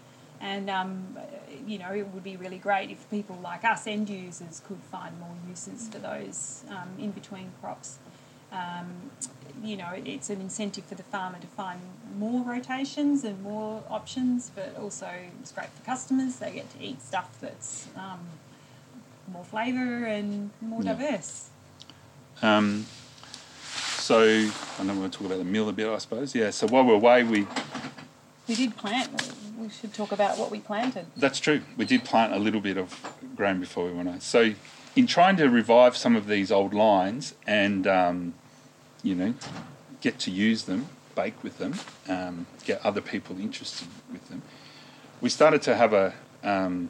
And, 0.41 0.69
um, 0.69 1.17
you 1.65 1.79
know, 1.79 1.91
it 1.93 2.07
would 2.09 2.23
be 2.23 2.35
really 2.35 2.57
great 2.57 2.91
if 2.91 3.09
people 3.09 3.39
like 3.41 3.63
us, 3.63 3.87
end 3.87 4.09
users, 4.09 4.61
could 4.67 4.81
find 4.91 5.19
more 5.19 5.35
uses 5.49 5.87
for 5.87 5.97
those 5.97 6.63
um, 6.69 6.89
in 6.99 7.11
between 7.11 7.53
crops. 7.61 7.97
Um, 8.55 9.11
you 9.63 9.77
know, 9.77 9.89
it's 10.05 10.29
an 10.29 10.41
incentive 10.41 10.85
for 10.85 10.95
the 10.95 11.03
farmer 11.03 11.39
to 11.39 11.47
find 11.47 11.79
more 12.19 12.43
rotations 12.45 13.23
and 13.23 13.41
more 13.41 13.83
options, 13.89 14.51
but 14.55 14.75
also 14.79 15.09
it's 15.41 15.51
great 15.51 15.69
for 15.69 15.83
customers. 15.83 16.35
They 16.37 16.51
get 16.51 16.69
to 16.77 16.83
eat 16.83 17.01
stuff 17.01 17.29
that's 17.41 17.87
um, 17.95 18.19
more 19.31 19.43
flavour 19.43 20.05
and 20.05 20.51
more 20.61 20.83
Yeah. 20.83 20.93
diverse. 20.93 21.49
Um, 22.41 22.85
so 23.97 24.19
I 24.79 24.83
know 24.83 24.93
we're 24.93 25.07
talk 25.09 25.25
about 25.25 25.39
the 25.39 25.43
mill 25.45 25.67
a 25.69 25.73
bit, 25.73 25.87
I 25.87 25.97
suppose. 25.97 26.35
Yeah. 26.35 26.51
So 26.51 26.67
while 26.67 26.83
we're 26.83 26.93
away, 26.93 27.23
we 27.23 27.47
We 28.47 28.53
did 28.55 28.77
plant. 28.77 29.09
We 29.57 29.69
should 29.69 29.93
talk 29.93 30.11
about 30.11 30.37
what 30.37 30.51
we 30.51 30.59
planted. 30.59 31.07
that's 31.17 31.39
true. 31.39 31.61
We 31.77 31.85
did 31.85 32.03
plant 32.03 32.33
a 32.33 32.37
little 32.37 32.61
bit 32.61 32.77
of 32.77 32.93
grain 33.35 33.59
before 33.59 33.85
we 33.85 33.91
went 33.93 34.09
on. 34.09 34.19
So 34.21 34.53
in 34.95 35.07
trying 35.07 35.37
to 35.37 35.49
revive 35.49 35.97
some 35.97 36.15
of 36.15 36.27
these 36.27 36.51
old 36.51 36.73
lines 36.73 37.33
and 37.47 37.87
um, 37.87 38.33
you 39.05 39.15
know 39.15 39.33
get 40.01 40.19
to 40.19 40.31
use 40.31 40.63
them, 40.63 40.87
bake 41.15 41.41
with 41.43 41.57
them, 41.57 41.73
um, 42.09 42.45
get 42.65 42.85
other 42.85 43.01
people 43.01 43.39
interested 43.39 43.87
with 44.11 44.27
them, 44.29 44.41
we 45.21 45.29
started 45.29 45.61
to 45.61 45.75
have 45.75 45.93
a 45.93 46.13
um, 46.43 46.89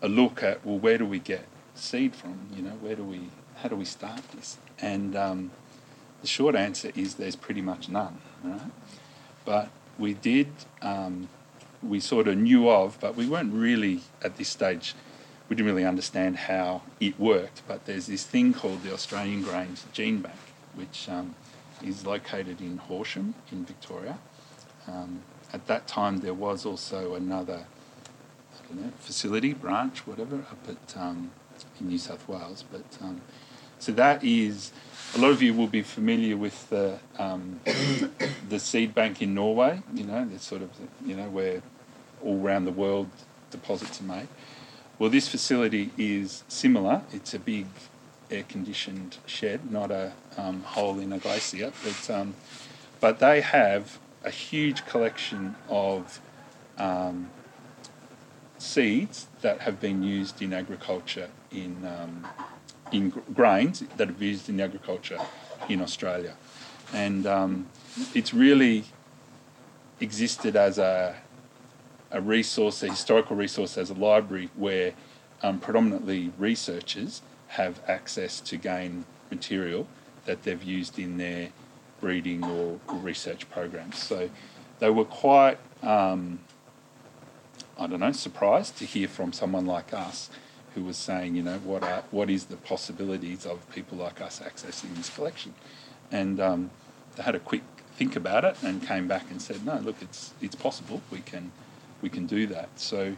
a 0.00 0.08
look 0.08 0.42
at 0.42 0.64
well, 0.64 0.78
where 0.78 0.98
do 0.98 1.04
we 1.04 1.18
get 1.18 1.44
seed 1.74 2.14
from? 2.14 2.38
You 2.54 2.62
know, 2.62 2.76
where 2.80 2.94
do 2.94 3.02
we 3.02 3.28
how 3.56 3.68
do 3.68 3.76
we 3.76 3.84
start 3.84 4.22
this? 4.32 4.58
And 4.80 5.16
um, 5.16 5.50
the 6.20 6.26
short 6.26 6.54
answer 6.54 6.92
is 6.94 7.14
there's 7.14 7.36
pretty 7.36 7.62
much 7.62 7.88
none, 7.88 8.18
right? 8.44 8.70
But 9.44 9.70
we 9.98 10.14
did, 10.14 10.48
um, 10.82 11.28
we 11.82 12.00
sort 12.00 12.28
of 12.28 12.36
knew 12.36 12.68
of, 12.68 12.98
but 13.00 13.16
we 13.16 13.26
weren't 13.26 13.52
really 13.52 14.02
at 14.22 14.36
this 14.36 14.48
stage, 14.48 14.94
we 15.48 15.56
didn't 15.56 15.66
really 15.66 15.84
understand 15.86 16.36
how 16.36 16.82
it 17.00 17.18
worked. 17.18 17.62
But 17.66 17.86
there's 17.86 18.06
this 18.06 18.24
thing 18.24 18.54
called 18.54 18.82
the 18.82 18.92
Australian 18.92 19.42
Grains 19.42 19.84
Gene 19.92 20.20
Bank, 20.20 20.36
which 20.78 21.08
um, 21.08 21.34
is 21.82 22.06
located 22.06 22.60
in 22.60 22.78
Horsham 22.78 23.34
in 23.52 23.64
Victoria. 23.64 24.18
Um, 24.86 25.22
at 25.52 25.66
that 25.66 25.86
time, 25.86 26.20
there 26.20 26.34
was 26.34 26.64
also 26.64 27.14
another 27.14 27.66
know, 28.74 28.92
facility, 29.00 29.52
branch, 29.52 30.06
whatever, 30.06 30.36
up 30.36 30.68
at 30.68 30.96
um, 30.96 31.30
in 31.80 31.88
New 31.88 31.98
South 31.98 32.28
Wales. 32.28 32.64
But 32.70 32.84
um, 33.00 33.20
so 33.78 33.92
that 33.92 34.22
is 34.24 34.72
a 35.14 35.18
lot 35.18 35.30
of 35.30 35.42
you 35.42 35.54
will 35.54 35.68
be 35.68 35.82
familiar 35.82 36.36
with 36.36 36.68
the 36.70 36.98
um, 37.18 37.60
the 38.48 38.58
seed 38.58 38.94
bank 38.94 39.22
in 39.22 39.34
Norway. 39.34 39.82
You 39.94 40.04
know, 40.04 40.24
the 40.24 40.38
sort 40.38 40.62
of 40.62 40.70
you 41.04 41.16
know 41.16 41.28
where 41.28 41.62
all 42.22 42.40
around 42.44 42.64
the 42.64 42.72
world 42.72 43.08
deposits 43.50 44.00
are 44.00 44.04
made. 44.04 44.28
Well, 44.98 45.10
this 45.10 45.28
facility 45.28 45.90
is 45.96 46.42
similar. 46.48 47.02
It's 47.12 47.32
a 47.32 47.38
big 47.38 47.66
air 48.30 48.44
conditioned 48.44 49.18
shed, 49.26 49.70
not 49.70 49.90
a 49.90 50.12
um, 50.36 50.62
hole 50.62 50.98
in 50.98 51.12
a 51.12 51.18
glacier, 51.18 51.72
but 51.84 52.10
um, 52.10 52.34
but 53.00 53.18
they 53.18 53.40
have 53.40 53.98
a 54.24 54.30
huge 54.30 54.84
collection 54.86 55.54
of 55.68 56.20
um, 56.76 57.30
seeds 58.58 59.28
that 59.40 59.60
have 59.60 59.80
been 59.80 60.02
used 60.02 60.42
in 60.42 60.52
agriculture 60.52 61.28
in 61.50 61.84
um, 61.86 62.26
in 62.92 63.10
gr- 63.10 63.20
grains 63.34 63.80
that 63.96 64.08
have 64.08 64.18
been 64.18 64.28
used 64.28 64.48
in 64.48 64.60
agriculture 64.60 65.18
in 65.68 65.80
Australia, 65.80 66.34
and 66.92 67.26
um, 67.26 67.66
it's 68.14 68.34
really 68.34 68.84
existed 70.00 70.56
as 70.56 70.78
a 70.78 71.16
a 72.10 72.20
resource, 72.20 72.82
a 72.82 72.88
historical 72.88 73.36
resource, 73.36 73.76
as 73.76 73.90
a 73.90 73.94
library 73.94 74.50
where 74.56 74.92
um, 75.42 75.58
predominantly 75.60 76.32
researchers 76.38 77.22
have 77.48 77.80
access 77.88 78.40
to 78.40 78.56
gain 78.56 79.04
material 79.30 79.86
that 80.26 80.42
they've 80.42 80.62
used 80.62 80.98
in 80.98 81.16
their 81.16 81.48
breeding 82.00 82.44
or, 82.44 82.78
research 82.98 83.48
programs. 83.50 83.98
So 83.98 84.30
they 84.78 84.90
were 84.90 85.04
quite, 85.04 85.58
um, 85.82 86.40
I 87.78 87.86
don't 87.86 88.00
know, 88.00 88.12
surprised 88.12 88.76
to 88.78 88.84
hear 88.84 89.08
from 89.08 89.32
someone 89.32 89.66
like 89.66 89.92
us 89.92 90.30
who 90.74 90.84
was 90.84 90.96
saying, 90.96 91.34
you 91.34 91.42
know, 91.42 91.58
what 91.58 91.82
are 91.82 92.04
what 92.10 92.28
is 92.30 92.44
the 92.44 92.56
possibilities 92.56 93.46
of 93.46 93.68
people 93.70 93.98
like 93.98 94.20
us 94.20 94.40
accessing 94.40 94.94
this 94.94 95.10
collection, 95.10 95.54
and 96.12 96.38
um, 96.40 96.70
they 97.16 97.22
had 97.22 97.34
a 97.34 97.40
quick 97.40 97.62
think 97.96 98.14
about 98.14 98.44
it 98.44 98.56
and 98.62 98.86
came 98.86 99.08
back 99.08 99.30
and 99.30 99.42
said, 99.42 99.64
no, 99.64 99.78
look, 99.78 99.96
it's 100.00 100.34
it's 100.40 100.54
possible. 100.54 101.00
We 101.10 101.20
can 101.20 101.50
we 102.02 102.08
can 102.08 102.26
do 102.26 102.46
that. 102.48 102.68
So 102.76 103.16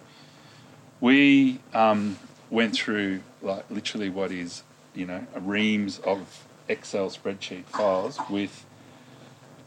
we 1.01 1.61
um, 1.75 2.19
went 2.51 2.75
through 2.75 3.21
like 3.43 3.65
literally 3.71 4.11
what 4.11 4.31
is 4.33 4.63
you 4.95 5.07
know 5.07 5.27
reams 5.41 5.99
of 6.01 6.45
Excel 6.69 7.09
spreadsheet 7.11 7.65
files 7.65 8.19
with 8.29 8.65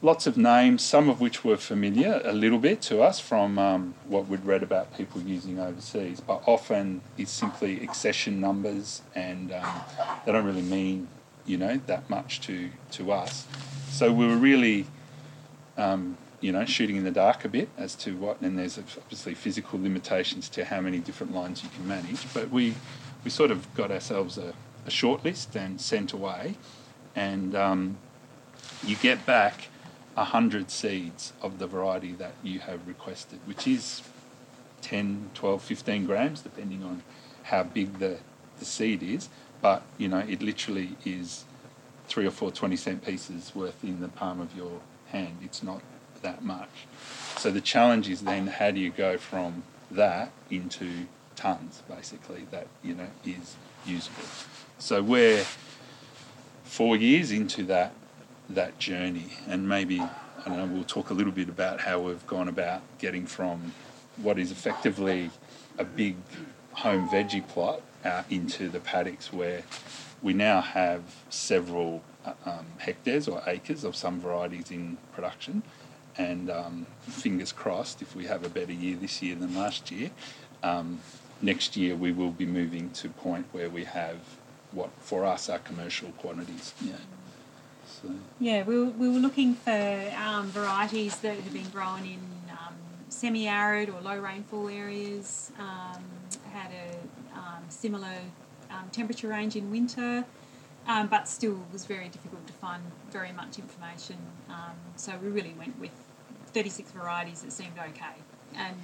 lots 0.04 0.28
of 0.28 0.36
names, 0.38 0.84
some 0.84 1.10
of 1.10 1.22
which 1.22 1.44
were 1.46 1.56
familiar 1.58 2.22
a 2.26 2.34
little 2.34 2.60
bit 2.60 2.82
to 2.82 3.02
us 3.02 3.20
from 3.20 3.58
um, 3.58 3.96
what 4.08 4.28
we'd 4.28 4.46
read 4.46 4.62
about 4.62 4.96
people 4.96 5.22
using 5.22 5.60
overseas, 5.60 6.20
but 6.20 6.44
often 6.46 7.02
it's 7.18 7.32
simply 7.32 7.82
accession 7.82 8.40
numbers 8.42 9.02
and 9.16 9.54
um, 9.54 9.82
they 10.26 10.32
don't 10.34 10.46
really 10.46 10.62
mean, 10.62 11.08
you 11.46 11.58
know, 11.58 11.80
that 11.88 12.08
much 12.10 12.42
to, 12.42 12.70
to 12.92 13.12
us. 13.14 13.48
So 13.90 14.12
we 14.12 14.28
were 14.28 14.36
really, 14.36 14.86
um, 15.78 16.18
you 16.44 16.52
know, 16.52 16.66
shooting 16.66 16.98
in 16.98 17.06
the 17.06 17.12
dark 17.12 17.46
a 17.46 17.48
bit 17.48 17.70
as 17.78 17.96
to 17.96 18.18
what, 18.18 18.42
and 18.42 18.60
there's 18.60 18.78
obviously 18.78 19.34
physical 19.34 19.82
limitations 19.82 20.50
to 20.50 20.66
how 20.66 20.82
many 20.82 21.00
different 21.00 21.34
lines 21.34 21.64
you 21.64 21.70
can 21.70 21.88
manage, 21.88 22.32
but 22.34 22.50
we, 22.50 22.76
we 23.24 23.32
sort 23.32 23.50
of 23.50 23.74
got 23.76 23.90
ourselves 23.90 24.38
a, 24.38 24.54
a 24.86 24.92
short 24.92 25.24
list 25.24 25.56
and 25.56 25.80
sent 25.80 26.12
away, 26.12 26.56
and 27.16 27.56
um, 27.56 27.98
you 28.86 28.98
get 28.98 29.26
back 29.26 29.70
100 30.16 30.70
seeds 30.70 31.32
of 31.42 31.60
the 31.60 31.66
variety 31.66 32.12
that 32.12 32.34
you 32.44 32.60
have 32.60 32.86
requested, 32.90 33.40
which 33.46 33.66
is 33.66 34.02
10, 34.82 35.30
12, 35.34 35.62
15 35.62 36.06
grams, 36.06 36.42
depending 36.42 36.84
on 36.84 37.04
how 37.44 37.64
big 37.64 38.00
the, 38.00 38.18
the 38.60 38.66
seed 38.66 39.02
is. 39.02 39.30
But, 39.62 39.84
you 39.98 40.10
know, 40.10 40.20
it 40.20 40.42
literally 40.42 40.98
is 41.06 41.46
three 42.10 42.28
or 42.28 42.32
four 42.32 42.52
20 42.52 42.76
cent 42.76 43.06
pieces 43.06 43.56
worth 43.56 43.82
in 43.82 44.02
the 44.02 44.10
palm 44.10 44.42
of 44.42 44.54
your 44.58 44.82
hand. 45.08 45.38
It's 45.42 45.64
not 45.64 45.82
that 46.24 46.44
much. 46.44 46.88
So 47.38 47.52
the 47.52 47.62
challenge 47.62 48.10
is 48.10 48.22
then 48.22 48.48
how 48.48 48.72
do 48.72 48.80
you 48.80 48.90
go 48.90 49.18
from 49.18 49.64
that 49.92 50.32
into 50.50 51.06
tons, 51.36 51.84
basically, 51.88 52.48
that, 52.52 52.68
you 52.84 52.96
know, 52.96 53.08
is 53.26 53.56
usable. 53.86 54.24
So 54.80 55.02
we're 55.02 55.46
four 56.64 56.96
years 56.96 57.32
into 57.32 57.64
that 57.66 57.94
that 58.50 58.78
journey. 58.80 59.30
And 59.48 59.68
maybe, 59.70 60.00
I 60.00 60.44
don't 60.46 60.58
know, 60.58 60.66
we'll 60.66 60.84
talk 60.84 61.10
a 61.10 61.14
little 61.14 61.32
bit 61.32 61.50
about 61.50 61.82
how 61.82 62.00
we've 62.00 62.26
gone 62.28 62.48
about 62.48 62.82
getting 63.00 63.26
from 63.26 63.74
what 64.18 64.38
is 64.38 64.52
effectively 64.52 65.32
a 65.78 65.84
big 65.84 66.16
home 66.74 67.08
veggie 67.10 67.48
plot 67.48 67.82
out 68.04 68.26
into 68.30 68.70
the 68.70 68.80
paddocks 68.80 69.32
where 69.32 69.64
we 70.22 70.34
now 70.34 70.62
have 70.62 71.02
several 71.30 72.04
uh, 72.26 72.34
um, 72.46 72.66
hectares 72.78 73.28
or 73.28 73.42
acres 73.48 73.84
of 73.84 73.96
some 73.96 74.20
varieties 74.20 74.72
in 74.72 74.98
production. 75.14 75.64
And 76.18 76.50
um, 76.50 76.86
fingers 77.02 77.52
crossed, 77.52 78.02
if 78.02 78.16
we 78.16 78.26
have 78.26 78.46
a 78.46 78.50
better 78.50 78.72
year 78.72 78.96
this 78.96 79.22
year 79.22 79.36
than 79.36 79.56
last 79.56 79.92
year, 79.92 80.12
um, 80.62 81.00
next 81.42 81.76
year 81.76 81.96
we 81.96 82.12
will 82.12 82.32
be 82.32 82.46
moving 82.46 82.90
to 82.92 83.08
a 83.08 83.12
point 83.12 83.48
where 83.52 83.70
we 83.70 83.84
have 83.84 84.18
what 84.72 84.90
for 85.00 85.26
us 85.26 85.50
are 85.50 85.60
commercial 85.60 86.10
quantities. 86.12 86.74
Yeah. 86.82 86.94
So. 87.86 88.10
Yeah, 88.40 88.64
we 88.64 88.78
were, 88.78 88.86
we 88.86 89.10
were 89.10 89.20
looking 89.20 89.56
for 89.56 90.14
um, 90.18 90.48
varieties 90.50 91.18
that 91.18 91.36
have 91.36 91.54
been 91.54 91.70
grown 91.70 92.04
in 92.04 92.20
um, 92.52 92.74
semi-arid 93.10 93.90
or 93.90 94.02
low 94.02 94.18
rainfall 94.20 94.70
areas, 94.70 95.52
um, 95.60 96.04
had 96.52 96.72
a 96.72 97.38
um, 97.38 97.64
similar 97.70 98.18
um, 98.72 98.90
temperature 98.92 99.28
range 99.28 99.56
in 99.56 99.70
winter, 99.70 100.26
um, 100.88 101.08
but 101.08 101.28
still 101.28 101.60
was 101.72 101.86
very 101.86 102.10
difficult 102.10 102.46
to 102.48 102.54
find 102.54 102.84
very 103.12 103.32
much 103.32 103.58
information. 103.58 104.18
so 104.96 105.14
we 105.22 105.30
really 105.30 105.56
went 105.58 105.80
with 105.80 105.92
36 106.54 106.92
varieties 106.92 107.42
that 107.42 107.52
seemed 107.52 107.78
okay, 107.80 108.16
and 108.56 108.78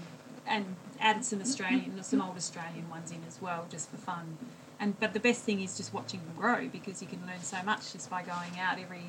and 0.48 0.76
added 1.00 1.24
some 1.24 1.42
Australian, 1.42 2.02
some 2.04 2.22
old 2.22 2.36
Australian 2.36 2.90
ones 2.90 3.12
in 3.12 3.20
as 3.28 3.40
well, 3.42 3.68
just 3.70 3.90
for 3.90 3.98
fun 3.98 4.38
and 4.80 5.00
but 5.00 5.14
the 5.14 5.20
best 5.20 5.44
thing 5.44 5.62
is 5.62 5.76
just 5.76 5.94
watching 5.94 6.22
them 6.22 6.34
grow 6.38 6.68
because 6.70 7.02
you 7.02 7.08
can 7.08 7.20
learn 7.28 7.42
so 7.42 7.62
much 7.64 7.92
just 7.92 8.10
by 8.10 8.22
going 8.24 8.60
out 8.60 8.80
every 8.80 9.04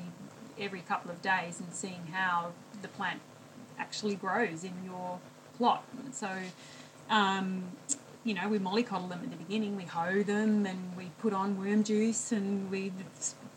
every 0.59 0.81
couple 0.81 1.09
of 1.09 1.21
days 1.21 1.59
and 1.59 1.73
seeing 1.73 2.07
how 2.11 2.51
the 2.81 2.87
plant 2.89 3.21
actually 3.79 4.15
grows 4.15 4.63
in 4.63 4.73
your 4.85 5.19
plot. 5.57 5.83
So, 6.11 6.29
um, 7.09 7.63
you 8.23 8.33
know, 8.33 8.47
we 8.47 8.59
mollycoddle 8.59 9.09
them 9.09 9.21
at 9.23 9.31
the 9.31 9.37
beginning, 9.37 9.75
we 9.75 9.83
hoe 9.83 10.23
them, 10.23 10.65
and 10.65 10.95
we 10.97 11.11
put 11.19 11.33
on 11.33 11.57
worm 11.57 11.83
juice, 11.83 12.31
and 12.31 12.69
we, 12.69 12.91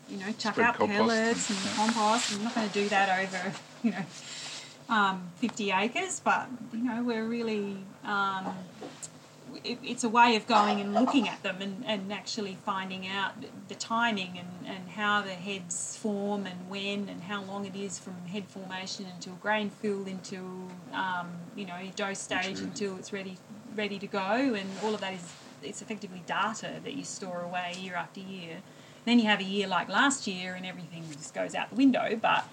you 0.09 0.17
know, 0.17 0.31
chuck 0.37 0.53
Spread 0.53 0.67
out 0.67 0.77
pellets 0.77 1.49
and, 1.49 1.59
and 1.59 1.75
compost. 1.75 2.33
I'm 2.33 2.43
not 2.43 2.55
going 2.55 2.67
to 2.67 2.73
do 2.73 2.89
that 2.89 3.19
over, 3.19 3.53
you 3.83 3.91
know, 3.91 4.05
um, 4.89 5.29
50 5.37 5.71
acres, 5.71 6.19
but 6.23 6.47
you 6.73 6.83
know, 6.83 7.03
we're 7.03 7.25
really 7.25 7.77
um, 8.03 8.55
it, 9.63 9.79
it's 9.83 10.03
a 10.03 10.09
way 10.09 10.35
of 10.35 10.47
going 10.47 10.79
and 10.79 10.93
looking 10.93 11.27
at 11.27 11.41
them 11.43 11.57
and, 11.61 11.83
and 11.85 12.11
actually 12.11 12.57
finding 12.65 13.07
out 13.07 13.33
the 13.67 13.75
timing 13.75 14.37
and, 14.37 14.75
and 14.75 14.89
how 14.89 15.21
the 15.21 15.29
heads 15.29 15.97
form 15.97 16.45
and 16.45 16.69
when 16.69 17.09
and 17.09 17.21
how 17.21 17.43
long 17.43 17.65
it 17.65 17.75
is 17.75 17.97
from 17.97 18.15
head 18.27 18.45
formation 18.47 19.05
until 19.13 19.33
grain 19.35 19.69
fill 19.69 20.05
into 20.05 20.67
um, 20.93 21.31
you 21.55 21.65
know 21.65 21.77
dough 21.95 22.13
stage 22.13 22.59
until 22.59 22.97
it's 22.97 23.13
ready 23.13 23.37
ready 23.75 23.99
to 23.99 24.07
go 24.07 24.19
and 24.19 24.69
all 24.83 24.93
of 24.93 25.01
that 25.01 25.13
is 25.13 25.33
it's 25.61 25.81
effectively 25.81 26.23
data 26.25 26.79
that 26.83 26.93
you 26.93 27.03
store 27.03 27.41
away 27.41 27.75
year 27.79 27.95
after 27.95 28.19
year. 28.19 28.57
Then 29.05 29.19
you 29.19 29.25
have 29.25 29.39
a 29.39 29.43
year 29.43 29.67
like 29.67 29.89
last 29.89 30.27
year 30.27 30.53
and 30.53 30.65
everything 30.65 31.03
just 31.11 31.33
goes 31.33 31.55
out 31.55 31.69
the 31.69 31.75
window. 31.75 32.17
But 32.21 32.47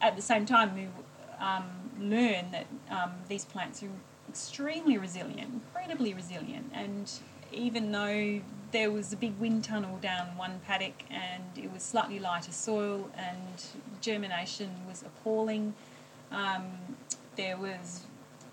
at 0.00 0.16
the 0.16 0.22
same 0.22 0.46
time, 0.46 0.74
we 0.74 0.88
um, 1.40 1.64
learn 1.98 2.50
that 2.52 2.66
um, 2.90 3.12
these 3.28 3.44
plants 3.44 3.82
are 3.82 3.88
extremely 4.28 4.98
resilient, 4.98 5.52
incredibly 5.52 6.14
resilient. 6.14 6.70
And 6.74 7.10
even 7.52 7.92
though 7.92 8.40
there 8.72 8.90
was 8.90 9.12
a 9.12 9.16
big 9.16 9.38
wind 9.38 9.64
tunnel 9.64 9.98
down 9.98 10.36
one 10.36 10.60
paddock 10.66 11.04
and 11.10 11.44
it 11.56 11.72
was 11.72 11.82
slightly 11.82 12.18
lighter 12.18 12.52
soil 12.52 13.10
and 13.16 13.64
germination 14.00 14.70
was 14.86 15.02
appalling, 15.02 15.74
um, 16.30 16.66
there 17.36 17.56
was 17.56 18.02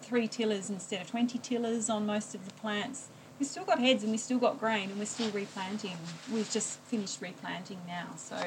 three 0.06 0.28
tillers 0.28 0.70
instead 0.70 1.02
of 1.02 1.10
20 1.10 1.38
tillers 1.40 1.90
on 1.90 2.06
most 2.06 2.36
of 2.36 2.46
the 2.46 2.54
plants. 2.54 3.08
We've 3.40 3.50
still 3.50 3.66
got 3.66 3.80
heads 3.80 4.04
and 4.04 4.12
we've 4.12 4.20
still 4.22 4.38
got 4.38 4.60
grain 4.60 4.90
and 4.90 5.00
we're 5.00 5.06
still 5.06 5.30
replanting. 5.32 5.98
We've 6.32 6.50
just 6.50 6.80
finished 6.82 7.22
replanting 7.22 7.80
now. 7.86 8.08
So 8.16 8.38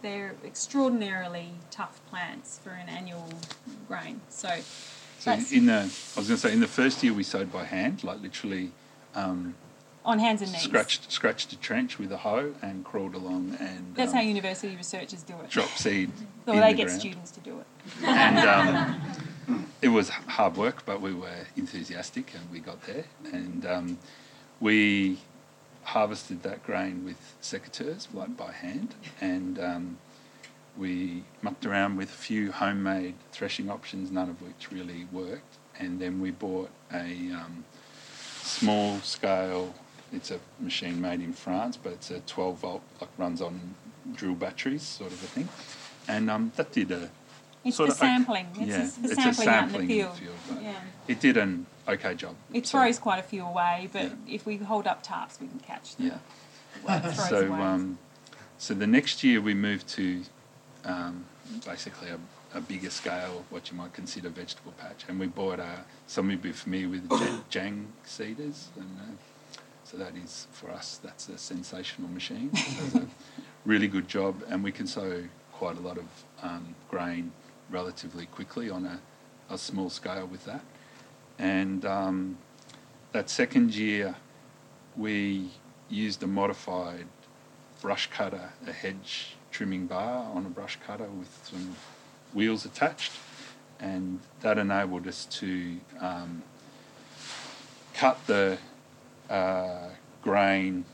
they're 0.00 0.34
extraordinarily 0.44 1.50
tough 1.70 2.00
plants 2.08 2.58
for 2.62 2.70
an 2.70 2.88
annual 2.88 3.28
grain. 3.88 4.20
So 4.30 4.48
so 5.22 5.38
in 5.52 5.66
the, 5.66 5.74
I 5.74 5.84
was 5.84 6.26
going 6.26 6.26
to 6.26 6.36
say, 6.36 6.52
in 6.52 6.58
the 6.58 6.66
first 6.66 7.00
year 7.04 7.12
we 7.12 7.22
sowed 7.22 7.52
by 7.52 7.62
hand, 7.62 8.02
like 8.02 8.20
literally. 8.20 8.72
Um, 9.14 9.54
on 10.04 10.18
hands 10.18 10.42
and 10.42 10.50
knees. 10.50 10.62
Scratched, 10.62 11.12
scratched 11.12 11.52
a 11.52 11.56
trench 11.56 11.96
with 11.96 12.10
a 12.10 12.16
hoe 12.16 12.54
and 12.60 12.84
crawled 12.84 13.14
along 13.14 13.56
and. 13.60 13.94
That's 13.94 14.10
um, 14.10 14.16
how 14.16 14.22
university 14.22 14.74
researchers 14.74 15.22
do 15.22 15.34
it. 15.34 15.48
Drop 15.48 15.68
seed. 15.68 16.10
well, 16.44 16.60
they 16.60 16.72
the 16.72 16.76
get 16.76 16.86
ground. 16.86 17.00
students 17.00 17.30
to 17.30 17.40
do 17.40 17.60
it. 17.60 17.66
And 18.04 18.38
um, 18.38 19.00
it 19.80 19.88
was 19.88 20.08
hard 20.08 20.56
work, 20.56 20.84
but 20.86 21.00
we 21.00 21.14
were 21.14 21.46
enthusiastic 21.56 22.32
and 22.34 22.50
we 22.50 22.60
got 22.60 22.82
there. 22.86 23.04
And 23.32 23.66
um, 23.66 23.98
we 24.60 25.18
harvested 25.84 26.42
that 26.44 26.62
grain 26.64 27.04
with 27.04 27.34
secateurs, 27.42 28.06
like 28.14 28.36
by 28.36 28.52
hand, 28.52 28.94
and 29.20 29.58
um, 29.58 29.98
we 30.76 31.24
mucked 31.42 31.66
around 31.66 31.96
with 31.96 32.08
a 32.08 32.16
few 32.16 32.52
homemade 32.52 33.14
threshing 33.32 33.68
options, 33.68 34.10
none 34.10 34.30
of 34.30 34.40
which 34.40 34.70
really 34.70 35.06
worked. 35.12 35.58
And 35.78 36.00
then 36.00 36.20
we 36.20 36.30
bought 36.30 36.70
a 36.92 37.32
um, 37.32 37.64
small 38.42 39.00
scale, 39.00 39.74
it's 40.12 40.30
a 40.30 40.38
machine 40.60 41.00
made 41.00 41.20
in 41.20 41.32
France, 41.32 41.76
but 41.76 41.92
it's 41.92 42.10
a 42.10 42.20
12 42.20 42.58
volt, 42.58 42.82
like 43.00 43.10
runs 43.18 43.40
on 43.42 43.74
drill 44.14 44.34
batteries 44.34 44.82
sort 44.82 45.12
of 45.12 45.22
a 45.22 45.26
thing. 45.26 45.48
And 46.08 46.30
um, 46.30 46.52
that 46.56 46.72
did 46.72 46.90
a 46.90 47.10
it's 47.64 47.76
sort 47.76 47.88
the 47.88 47.92
of 47.92 47.98
sampling. 47.98 48.46
It's 48.58 48.68
yeah, 48.68 48.76
a, 48.76 48.78
the 48.80 49.08
it's 49.08 49.14
sampling, 49.14 49.30
a 49.30 49.34
sampling 49.34 49.82
in 49.82 49.88
the 49.88 49.94
field. 49.94 50.18
In 50.18 50.26
the 50.26 50.30
field 50.30 50.62
yeah. 50.62 50.80
It 51.08 51.20
did 51.20 51.36
an 51.36 51.66
okay 51.88 52.14
job. 52.14 52.34
It 52.52 52.66
so, 52.66 52.78
throws 52.78 52.98
quite 52.98 53.18
a 53.18 53.22
few 53.22 53.44
away, 53.44 53.88
but 53.92 54.04
yeah. 54.04 54.34
if 54.34 54.46
we 54.46 54.56
hold 54.56 54.86
up 54.86 55.04
tarps, 55.04 55.40
we 55.40 55.48
can 55.48 55.60
catch 55.60 55.96
them. 55.96 56.12
Yeah. 56.86 57.12
so, 57.12 57.52
um, 57.52 57.98
so 58.58 58.74
the 58.74 58.86
next 58.86 59.22
year 59.22 59.40
we 59.40 59.54
moved 59.54 59.88
to 59.88 60.22
um, 60.84 61.24
basically 61.66 62.08
a, 62.08 62.18
a, 62.56 62.60
bigger 62.60 62.90
scale, 62.90 63.44
what 63.50 63.70
you 63.70 63.76
might 63.76 63.92
consider 63.92 64.28
vegetable 64.28 64.72
patch. 64.78 65.04
And 65.08 65.20
we 65.20 65.26
bought 65.26 65.60
a, 65.60 65.84
some 66.06 66.26
of 66.26 66.32
you 66.32 66.38
be 66.38 66.52
familiar 66.52 66.88
with 66.88 67.48
Jang 67.50 67.86
seeders. 68.04 68.68
And, 68.76 68.88
uh, 69.00 69.12
to 69.92 69.98
that 69.98 70.16
is 70.16 70.46
for 70.52 70.70
us 70.70 70.98
that's 71.02 71.28
a 71.28 71.38
sensational 71.38 72.08
machine. 72.08 72.50
It 72.54 72.92
does 72.92 73.02
a 73.02 73.06
really 73.64 73.88
good 73.88 74.08
job, 74.08 74.42
and 74.48 74.64
we 74.64 74.72
can 74.72 74.86
sow 74.86 75.22
quite 75.52 75.76
a 75.76 75.80
lot 75.80 75.98
of 75.98 76.04
um, 76.42 76.74
grain 76.90 77.30
relatively 77.72 78.26
quickly 78.26 78.70
on 78.70 78.84
a, 78.84 79.00
a 79.50 79.58
small 79.58 79.90
scale 79.90 80.26
with 80.26 80.44
that. 80.44 80.60
And 81.38 81.84
um, 81.84 82.38
that 83.12 83.30
second 83.30 83.74
year, 83.74 84.16
we 84.96 85.50
used 85.88 86.22
a 86.22 86.26
modified 86.26 87.06
brush 87.80 88.08
cutter, 88.10 88.50
a 88.66 88.72
hedge 88.72 89.36
trimming 89.50 89.86
bar 89.86 90.30
on 90.34 90.46
a 90.46 90.48
brush 90.48 90.78
cutter 90.86 91.08
with 91.18 91.28
some 91.44 91.74
wheels 92.32 92.64
attached, 92.64 93.12
and 93.80 94.20
that 94.40 94.58
enabled 94.58 95.06
us 95.08 95.24
to 95.26 95.78
um, 96.00 96.42
cut 97.94 98.18
the 98.26 98.58
uh, 99.28 99.88
grain 100.22 100.84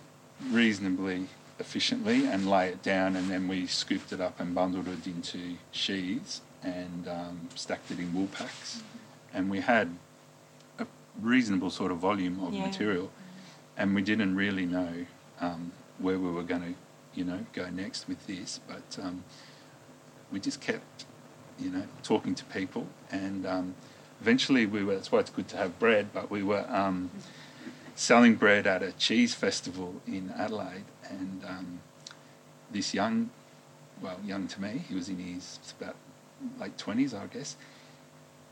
reasonably 0.51 1.27
efficiently 1.59 2.27
and 2.27 2.49
lay 2.49 2.69
it 2.69 2.83
down, 2.83 3.17
and 3.17 3.29
then 3.31 3.49
we 3.49 3.67
scooped 3.67 4.13
it 4.13 4.21
up 4.21 4.41
and 4.41 4.55
bundled 4.55 4.89
it 4.89 5.07
into 5.07 5.57
sheaves 5.73 6.41
and 6.63 7.09
um, 7.09 7.49
stacked 7.55 7.91
it 7.91 7.99
in 7.99 8.13
wool 8.15 8.29
packs, 8.29 8.83
and 9.33 9.51
we 9.51 9.61
had 9.61 9.97
a 10.79 10.87
reasonable 11.21 11.71
sort 11.71 11.91
of 11.91 11.99
volume 11.99 12.41
of 12.43 12.55
Yeah. 12.55 12.63
material, 12.63 13.11
and 13.77 13.95
we 13.95 14.03
didn't 14.03 14.35
really 14.37 14.67
know 14.67 15.07
um, 15.41 15.73
where 15.99 16.19
we 16.19 16.31
were 16.31 16.43
going 16.43 16.63
to, 16.63 16.75
you 17.15 17.25
know, 17.25 17.47
go 17.53 17.69
next 17.71 18.09
with 18.09 18.27
this, 18.27 18.61
but 18.67 18.99
um, 19.03 19.25
we 20.33 20.41
just 20.41 20.61
kept, 20.61 21.05
you 21.59 21.71
know, 21.71 21.85
talking 22.03 22.35
to 22.35 22.45
people, 22.47 22.87
and 23.11 23.47
um, 23.47 23.75
eventually 24.21 24.67
we 24.67 24.83
were. 24.85 24.95
That's 24.95 25.13
why 25.13 25.21
it's 25.21 25.31
good 25.31 25.49
to 25.49 25.57
have 25.57 25.79
bread, 25.79 26.09
but 26.13 26.31
we 26.31 26.43
were. 26.43 26.67
Um, 26.69 27.11
selling 27.95 28.37
bread 28.37 28.65
at 28.65 28.81
a 28.81 28.93
cheese 28.93 29.35
festival 29.35 30.01
in 30.07 30.33
Adelaide, 30.39 30.85
and 31.11 31.43
um, 31.45 31.81
this 32.71 32.95
young, 32.95 33.29
well, 34.01 34.17
young 34.25 34.47
to 34.47 34.63
me, 34.63 34.85
he 34.89 34.95
was 34.95 35.09
in 35.09 35.19
his 35.19 35.59
about 35.81 35.97
late 36.61 36.77
twenties, 36.79 37.15
I 37.15 37.27
guess, 37.27 37.57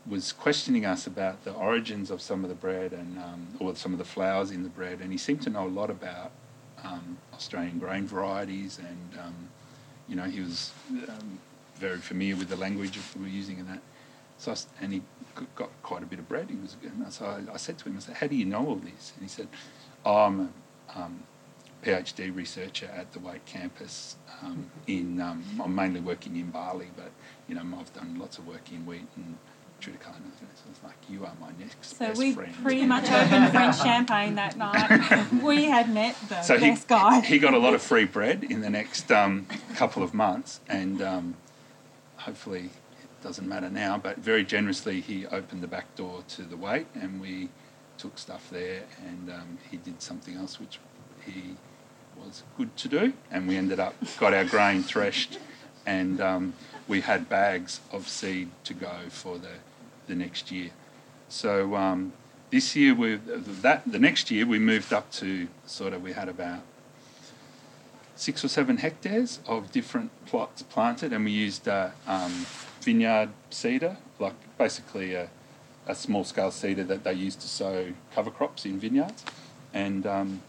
was 0.05 0.31
questioning 0.31 0.85
us 0.85 1.07
about 1.07 1.43
the 1.43 1.53
origins 1.53 2.09
of 2.11 2.21
some 2.21 2.43
of 2.43 2.49
the 2.49 2.55
bread 2.55 2.93
and 2.93 3.17
um, 3.17 3.47
or 3.59 3.75
some 3.75 3.91
of 3.91 3.97
the 3.97 4.05
flours 4.05 4.51
in 4.51 4.63
the 4.63 4.69
bread, 4.69 4.99
and 5.01 5.11
he 5.11 5.17
seemed 5.17 5.41
to 5.43 5.49
know 5.49 5.65
a 5.65 5.69
lot 5.69 5.89
about 5.89 6.31
um, 6.83 7.17
Australian 7.33 7.79
grain 7.79 8.07
varieties, 8.07 8.79
and 8.79 9.19
um, 9.19 9.49
you 10.07 10.15
know 10.15 10.23
he 10.23 10.39
was 10.39 10.71
um, 11.09 11.39
very 11.75 11.97
familiar 11.97 12.35
with 12.35 12.49
the 12.49 12.55
language 12.55 12.97
we 13.15 13.23
were 13.23 13.27
using 13.27 13.59
in 13.59 13.67
that. 13.67 13.81
So 14.37 14.51
I 14.51 14.55
and 14.83 14.93
he 14.93 15.01
got 15.55 15.69
quite 15.83 16.03
a 16.03 16.05
bit 16.05 16.19
of 16.19 16.29
bread. 16.29 16.49
He 16.49 16.55
was, 16.55 16.75
and 16.83 17.11
so 17.11 17.25
I, 17.25 17.53
I 17.53 17.57
said 17.57 17.77
to 17.79 17.85
him, 17.85 17.97
I 17.97 17.99
said, 17.99 18.15
"How 18.15 18.27
do 18.27 18.35
you 18.35 18.45
know 18.45 18.65
all 18.67 18.75
this?" 18.75 19.13
And 19.15 19.23
he 19.23 19.29
said, 19.29 19.47
oh, 20.05 20.15
"I'm 20.15 20.39
a 20.39 20.99
um, 20.99 21.23
PhD 21.87 22.35
researcher 22.35 22.89
at 22.95 23.13
the 23.13 23.19
Waite 23.19 23.45
campus. 23.45 24.17
Um, 24.43 24.69
in 24.85 25.19
um, 25.21 25.43
I'm 25.63 25.73
mainly 25.73 26.01
working 26.01 26.35
in 26.35 26.51
barley, 26.51 26.89
but 26.95 27.11
you 27.47 27.55
know 27.55 27.61
I've 27.79 27.93
done 27.93 28.19
lots 28.19 28.37
of 28.37 28.45
work 28.45 28.71
in 28.71 28.85
wheat 28.85 29.07
and 29.15 29.37
triticale." 29.81 30.15
And 30.17 30.33
so 30.55 30.63
it's 30.69 30.83
like, 30.83 30.97
"You 31.09 31.25
are 31.25 31.33
my 31.39 31.49
next 31.59 31.97
So 31.97 32.11
we 32.11 32.33
friend." 32.33 32.53
pretty 32.61 32.85
much 32.85 33.09
opened 33.09 33.51
French 33.51 33.77
champagne 33.77 34.35
that 34.35 34.57
night. 34.57 35.27
We 35.41 35.65
had 35.65 35.91
met 35.93 36.15
the 36.27 36.41
so 36.41 36.57
he, 36.57 36.69
best 36.69 36.87
guy. 36.87 37.21
he 37.21 37.39
got 37.39 37.53
a 37.53 37.57
lot 37.57 37.73
of 37.73 37.81
free 37.81 38.05
bread 38.05 38.43
in 38.43 38.61
the 38.61 38.69
next 38.69 39.11
um, 39.11 39.47
couple 39.75 40.03
of 40.03 40.13
months, 40.13 40.59
and 40.67 41.01
um, 41.01 41.35
hopefully 42.17 42.69
it 43.01 43.23
doesn't 43.23 43.47
matter 43.47 43.69
now. 43.69 43.97
But 43.97 44.17
very 44.17 44.43
generously, 44.43 44.99
he 44.99 45.25
opened 45.25 45.63
the 45.63 45.67
back 45.67 45.95
door 45.95 46.23
to 46.29 46.43
the 46.43 46.57
Waite, 46.57 46.87
and 46.93 47.21
we 47.21 47.49
took 47.97 48.19
stuff 48.19 48.49
there, 48.51 48.83
and 49.07 49.31
um, 49.31 49.57
he 49.71 49.77
did 49.77 50.01
something 50.01 50.35
else 50.35 50.59
which 50.59 50.79
he 51.25 51.55
was 52.25 52.43
good 52.57 52.75
to 52.77 52.87
do, 52.87 53.13
and 53.31 53.47
we 53.47 53.57
ended 53.57 53.79
up 53.79 53.95
got 54.19 54.33
our 54.33 54.45
grain 54.45 54.83
threshed, 54.83 55.39
and 55.85 56.19
um, 56.21 56.53
we 56.87 57.01
had 57.01 57.29
bags 57.29 57.81
of 57.91 58.07
seed 58.07 58.49
to 58.63 58.73
go 58.73 58.95
for 59.09 59.37
the 59.37 59.55
the 60.07 60.15
next 60.15 60.51
year. 60.51 60.71
So 61.29 61.75
um, 61.75 62.13
this 62.49 62.75
year 62.75 62.93
we 62.95 63.15
that 63.15 63.83
the 63.91 63.99
next 63.99 64.31
year 64.31 64.45
we 64.45 64.59
moved 64.59 64.93
up 64.93 65.11
to 65.13 65.47
sort 65.65 65.93
of 65.93 66.01
we 66.01 66.13
had 66.13 66.29
about 66.29 66.61
six 68.15 68.43
or 68.43 68.47
seven 68.47 68.77
hectares 68.77 69.39
of 69.45 69.71
different 69.71 70.11
plots 70.25 70.61
planted, 70.63 71.13
and 71.13 71.25
we 71.25 71.31
used 71.31 71.67
uh, 71.67 71.89
um, 72.07 72.45
vineyard 72.81 73.29
seeder, 73.49 73.97
like 74.19 74.33
basically 74.57 75.13
a, 75.13 75.29
a 75.85 75.93
small 75.93 76.23
scale 76.23 76.51
seeder 76.51 76.83
that 76.83 77.03
they 77.03 77.13
used 77.13 77.39
to 77.41 77.47
sow 77.47 77.93
cover 78.15 78.31
crops 78.31 78.65
in 78.65 78.79
vineyards, 78.79 79.23
and 79.73 80.07
um, 80.07 80.41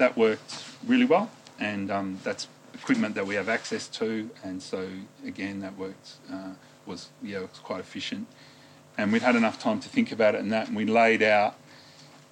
that 0.00 0.16
worked 0.16 0.64
really 0.86 1.04
well. 1.04 1.30
And 1.60 1.90
um, 1.90 2.18
that's 2.24 2.48
equipment 2.74 3.14
that 3.14 3.26
we 3.26 3.34
have 3.36 3.48
access 3.48 3.86
to, 3.88 4.30
and 4.42 4.62
so 4.62 4.88
again 5.24 5.60
that 5.60 5.76
worked 5.76 6.14
uh, 6.32 6.54
was 6.86 7.10
yeah 7.22 7.38
it 7.38 7.50
was 7.50 7.58
quite 7.58 7.80
efficient 7.80 8.26
and 9.00 9.12
we'd 9.12 9.22
had 9.22 9.36
enough 9.36 9.58
time 9.58 9.80
to 9.80 9.88
think 9.88 10.12
about 10.12 10.34
it 10.34 10.40
and 10.40 10.52
that, 10.52 10.68
and 10.68 10.76
we 10.76 10.84
laid 10.84 11.22
out 11.22 11.56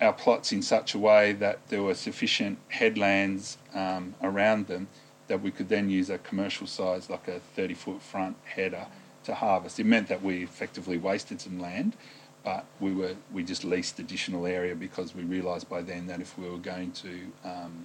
our 0.00 0.12
plots 0.12 0.52
in 0.52 0.62
such 0.62 0.94
a 0.94 0.98
way 0.98 1.32
that 1.32 1.58
there 1.68 1.82
were 1.82 1.94
sufficient 1.94 2.58
headlands 2.68 3.58
um, 3.74 4.14
around 4.22 4.66
them 4.66 4.86
that 5.28 5.42
we 5.42 5.50
could 5.50 5.68
then 5.68 5.90
use 5.90 6.08
a 6.08 6.18
commercial 6.18 6.66
size, 6.66 7.10
like 7.10 7.26
a 7.28 7.40
30 7.56 7.74
foot 7.74 8.02
front 8.02 8.36
header, 8.44 8.86
to 9.24 9.34
harvest. 9.34 9.80
It 9.80 9.86
meant 9.86 10.08
that 10.08 10.22
we 10.22 10.42
effectively 10.42 10.96
wasted 10.98 11.40
some 11.40 11.58
land, 11.58 11.96
but 12.44 12.64
we 12.80 12.92
were 12.92 13.14
we 13.32 13.42
just 13.42 13.64
leased 13.64 13.98
additional 13.98 14.46
area 14.46 14.74
because 14.74 15.14
we 15.14 15.22
realised 15.22 15.68
by 15.68 15.82
then 15.82 16.06
that 16.06 16.20
if 16.20 16.38
we 16.38 16.48
were 16.48 16.58
going 16.58 16.92
to 16.92 17.20
um, 17.44 17.84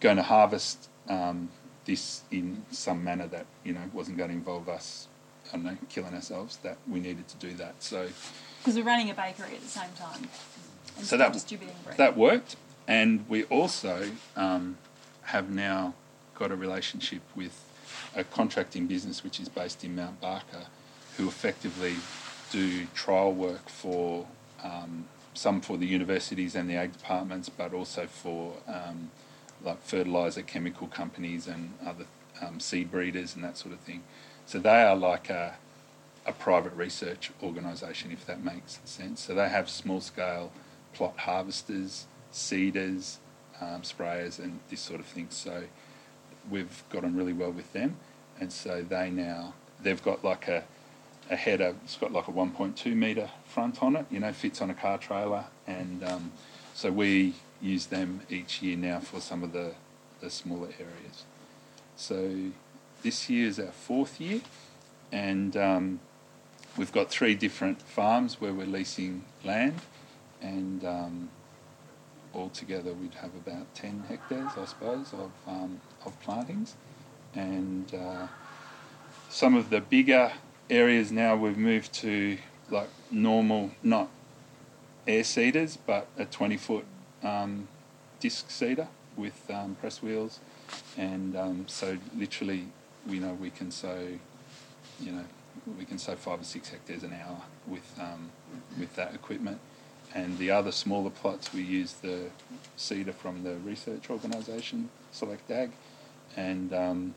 going 0.00 0.16
to 0.16 0.22
harvest 0.22 0.88
um, 1.08 1.48
this 1.84 2.22
in 2.30 2.64
some 2.70 3.02
manner 3.04 3.26
that 3.28 3.46
you 3.64 3.72
know 3.72 3.82
wasn't 3.92 4.16
going 4.16 4.30
to 4.30 4.36
involve 4.36 4.68
us 4.68 5.08
I 5.52 5.56
don't 5.56 5.64
know, 5.64 5.76
killing 5.88 6.14
ourselves, 6.14 6.56
that 6.58 6.76
we 6.88 7.00
needed 7.00 7.28
to 7.28 7.36
do 7.36 7.54
that. 7.54 7.74
So 7.80 8.08
Because 8.58 8.76
we're 8.76 8.84
running 8.84 9.10
a 9.10 9.14
bakery 9.14 9.54
at 9.54 9.62
the 9.62 9.68
same 9.68 9.90
time. 9.96 10.28
And 10.96 11.06
So 11.06 11.16
that- 11.16 11.32
distributing 11.32 11.76
bread. 11.84 11.96
that 11.98 12.16
worked. 12.16 12.56
And 12.88 13.28
we 13.28 13.44
also 13.44 14.10
um, 14.36 14.78
have 15.22 15.50
now 15.50 15.94
got 16.34 16.50
a 16.50 16.56
relationship 16.56 17.22
with 17.34 17.64
a 18.14 18.24
contracting 18.24 18.86
business 18.86 19.22
which 19.24 19.40
is 19.40 19.48
based 19.48 19.84
in 19.84 19.94
Mount 19.96 20.20
Barker, 20.20 20.66
who 21.16 21.28
effectively 21.28 21.94
do 22.50 22.86
trial 22.94 23.32
work 23.32 23.68
for 23.68 24.26
um, 24.62 25.06
some 25.34 25.60
for 25.60 25.76
the 25.76 25.86
universities 25.86 26.54
and 26.54 26.68
the 26.68 26.74
ag 26.74 26.92
departments, 26.92 27.48
but 27.48 27.74
also 27.74 28.06
for 28.06 28.54
um, 28.66 29.10
like 29.62 29.82
fertilizer 29.82 30.42
chemical 30.42 30.86
companies 30.86 31.46
and 31.46 31.72
other 31.84 32.06
um, 32.40 32.60
seed 32.60 32.90
breeders 32.90 33.34
and 33.34 33.44
that 33.44 33.56
sort 33.56 33.74
of 33.74 33.80
thing. 33.80 34.02
So 34.46 34.58
they 34.58 34.82
are 34.82 34.96
like 34.96 35.28
a, 35.28 35.56
a 36.24 36.32
private 36.32 36.72
research 36.74 37.30
organisation, 37.42 38.12
if 38.12 38.24
that 38.26 38.42
makes 38.42 38.80
sense. 38.84 39.20
So 39.20 39.34
they 39.34 39.48
have 39.48 39.68
small 39.68 40.00
scale 40.00 40.52
plot 40.92 41.18
harvesters, 41.18 42.06
seeders, 42.32 43.18
um, 43.60 43.82
sprayers, 43.82 44.38
and 44.38 44.60
this 44.70 44.80
sort 44.80 45.00
of 45.00 45.06
thing. 45.06 45.26
So 45.30 45.64
we've 46.50 46.84
got 46.90 47.04
on 47.04 47.16
really 47.16 47.32
well 47.32 47.50
with 47.50 47.72
them, 47.72 47.96
and 48.40 48.52
so 48.52 48.82
they 48.82 49.10
now 49.10 49.54
they've 49.82 50.02
got 50.02 50.24
like 50.24 50.48
a 50.48 50.64
a 51.30 51.36
header. 51.36 51.74
It's 51.84 51.96
got 51.96 52.12
like 52.12 52.28
a 52.28 52.32
1.2 52.32 52.94
meter 52.94 53.30
front 53.46 53.82
on 53.82 53.96
it. 53.96 54.06
You 54.10 54.20
know, 54.20 54.32
fits 54.32 54.60
on 54.60 54.70
a 54.70 54.74
car 54.74 54.98
trailer, 54.98 55.46
and 55.66 56.04
um, 56.04 56.32
so 56.74 56.90
we 56.90 57.34
use 57.60 57.86
them 57.86 58.20
each 58.28 58.62
year 58.62 58.76
now 58.76 59.00
for 59.00 59.20
some 59.20 59.42
of 59.42 59.52
the 59.52 59.74
the 60.20 60.30
smaller 60.30 60.68
areas. 60.78 61.24
So 61.96 62.50
this 63.02 63.28
year 63.28 63.48
is 63.48 63.58
our 63.58 63.66
fourth 63.66 64.20
year, 64.20 64.40
and 65.12 65.56
um, 65.56 66.00
we've 66.76 66.92
got 66.92 67.10
three 67.10 67.34
different 67.34 67.82
farms 67.82 68.40
where 68.40 68.52
we're 68.52 68.66
leasing 68.66 69.24
land, 69.44 69.80
and 70.40 70.84
um, 70.84 71.28
altogether 72.34 72.92
we'd 72.92 73.14
have 73.14 73.34
about 73.34 73.74
10 73.74 74.04
hectares, 74.08 74.52
I 74.56 74.64
suppose, 74.66 75.12
of, 75.12 75.30
um, 75.46 75.80
of 76.04 76.18
plantings. 76.20 76.76
And 77.34 77.92
uh, 77.94 78.28
some 79.28 79.54
of 79.54 79.70
the 79.70 79.80
bigger 79.80 80.32
areas 80.68 81.12
now 81.12 81.36
we've 81.36 81.56
moved 81.56 81.92
to 81.92 82.38
like 82.70 82.88
normal, 83.10 83.70
not 83.82 84.08
air 85.06 85.22
seeders, 85.22 85.78
but 85.86 86.08
a 86.18 86.24
20 86.24 86.56
foot 86.56 86.84
um, 87.22 87.68
disc 88.20 88.50
seeder 88.50 88.88
with 89.16 89.50
um, 89.50 89.76
press 89.76 90.02
wheels. 90.02 90.40
And 90.96 91.36
um, 91.36 91.64
so 91.68 91.98
literally, 92.16 92.66
you 93.06 93.20
know, 93.20 93.34
we 93.34 93.50
can 93.50 93.70
sow, 93.70 94.08
you 95.00 95.12
know, 95.12 95.24
we 95.78 95.84
can 95.84 95.98
sow 95.98 96.16
five 96.16 96.40
or 96.40 96.44
six 96.44 96.68
hectares 96.68 97.02
an 97.02 97.12
hour 97.12 97.40
with, 97.66 97.98
um, 98.00 98.30
with 98.78 98.94
that 98.96 99.14
equipment. 99.14 99.58
And 100.14 100.38
the 100.38 100.50
other 100.50 100.72
smaller 100.72 101.10
plots, 101.10 101.52
we 101.52 101.62
use 101.62 101.94
the 101.94 102.30
seeder 102.76 103.12
from 103.12 103.42
the 103.42 103.56
research 103.56 104.08
organisation, 104.08 104.88
Select 105.12 105.50
Ag. 105.50 105.72
And, 106.36 106.72
um, 106.72 107.14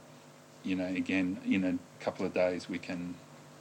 you 0.64 0.76
know, 0.76 0.88
again, 0.88 1.40
in 1.46 1.64
a 1.64 2.04
couple 2.04 2.26
of 2.26 2.34
days, 2.34 2.68
we 2.68 2.78
can 2.78 3.16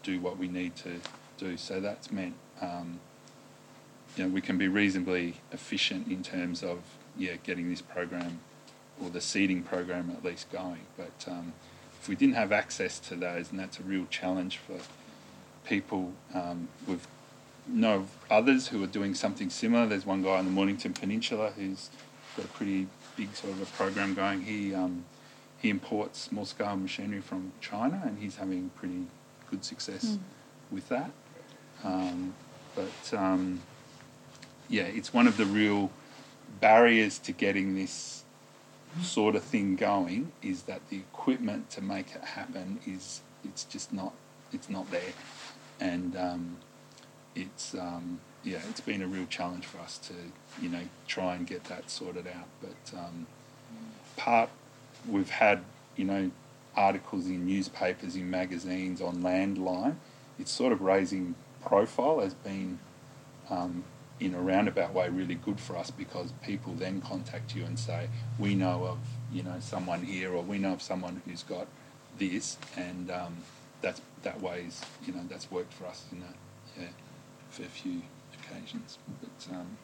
do 0.08 0.20
what 0.20 0.38
we 0.38 0.48
need 0.48 0.74
to 0.76 1.00
do. 1.36 1.56
So 1.56 1.80
that's 1.80 2.10
meant, 2.10 2.34
um, 2.60 2.98
you 4.16 4.24
know, 4.24 4.30
we 4.30 4.40
can 4.40 4.56
be 4.56 4.68
reasonably 4.68 5.34
efficient 5.52 6.08
in 6.08 6.22
terms 6.22 6.62
of 6.62 6.78
yeah, 7.16 7.34
getting 7.42 7.68
this 7.68 7.82
program 7.82 8.40
or 9.02 9.10
the 9.10 9.20
seeding 9.20 9.62
program 9.62 10.10
at 10.16 10.24
least 10.24 10.50
going. 10.50 10.86
But 10.96 11.26
um, 11.28 11.52
if 12.00 12.08
we 12.08 12.16
didn't 12.16 12.36
have 12.36 12.52
access 12.52 12.98
to 13.00 13.16
those, 13.16 13.50
and 13.50 13.60
that's 13.60 13.78
a 13.78 13.82
real 13.82 14.06
challenge 14.10 14.58
for 14.58 14.78
people, 15.64 16.12
um, 16.34 16.68
we've 16.86 17.06
know 17.70 18.06
others 18.30 18.68
who 18.68 18.82
are 18.82 18.86
doing 18.86 19.14
something 19.14 19.50
similar. 19.50 19.86
There's 19.86 20.06
one 20.06 20.22
guy 20.22 20.38
on 20.38 20.46
the 20.46 20.50
Mornington 20.50 20.94
Peninsula 20.94 21.52
who's 21.54 21.90
got 22.34 22.46
a 22.46 22.48
pretty 22.48 22.86
big 23.14 23.34
sort 23.34 23.52
of 23.52 23.60
a 23.60 23.66
program 23.66 24.14
going. 24.14 24.40
He 24.42 24.74
um, 24.74 25.04
he 25.58 25.68
imports 25.68 26.18
small 26.20 26.46
scale 26.46 26.76
machinery 26.76 27.20
from 27.20 27.52
China, 27.60 28.00
and 28.06 28.18
he's 28.18 28.36
having 28.36 28.70
pretty 28.70 29.06
good 29.50 29.64
success 29.64 30.04
mm. 30.04 30.18
with 30.70 30.88
that. 30.88 31.10
Um, 31.84 32.34
but 32.74 33.16
um, 33.16 33.60
yeah, 34.68 34.84
it's 34.84 35.12
one 35.12 35.26
of 35.26 35.36
the 35.36 35.46
real 35.46 35.90
barriers 36.60 37.18
to 37.20 37.32
getting 37.32 37.74
this 37.74 38.24
sort 39.02 39.36
of 39.36 39.42
thing 39.42 39.76
going 39.76 40.32
is 40.42 40.62
that 40.62 40.80
the 40.90 40.96
equipment 40.96 41.70
to 41.70 41.82
make 41.82 42.14
it 42.14 42.24
happen 42.24 42.80
is 42.86 43.20
it's 43.44 43.64
just 43.64 43.92
not 43.92 44.12
it's 44.52 44.70
not 44.70 44.90
there, 44.90 45.12
and 45.80 46.16
um, 46.16 46.56
it's 47.34 47.74
um, 47.74 48.20
yeah 48.44 48.60
it's 48.68 48.80
been 48.80 49.02
a 49.02 49.06
real 49.06 49.26
challenge 49.26 49.66
for 49.66 49.78
us 49.78 49.98
to 49.98 50.14
you 50.60 50.68
know 50.68 50.82
try 51.06 51.34
and 51.34 51.46
get 51.46 51.64
that 51.64 51.90
sorted 51.90 52.26
out. 52.26 52.46
But 52.60 52.98
um, 52.98 53.26
part 54.16 54.50
we've 55.08 55.30
had 55.30 55.62
you 55.96 56.04
know 56.04 56.30
articles 56.78 57.26
in 57.26 57.44
newspapers, 57.44 58.14
in 58.14 58.30
magazines, 58.30 59.02
on 59.02 59.16
landline. 59.16 59.96
It's 60.38 60.52
sort 60.52 60.72
of 60.72 60.80
raising 60.80 61.34
profile 61.60 62.20
as 62.20 62.34
being 62.34 62.78
um, 63.50 63.82
in 64.20 64.34
a 64.34 64.40
roundabout 64.40 64.94
way 64.94 65.08
really 65.08 65.34
good 65.34 65.58
for 65.58 65.76
us 65.76 65.90
because 65.90 66.32
people 66.44 66.74
then 66.74 67.00
contact 67.00 67.54
you 67.54 67.64
and 67.64 67.78
say 67.78 68.08
we 68.38 68.54
know 68.54 68.84
of 68.84 68.98
you 69.32 69.42
know 69.42 69.56
someone 69.60 70.02
here 70.02 70.32
or 70.32 70.42
we 70.42 70.58
know 70.58 70.72
of 70.72 70.82
someone 70.82 71.20
who's 71.24 71.42
got 71.42 71.66
this 72.18 72.58
and 72.76 73.10
um, 73.10 73.36
that's 73.80 74.00
that 74.22 74.40
ways 74.40 74.80
you 75.06 75.12
know 75.12 75.20
that's 75.28 75.50
worked 75.50 75.72
for 75.72 75.86
us 75.86 76.04
in 76.10 76.18
a 76.18 76.80
yeah, 76.80 76.88
fair 77.50 77.66
few 77.66 78.02
occasions 78.42 78.98
but 79.20 79.54
um, 79.54 79.76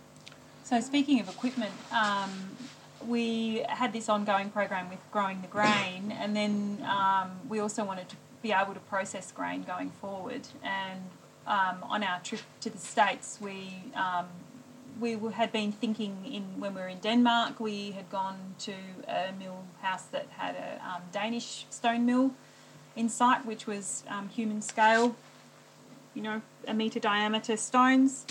so 0.64 0.80
speaking 0.80 1.20
of 1.20 1.28
equipment 1.28 1.72
um, 1.92 2.30
we 3.06 3.64
had 3.68 3.92
this 3.92 4.08
ongoing 4.08 4.50
program 4.50 4.88
with 4.88 5.00
growing 5.10 5.42
the 5.42 5.48
grain 5.48 6.12
and 6.12 6.34
then 6.34 6.84
um, 6.88 7.30
we 7.48 7.58
also 7.58 7.84
wanted 7.84 8.08
to 8.08 8.16
be 8.42 8.52
able 8.52 8.74
to 8.74 8.80
process 8.80 9.32
grain 9.32 9.62
going 9.62 9.90
forward 9.90 10.46
and 10.62 11.00
um, 11.46 11.82
on 11.82 12.02
our 12.02 12.20
trip 12.20 12.40
to 12.60 12.70
the 12.70 12.78
States, 12.78 13.38
we 13.40 13.68
um, 13.94 14.26
we 15.00 15.18
had 15.32 15.50
been 15.50 15.72
thinking 15.72 16.16
in 16.24 16.42
when 16.60 16.74
we 16.74 16.80
were 16.80 16.88
in 16.88 16.98
Denmark, 16.98 17.58
we 17.60 17.90
had 17.92 18.08
gone 18.10 18.54
to 18.60 18.74
a 19.08 19.32
mill 19.38 19.64
house 19.82 20.04
that 20.04 20.26
had 20.38 20.54
a 20.54 20.80
um, 20.86 21.02
Danish 21.12 21.66
stone 21.70 22.06
mill 22.06 22.30
in 22.96 23.08
sight, 23.08 23.44
which 23.44 23.66
was 23.66 24.04
um, 24.08 24.28
human 24.28 24.62
scale, 24.62 25.16
you 26.14 26.22
know, 26.22 26.42
a 26.68 26.72
metre 26.72 27.00
diameter 27.00 27.56
stones. 27.56 28.24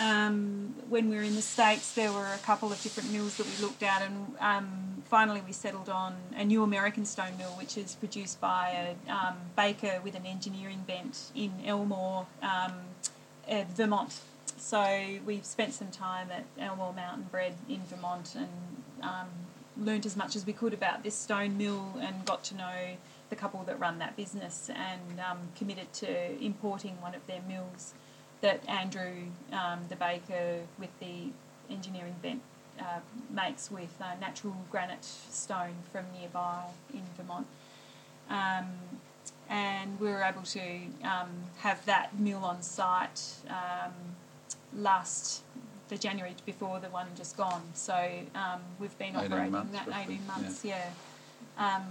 Um, 0.00 0.74
when 0.88 1.08
we 1.08 1.16
were 1.16 1.22
in 1.22 1.34
the 1.34 1.42
States, 1.42 1.94
there 1.94 2.12
were 2.12 2.32
a 2.32 2.38
couple 2.38 2.70
of 2.70 2.80
different 2.82 3.12
mills 3.12 3.36
that 3.36 3.46
we 3.46 3.64
looked 3.64 3.82
at, 3.82 4.02
and 4.02 4.36
um, 4.38 5.02
finally 5.06 5.42
we 5.44 5.52
settled 5.52 5.88
on 5.88 6.14
a 6.36 6.44
new 6.44 6.62
American 6.62 7.04
stone 7.04 7.36
mill, 7.36 7.50
which 7.58 7.76
is 7.76 7.96
produced 7.96 8.40
by 8.40 8.94
a 9.08 9.12
um, 9.12 9.36
baker 9.56 10.00
with 10.04 10.14
an 10.14 10.24
engineering 10.24 10.84
bent 10.86 11.32
in 11.34 11.52
Elmore, 11.64 12.26
um, 12.42 12.72
Vermont. 13.74 14.20
So 14.56 15.18
we've 15.26 15.44
spent 15.44 15.74
some 15.74 15.90
time 15.90 16.28
at 16.30 16.44
Elmore 16.60 16.92
Mountain 16.92 17.28
Bread 17.30 17.54
in 17.68 17.80
Vermont 17.82 18.34
and 18.34 18.48
um, 19.02 19.28
learned 19.76 20.06
as 20.06 20.16
much 20.16 20.36
as 20.36 20.46
we 20.46 20.52
could 20.52 20.74
about 20.74 21.02
this 21.02 21.14
stone 21.14 21.56
mill 21.56 21.94
and 22.00 22.24
got 22.24 22.44
to 22.44 22.56
know 22.56 22.96
the 23.30 23.36
couple 23.36 23.62
that 23.64 23.78
run 23.78 23.98
that 23.98 24.16
business 24.16 24.70
and 24.74 25.20
um, 25.20 25.38
committed 25.56 25.92
to 25.92 26.42
importing 26.42 27.00
one 27.00 27.14
of 27.14 27.26
their 27.26 27.40
mills 27.48 27.94
that 28.40 28.66
Andrew, 28.68 29.12
um, 29.52 29.80
the 29.88 29.96
baker 29.96 30.60
with 30.78 30.90
the 31.00 31.30
engineering 31.70 32.14
bent, 32.22 32.42
uh, 32.80 33.00
makes 33.30 33.70
with 33.70 33.94
uh, 34.00 34.14
natural 34.20 34.56
granite 34.70 35.04
stone 35.04 35.74
from 35.90 36.04
nearby 36.18 36.64
in 36.94 37.02
Vermont. 37.16 37.46
Um, 38.30 38.66
and 39.48 39.98
we 39.98 40.08
were 40.08 40.22
able 40.22 40.42
to 40.42 40.60
um, 41.02 41.30
have 41.58 41.84
that 41.86 42.18
mill 42.18 42.44
on 42.44 42.62
site 42.62 43.20
um, 43.48 43.92
last 44.76 45.42
the 45.88 45.96
January 45.96 46.34
before 46.44 46.78
the 46.80 46.88
one 46.88 47.06
just 47.16 47.36
gone. 47.36 47.62
So 47.74 47.94
um, 48.34 48.60
we've 48.78 48.96
been 48.98 49.16
operating 49.16 49.52
that 49.52 49.88
18 49.88 50.26
months, 50.26 50.64
yeah. 50.64 50.90
yeah. 51.56 51.76
Um, 51.76 51.82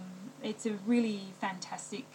it's 0.43 0.65
a 0.65 0.73
really 0.86 1.21
fantastic 1.41 2.05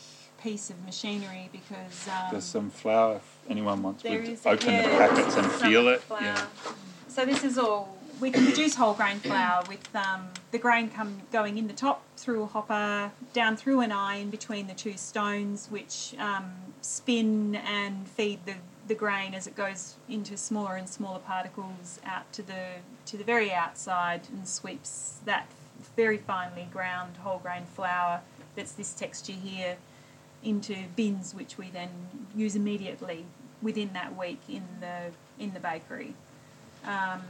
piece 0.42 0.70
of 0.70 0.84
machinery 0.84 1.48
because 1.52 2.08
um, 2.08 2.32
there's 2.32 2.44
some 2.44 2.70
flour. 2.70 3.16
If 3.16 3.38
anyone 3.48 3.82
wants 3.82 4.02
to 4.02 4.08
open 4.08 4.70
yeah, 4.70 4.82
the 4.82 4.88
packets 4.88 5.36
and 5.36 5.50
feel 5.52 5.88
it. 5.88 6.00
Flour. 6.00 6.22
Yeah. 6.22 6.46
So 7.08 7.24
this 7.24 7.44
is 7.44 7.58
all. 7.58 7.96
We 8.20 8.30
can 8.30 8.44
produce 8.44 8.76
whole 8.76 8.94
grain 8.94 9.18
flour 9.18 9.64
with 9.66 9.88
um, 9.96 10.28
the 10.52 10.58
grain 10.58 10.90
come 10.90 11.22
going 11.32 11.58
in 11.58 11.66
the 11.66 11.72
top 11.72 12.04
through 12.16 12.44
a 12.44 12.46
hopper, 12.46 13.10
down 13.32 13.56
through 13.56 13.80
an 13.80 13.90
eye 13.90 14.16
in 14.16 14.30
between 14.30 14.68
the 14.68 14.74
two 14.74 14.96
stones, 14.96 15.66
which 15.70 16.14
um, 16.20 16.52
spin 16.82 17.56
and 17.56 18.06
feed 18.06 18.44
the, 18.46 18.54
the 18.86 18.94
grain 18.94 19.34
as 19.34 19.48
it 19.48 19.56
goes 19.56 19.96
into 20.08 20.36
smaller 20.36 20.76
and 20.76 20.88
smaller 20.88 21.18
particles 21.18 21.98
out 22.04 22.32
to 22.32 22.42
the 22.42 22.66
to 23.06 23.16
the 23.16 23.24
very 23.24 23.52
outside 23.52 24.22
and 24.32 24.46
sweeps 24.46 25.18
that 25.24 25.48
very 25.96 26.18
finely 26.18 26.68
ground 26.72 27.16
whole 27.18 27.38
grain 27.38 27.64
flour 27.74 28.20
that's 28.54 28.72
this 28.72 28.94
texture 28.94 29.32
here 29.32 29.76
into 30.42 30.76
bins, 30.96 31.34
which 31.34 31.58
we 31.58 31.68
then 31.70 31.88
use 32.34 32.56
immediately 32.56 33.24
within 33.60 33.92
that 33.92 34.16
week 34.16 34.40
in 34.48 34.62
the 34.80 35.12
in 35.38 35.52
the 35.54 35.60
bakery. 35.60 36.14
Um, 36.84 37.22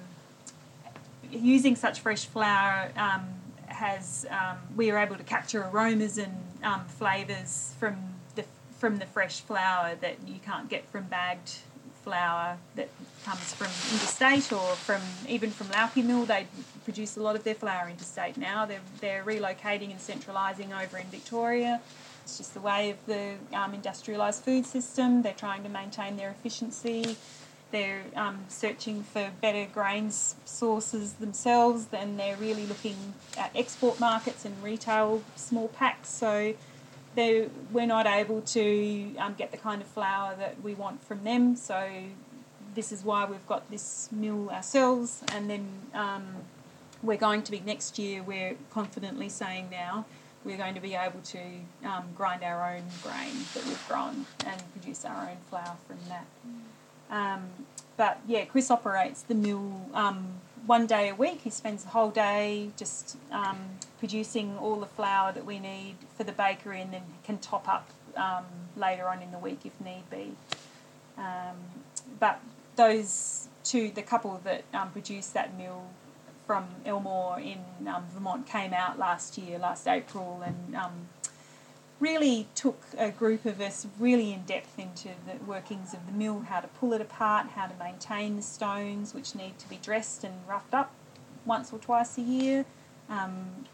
using 1.30 1.76
such 1.76 2.00
fresh 2.00 2.24
flour 2.24 2.90
um, 2.96 3.22
has 3.66 4.26
um, 4.30 4.58
we 4.76 4.90
are 4.90 4.98
able 4.98 5.16
to 5.16 5.24
capture 5.24 5.62
aromas 5.62 6.18
and 6.18 6.36
um, 6.62 6.84
flavors 6.86 7.74
from 7.78 7.96
the 8.34 8.44
from 8.78 8.96
the 8.96 9.06
fresh 9.06 9.40
flour 9.40 9.94
that 10.00 10.16
you 10.26 10.38
can't 10.44 10.68
get 10.68 10.88
from 10.88 11.04
bagged 11.04 11.58
flour 12.02 12.56
that 12.74 12.88
comes 13.24 13.54
from 13.54 13.68
interstate 13.94 14.52
or 14.52 14.74
from 14.74 15.00
even 15.28 15.50
from 15.50 15.68
Laucke 15.68 16.04
Mill. 16.04 16.24
They 16.24 16.46
produce 16.84 17.16
a 17.16 17.22
lot 17.22 17.36
of 17.36 17.44
their 17.44 17.54
flour 17.54 17.88
interstate 17.88 18.36
now. 18.36 18.66
They're, 18.66 18.80
they're 19.00 19.24
relocating 19.24 19.90
and 19.90 20.00
centralising 20.00 20.72
over 20.72 20.98
in 20.98 21.06
Victoria. 21.06 21.80
It's 22.22 22.38
just 22.38 22.54
the 22.54 22.60
way 22.60 22.90
of 22.90 23.04
the 23.06 23.34
um, 23.52 23.72
industrialised 23.72 24.42
food 24.42 24.66
system. 24.66 25.22
They're 25.22 25.32
trying 25.32 25.62
to 25.64 25.68
maintain 25.68 26.16
their 26.16 26.30
efficiency. 26.30 27.16
They're 27.72 28.02
um, 28.16 28.44
searching 28.48 29.02
for 29.02 29.30
better 29.40 29.66
grains 29.72 30.36
sources 30.44 31.14
themselves, 31.14 31.86
and 31.92 32.18
they're 32.18 32.36
really 32.36 32.66
looking 32.66 33.14
at 33.36 33.50
export 33.56 33.98
markets 33.98 34.44
and 34.44 34.62
retail 34.62 35.22
small 35.36 35.68
packs. 35.68 36.10
So 36.10 36.54
they 37.14 37.48
we're 37.72 37.86
not 37.86 38.06
able 38.06 38.42
to 38.42 39.16
um, 39.16 39.34
get 39.34 39.50
the 39.50 39.56
kind 39.56 39.80
of 39.82 39.88
flour 39.88 40.36
that 40.36 40.62
we 40.62 40.74
want 40.74 41.02
from 41.02 41.24
them. 41.24 41.56
So 41.56 41.90
this 42.74 42.92
is 42.92 43.02
why 43.02 43.24
we've 43.24 43.46
got 43.46 43.70
this 43.70 44.08
mill 44.12 44.50
ourselves, 44.50 45.22
and 45.32 45.48
then 45.50 45.66
um, 45.94 46.24
we're 47.02 47.16
going 47.16 47.42
to 47.42 47.50
be 47.50 47.60
next 47.60 47.98
year. 47.98 48.22
We're 48.22 48.56
confidently 48.70 49.28
saying 49.28 49.68
now 49.70 50.04
we're 50.44 50.56
going 50.56 50.74
to 50.74 50.80
be 50.80 50.94
able 50.94 51.20
to 51.20 51.40
um, 51.84 52.04
grind 52.16 52.42
our 52.42 52.74
own 52.74 52.82
grain 53.02 53.34
that 53.54 53.64
we've 53.64 53.88
grown 53.88 54.26
and 54.46 54.62
produce 54.72 55.04
our 55.04 55.28
own 55.28 55.36
flour 55.48 55.76
from 55.86 55.98
that. 56.08 56.26
Um, 57.10 57.42
but 57.96 58.20
yeah, 58.26 58.44
Chris 58.44 58.70
operates 58.70 59.22
the 59.22 59.34
mill 59.34 59.86
um, 59.94 60.40
one 60.66 60.86
day 60.86 61.10
a 61.10 61.14
week. 61.14 61.42
He 61.42 61.50
spends 61.50 61.84
the 61.84 61.90
whole 61.90 62.10
day 62.10 62.70
just 62.76 63.16
um, 63.30 63.58
producing 63.98 64.56
all 64.58 64.76
the 64.76 64.86
flour 64.86 65.32
that 65.32 65.44
we 65.44 65.58
need 65.58 65.96
for 66.16 66.24
the 66.24 66.32
bakery 66.32 66.80
and 66.80 66.92
then 66.92 67.02
can 67.24 67.38
top 67.38 67.68
up 67.68 67.88
um, 68.16 68.44
later 68.76 69.06
on 69.08 69.22
in 69.22 69.30
the 69.30 69.38
week 69.38 69.60
if 69.64 69.80
need 69.80 70.04
be. 70.10 70.32
Um, 71.18 71.56
but 72.18 72.40
those 72.76 73.48
two, 73.64 73.90
the 73.90 74.02
couple 74.02 74.40
that 74.44 74.64
produce 74.92 75.28
that 75.28 75.56
mill 75.56 75.84
from 76.46 76.66
Elmore 76.84 77.38
in 77.38 77.58
um, 77.86 78.04
Vermont 78.12 78.46
came 78.46 78.72
out 78.72 78.98
last 78.98 79.38
year, 79.38 79.58
last 79.58 79.86
April, 79.86 80.42
and 80.44 80.76
um, 80.76 81.08
really 82.00 82.48
took 82.54 82.82
a 82.98 83.10
group 83.10 83.44
of 83.44 83.60
us 83.60 83.86
really 83.98 84.32
in 84.32 84.42
depth 84.42 84.78
into 84.78 85.08
the 85.26 85.44
workings 85.46 85.94
of 85.94 86.04
the 86.06 86.12
mill, 86.12 86.40
how 86.40 86.60
to 86.60 86.68
pull 86.68 86.92
it 86.92 87.00
apart, 87.00 87.46
how 87.54 87.66
to 87.66 87.74
maintain 87.78 88.36
the 88.36 88.42
stones, 88.42 89.14
which 89.14 89.34
need 89.34 89.58
to 89.58 89.68
be 89.68 89.76
dressed 89.76 90.24
and 90.24 90.34
roughed 90.48 90.74
up 90.74 90.92
once 91.44 91.72
or 91.72 91.78
twice 91.78 92.18
a 92.18 92.22
year. 92.22 92.64
Um, 93.08 93.64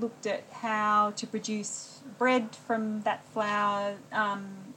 looked 0.00 0.26
at 0.26 0.44
how 0.50 1.12
to 1.16 1.26
produce 1.26 2.00
bread 2.18 2.54
from 2.54 3.02
that 3.02 3.24
flour 3.26 3.96
um, 4.12 4.74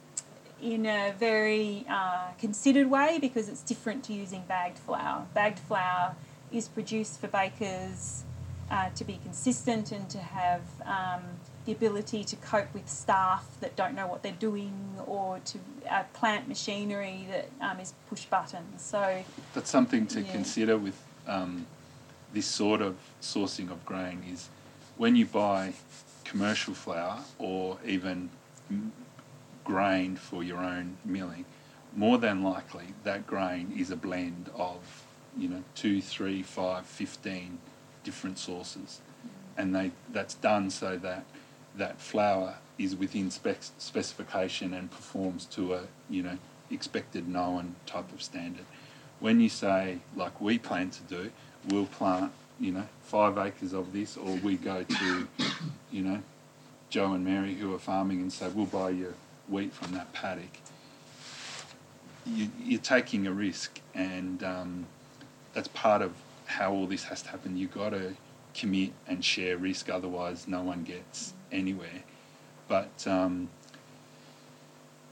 in 0.62 0.86
a 0.86 1.12
very 1.18 1.84
uh, 1.88 2.28
considered 2.38 2.88
way 2.88 3.18
because 3.20 3.48
it's 3.48 3.62
different 3.62 4.04
to 4.04 4.12
using 4.12 4.42
bagged 4.48 4.78
flour. 4.78 5.26
Bagged 5.34 5.58
flour 5.60 6.14
is 6.52 6.68
produced 6.68 7.20
for 7.20 7.28
bakers 7.28 8.24
uh, 8.70 8.90
to 8.90 9.04
be 9.04 9.18
consistent 9.22 9.92
and 9.92 10.08
to 10.10 10.18
have 10.18 10.62
um, 10.84 11.22
the 11.64 11.72
ability 11.72 12.24
to 12.24 12.36
cope 12.36 12.72
with 12.74 12.88
staff 12.88 13.46
that 13.60 13.76
don't 13.76 13.94
know 13.94 14.06
what 14.06 14.22
they're 14.22 14.32
doing 14.32 14.72
or 15.06 15.40
to 15.44 15.58
uh, 15.90 16.02
plant 16.14 16.48
machinery 16.48 17.26
that 17.30 17.48
um, 17.60 17.80
is 17.80 17.94
push 18.08 18.24
buttons. 18.26 18.82
So 18.82 19.22
that's 19.54 19.70
something 19.70 20.06
to 20.08 20.20
Yeah. 20.20 20.32
consider 20.32 20.76
with 20.76 21.00
um, 21.26 21.66
this 22.32 22.46
sort 22.46 22.80
of 22.80 22.96
sourcing 23.20 23.70
of 23.70 23.84
grain 23.84 24.22
is 24.30 24.48
when 24.96 25.16
you 25.16 25.26
buy 25.26 25.72
commercial 26.24 26.74
flour 26.74 27.20
or 27.38 27.78
even 27.86 28.30
grain 29.64 30.16
for 30.16 30.42
your 30.42 30.58
own 30.58 30.96
milling, 31.04 31.44
more 31.94 32.18
than 32.18 32.42
likely 32.42 32.86
that 33.04 33.26
grain 33.26 33.72
is 33.78 33.90
a 33.90 33.96
blend 33.96 34.50
of, 34.54 34.78
you 35.38 35.48
know, 35.48 35.62
two, 35.74 36.00
three, 36.00 36.42
five, 36.42 36.84
fifteen 36.84 37.58
different 38.04 38.38
sources. 38.38 39.00
And 39.56 39.74
they 39.74 39.92
that's 40.12 40.34
done 40.34 40.70
so 40.70 40.96
that 40.98 41.24
that 41.76 42.00
flour 42.00 42.56
is 42.78 42.96
within 42.96 43.30
spec- 43.30 43.72
specification 43.78 44.74
and 44.74 44.90
performs 44.90 45.44
to 45.46 45.74
a, 45.74 45.82
you 46.08 46.22
know, 46.22 46.38
expected 46.70 47.28
known 47.28 47.74
type 47.86 48.12
of 48.12 48.22
standard. 48.22 48.64
When 49.20 49.40
you 49.40 49.48
say, 49.48 49.98
like 50.14 50.40
we 50.40 50.58
plan 50.58 50.90
to 50.90 51.02
do, 51.02 51.30
we'll 51.68 51.86
plant, 51.86 52.30
you 52.60 52.72
know, 52.72 52.88
five 53.02 53.36
acres 53.36 53.72
of 53.72 53.92
this, 53.92 54.16
or 54.16 54.36
we 54.36 54.56
go 54.56 54.84
to, 54.84 55.28
you 55.90 56.02
know, 56.02 56.22
Joe 56.88 57.12
and 57.12 57.24
Mary 57.24 57.54
who 57.54 57.74
are 57.74 57.78
farming 57.80 58.20
and 58.20 58.32
say, 58.32 58.48
we'll 58.48 58.66
buy 58.66 58.90
your 58.90 59.14
wheat 59.48 59.72
from 59.72 59.92
that 59.92 60.12
paddock. 60.12 60.58
You, 62.26 62.48
you're 62.62 62.80
taking 62.80 63.26
a 63.26 63.32
risk, 63.32 63.80
and 63.94 64.42
um, 64.44 64.86
that's 65.54 65.68
part 65.68 66.02
of 66.02 66.12
how 66.46 66.72
all 66.72 66.86
this 66.86 67.04
has 67.04 67.22
to 67.22 67.28
happen. 67.28 67.56
You've 67.56 67.74
got 67.74 67.90
to 67.90 68.14
commit 68.54 68.92
and 69.06 69.24
share 69.24 69.56
risk, 69.56 69.88
otherwise, 69.88 70.48
no 70.48 70.62
one 70.62 70.84
gets 70.84 71.34
anywhere. 71.52 72.02
But 72.66 73.06
um, 73.06 73.48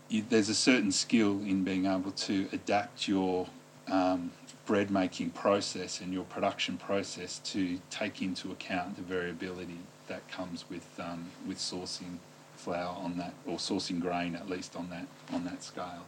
you, 0.09 0.25
there's 0.29 0.49
a 0.49 0.55
certain 0.55 0.93
skill 0.93 1.41
in 1.41 1.65
being 1.65 1.87
able 1.87 2.13
to 2.13 2.49
adapt 2.53 3.09
your 3.09 3.49
um, 3.89 4.33
bread 4.67 4.91
making 4.91 5.31
process 5.31 6.01
and 6.01 6.13
your 6.13 6.25
production 6.25 6.77
process 6.77 7.39
to 7.39 7.79
take 7.91 8.21
into 8.21 8.51
account 8.51 8.97
the 8.97 9.03
variability 9.03 9.79
that 10.09 10.29
comes 10.29 10.65
with 10.69 10.87
um, 11.01 11.27
with 11.47 11.59
sourcing 11.59 12.19
flour 12.57 12.97
on 12.97 13.17
that 13.19 13.35
or 13.47 13.57
sourcing 13.59 14.01
grain 14.01 14.35
at 14.35 14.49
least 14.49 14.77
on 14.77 14.89
that 14.91 15.07
on 15.33 15.45
that 15.45 15.63
scale, 15.63 16.05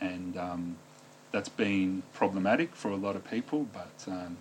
and 0.00 0.36
um, 0.36 0.76
that's 1.32 1.48
been 1.48 2.02
problematic 2.12 2.74
for 2.74 2.90
a 2.90 2.96
lot 2.96 3.16
of 3.16 3.28
people. 3.30 3.66
But 3.72 4.10
um, 4.12 4.36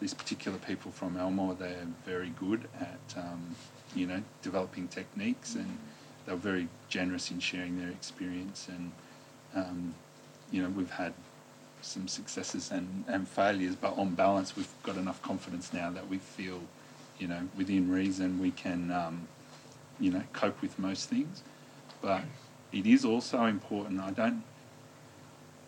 these 0.00 0.14
particular 0.14 0.58
people 0.58 0.90
from 0.92 1.16
Elmore, 1.16 1.54
they're 1.54 1.86
very 2.04 2.30
good 2.30 2.68
at 2.80 3.16
um, 3.16 3.56
you 3.94 4.06
know 4.06 4.22
developing 4.42 4.88
techniques 4.88 5.54
and 5.54 5.78
they're 6.26 6.36
very 6.36 6.68
generous 6.88 7.30
in 7.30 7.40
sharing 7.40 7.78
their 7.78 7.88
experience 7.88 8.68
and 8.68 8.92
um, 9.54 9.94
you 10.50 10.62
know 10.62 10.68
we've 10.70 10.90
had 10.90 11.12
some 11.80 12.08
successes 12.08 12.70
and, 12.70 13.04
and 13.06 13.28
failures 13.28 13.74
but 13.80 13.96
on 13.96 14.14
balance 14.14 14.56
we've 14.56 14.72
got 14.82 14.96
enough 14.96 15.22
confidence 15.22 15.72
now 15.72 15.90
that 15.90 16.08
we 16.08 16.18
feel 16.18 16.60
you 17.18 17.26
know 17.26 17.40
within 17.56 17.90
reason 17.90 18.38
we 18.40 18.50
can 18.50 18.90
um, 18.90 19.26
you 19.98 20.10
know 20.10 20.22
cope 20.32 20.60
with 20.60 20.78
most 20.78 21.08
things 21.08 21.42
but 22.02 22.22
it 22.72 22.86
is 22.86 23.04
also 23.04 23.44
important 23.44 24.00
I 24.00 24.10
don't 24.10 24.42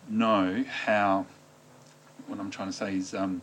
know 0.09 0.63
how 0.85 1.25
what 2.27 2.39
I'm 2.39 2.51
trying 2.51 2.69
to 2.69 2.73
say 2.73 2.95
is 2.95 3.13
um, 3.13 3.41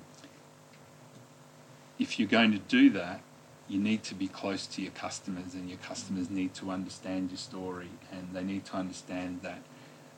if 1.99 2.19
you're 2.19 2.29
going 2.29 2.53
to 2.53 2.59
do 2.59 2.91
that 2.91 3.21
you 3.69 3.79
need 3.79 4.03
to 4.03 4.15
be 4.15 4.27
close 4.27 4.67
to 4.67 4.83
your 4.83 4.91
customers 4.93 5.55
and 5.55 5.69
your 5.69 5.79
customers 5.79 6.31
need 6.31 6.55
to 6.55 6.71
understand 6.71 7.31
your 7.31 7.39
story 7.39 7.91
and 8.11 8.29
they 8.33 8.43
need 8.43 8.65
to 8.65 8.77
understand 8.77 9.41
that 9.43 9.61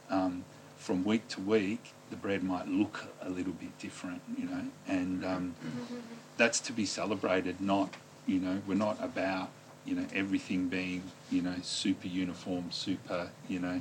um, 0.09 0.45
from 0.77 1.05
week 1.05 1.27
to 1.29 1.41
week 1.41 1.93
the 2.11 2.17
bread 2.17 2.43
might 2.43 2.69
look 2.69 3.07
a 3.21 3.29
little 3.29 3.53
bit 3.53 3.77
different 3.79 4.23
you 4.39 4.45
know 4.45 4.65
and 4.87 5.25
um, 5.25 5.55
that's 6.37 6.61
to 6.61 6.73
be 6.73 6.87
celebrated 6.87 7.61
not 7.61 7.95
you 8.27 8.39
know 8.39 8.63
we're 8.67 8.75
not 8.75 9.03
about 9.03 9.51
you 9.85 9.95
know 9.95 10.07
everything 10.15 10.69
being 10.69 11.03
you 11.31 11.43
know 11.43 11.55
super 11.63 12.07
uniform 12.07 12.71
super 12.71 13.31
you 13.49 13.59
know 13.59 13.81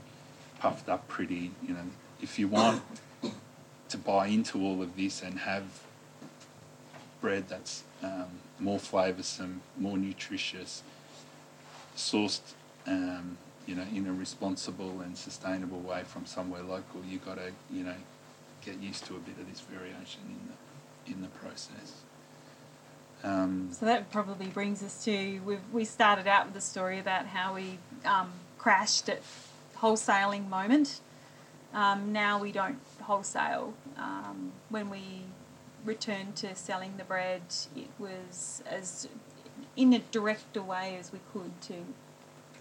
puffed 0.59 0.89
up 0.89 1.07
pretty 1.07 1.51
you 1.65 1.73
know 1.73 1.85
if 2.21 2.37
you 2.39 2.47
want 2.47 2.81
to 3.89 3.97
buy 3.97 4.27
into 4.27 4.61
all 4.63 4.81
of 4.81 4.95
this 4.95 5.21
and 5.21 5.39
have 5.39 5.63
bread 7.21 7.47
that's 7.49 7.83
um, 8.03 8.27
more 8.59 8.77
flavoursome, 8.77 9.59
more 9.77 9.97
nutritious, 9.97 10.83
sourced, 11.95 12.41
um, 12.87 13.37
you 13.65 13.75
know, 13.75 13.85
in 13.93 14.07
a 14.07 14.13
responsible 14.13 15.01
and 15.01 15.17
sustainable 15.17 15.79
way 15.79 16.03
from 16.03 16.25
somewhere 16.25 16.61
local. 16.61 17.01
You 17.07 17.19
got 17.19 17.35
to, 17.35 17.51
you 17.71 17.83
know, 17.83 17.95
get 18.65 18.79
used 18.79 19.05
to 19.05 19.15
a 19.15 19.19
bit 19.19 19.37
of 19.39 19.49
this 19.49 19.61
variation 19.61 20.21
in 20.27 20.47
the 20.47 21.11
in 21.11 21.21
the 21.21 21.27
process. 21.27 22.03
Um, 23.23 23.69
So 23.71 23.85
that 23.85 24.11
probably 24.11 24.47
brings 24.47 24.83
us 24.83 25.03
to 25.05 25.39
we 25.45 25.57
we 25.73 25.85
started 25.85 26.27
out 26.27 26.45
with 26.45 26.53
the 26.53 26.61
story 26.61 26.99
about 26.99 27.25
how 27.27 27.55
we 27.55 27.79
um, 28.05 28.31
crashed 28.57 29.09
at 29.09 29.21
wholesaling 29.77 30.49
moment. 30.49 31.01
Um, 31.73 32.11
now 32.11 32.39
we 32.39 32.51
don't 32.51 32.79
wholesale. 33.01 33.73
Um, 33.97 34.51
when 34.69 34.89
we 34.89 35.21
returned 35.85 36.35
to 36.37 36.55
selling 36.55 36.95
the 36.97 37.03
bread, 37.03 37.41
it 37.75 37.89
was 37.97 38.63
as 38.69 39.07
in 39.75 39.93
a 39.93 39.99
direct 39.99 40.57
a 40.57 40.61
way 40.61 40.97
as 40.99 41.11
we 41.11 41.19
could 41.33 41.61
to 41.61 41.73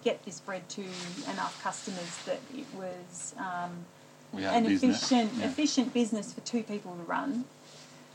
get 0.04 0.24
this 0.24 0.40
bread 0.40 0.68
to 0.68 0.82
enough 1.30 1.60
customers 1.62 2.18
that 2.26 2.40
it 2.56 2.66
was 2.76 3.34
um, 3.38 3.84
an 4.36 4.64
business. 4.64 5.02
efficient 5.02 5.32
yeah. 5.38 5.46
efficient 5.46 5.94
business 5.94 6.32
for 6.32 6.40
two 6.42 6.62
people 6.62 6.94
to 6.94 7.02
run. 7.02 7.44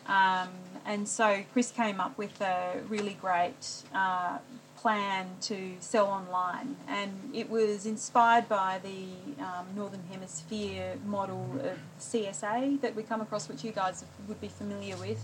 Um, 0.07 0.49
and 0.85 1.07
so 1.07 1.43
Chris 1.53 1.71
came 1.71 1.99
up 1.99 2.17
with 2.17 2.41
a 2.41 2.81
really 2.89 3.17
great 3.19 3.83
uh, 3.93 4.37
plan 4.84 5.27
to 5.39 5.71
sell 5.79 6.07
online, 6.07 6.75
and 6.89 7.09
it 7.34 7.49
was 7.49 7.86
inspired 7.86 8.49
by 8.49 8.81
the 8.84 9.41
um, 9.41 9.65
Northern 9.77 10.03
Hemisphere 10.11 10.95
model 11.05 11.47
of 11.63 11.77
CSA 12.01 12.81
that 12.81 12.93
we 12.93 13.01
come 13.01 13.21
across, 13.21 13.47
which 13.47 13.63
you 13.63 13.71
guys 13.71 14.03
would 14.27 14.41
be 14.41 14.49
familiar 14.49 14.97
with. 14.97 15.23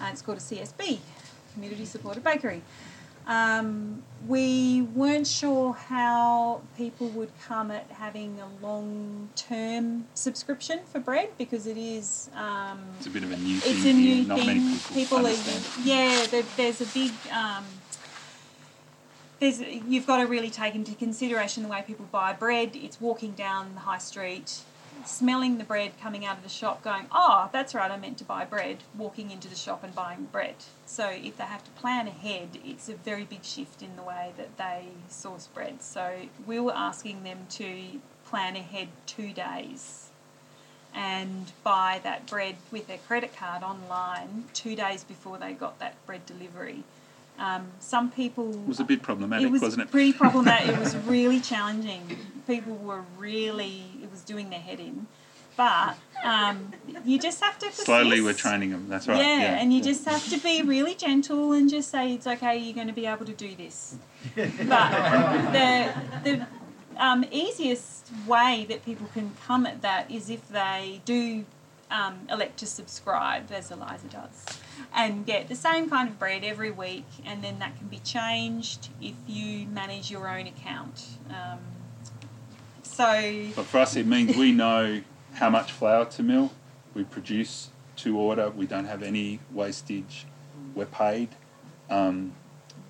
Uh, 0.00 0.08
it's 0.10 0.22
called 0.22 0.38
a 0.38 0.40
CSB, 0.40 0.98
Community 1.54 1.84
Supported 1.84 2.24
Bakery. 2.24 2.62
Um, 3.28 4.02
we 4.26 4.82
weren't 4.82 5.26
sure 5.28 5.72
how 5.72 6.62
people 6.76 7.06
would 7.10 7.30
come 7.46 7.70
at 7.70 7.86
having 7.92 8.40
a 8.40 8.66
long 8.66 9.28
term 9.36 10.06
subscription 10.14 10.80
for 10.92 10.98
bread 10.98 11.28
because 11.38 11.68
it 11.68 11.76
is. 11.76 12.28
Um, 12.34 12.80
It's 12.98 13.06
a 13.06 13.10
bit 13.10 13.22
of 13.22 13.30
a 13.30 13.36
new 13.36 13.56
it's 13.58 13.82
thing. 13.84 13.96
a 13.96 14.00
new 14.00 14.24
Not 14.24 14.38
thing. 14.40 14.46
many 14.64 14.78
people, 14.92 15.24
are, 15.26 15.32
yeah. 15.84 16.26
There, 16.28 16.42
there's 16.56 16.80
a 16.80 16.86
big. 16.86 17.12
Um, 17.32 17.64
there's 19.38 19.60
you've 19.60 20.06
got 20.06 20.18
to 20.18 20.26
really 20.26 20.50
take 20.50 20.74
into 20.74 20.94
consideration 20.94 21.62
the 21.62 21.68
way 21.68 21.84
people 21.86 22.06
buy 22.10 22.32
bread. 22.32 22.70
It's 22.74 23.00
walking 23.00 23.32
down 23.32 23.74
the 23.74 23.80
high 23.80 23.98
street, 23.98 24.60
smelling 25.04 25.58
the 25.58 25.64
bread 25.64 25.92
coming 26.00 26.24
out 26.24 26.38
of 26.38 26.42
the 26.42 26.48
shop, 26.48 26.82
going, 26.82 27.06
"Oh, 27.12 27.48
that's 27.52 27.74
right, 27.74 27.90
I 27.90 27.96
meant 27.96 28.18
to 28.18 28.24
buy 28.24 28.44
bread." 28.44 28.78
Walking 28.96 29.30
into 29.30 29.48
the 29.48 29.56
shop 29.56 29.84
and 29.84 29.94
buying 29.94 30.24
bread. 30.32 30.56
So 30.86 31.08
if 31.08 31.36
they 31.36 31.44
have 31.44 31.64
to 31.64 31.70
plan 31.72 32.08
ahead, 32.08 32.58
it's 32.64 32.88
a 32.88 32.94
very 32.94 33.24
big 33.24 33.44
shift 33.44 33.82
in 33.82 33.96
the 33.96 34.02
way 34.02 34.32
that 34.36 34.56
they 34.56 34.88
source 35.08 35.46
bread. 35.48 35.82
So 35.82 36.28
we 36.46 36.58
were 36.60 36.74
asking 36.74 37.24
them 37.24 37.46
to 37.50 38.00
plan 38.24 38.56
ahead 38.56 38.88
two 39.06 39.32
days 39.32 40.10
and 40.94 41.52
buy 41.62 42.00
that 42.02 42.26
bread 42.26 42.56
with 42.72 42.86
their 42.86 42.98
credit 42.98 43.36
card 43.36 43.62
online 43.62 44.44
two 44.54 44.74
days 44.74 45.04
before 45.04 45.36
they 45.36 45.52
got 45.52 45.78
that 45.78 45.94
bread 46.06 46.24
delivery. 46.24 46.82
Um, 47.38 47.68
some 47.80 48.10
people 48.10 48.50
It 48.50 48.66
was 48.68 48.80
a 48.80 48.84
bit 48.84 49.02
problematic, 49.02 49.46
it 49.46 49.50
was 49.50 49.60
wasn't 49.62 49.82
it? 49.82 49.90
pretty 49.90 50.12
problematic. 50.12 50.68
it 50.68 50.78
was 50.78 50.96
really 51.06 51.40
challenging. 51.40 52.16
People 52.46 52.76
were 52.76 53.02
really 53.18 53.82
it 54.02 54.10
was 54.10 54.22
doing 54.22 54.48
their 54.50 54.60
head 54.60 54.80
in, 54.80 55.06
but 55.56 55.96
um, 56.24 56.72
you 57.04 57.18
just 57.18 57.42
have 57.42 57.58
to 57.58 57.70
Slowly, 57.72 58.20
we're 58.22 58.32
training 58.32 58.70
them. 58.70 58.88
That's 58.88 59.06
right. 59.06 59.18
Yeah, 59.18 59.38
Yeah, 59.40 59.58
and 59.60 59.72
you 59.72 59.82
just 59.82 60.04
have 60.06 60.26
to 60.30 60.38
be 60.38 60.62
really 60.62 60.94
gentle 60.94 61.52
and 61.52 61.68
just 61.68 61.90
say 61.90 62.14
it's 62.14 62.26
okay. 62.26 62.56
You're 62.56 62.74
going 62.74 62.86
to 62.88 62.92
be 62.94 63.06
able 63.06 63.26
to 63.26 63.32
do 63.34 63.54
this. 63.54 63.96
But 64.34 65.52
the 65.52 65.92
the 66.24 66.46
um, 66.96 67.24
easiest 67.30 68.10
way 68.26 68.64
that 68.68 68.84
people 68.84 69.08
can 69.12 69.32
come 69.46 69.66
at 69.66 69.82
that 69.82 70.10
is 70.10 70.30
if 70.30 70.48
they 70.48 71.00
do 71.04 71.44
um, 71.90 72.26
elect 72.30 72.58
to 72.58 72.66
subscribe, 72.66 73.50
as 73.52 73.70
Eliza 73.70 74.08
does, 74.08 74.60
and 74.94 75.24
get 75.24 75.48
the 75.48 75.54
same 75.54 75.88
kind 75.88 76.08
of 76.08 76.18
bread 76.18 76.44
every 76.44 76.70
week, 76.70 77.06
and 77.24 77.42
then 77.42 77.58
that 77.60 77.76
can 77.76 77.88
be 77.88 77.98
changed 77.98 78.88
if 79.00 79.14
you 79.26 79.66
manage 79.66 80.10
your 80.10 80.28
own 80.28 80.46
account. 80.46 81.04
Um, 81.30 81.58
so 82.82 83.46
But 83.54 83.66
for 83.66 83.78
us, 83.78 83.96
it 83.96 84.06
means 84.06 84.36
we 84.36 84.52
know 84.52 85.02
how 85.34 85.50
much 85.50 85.72
flour 85.72 86.06
to 86.06 86.22
mill. 86.22 86.52
We 86.94 87.04
produce 87.04 87.70
to 87.96 88.18
order. 88.18 88.50
We 88.50 88.66
don't 88.66 88.86
have 88.86 89.02
any 89.02 89.40
wastage. 89.52 90.26
We're 90.74 90.86
paid. 90.86 91.28
Um, 91.90 92.32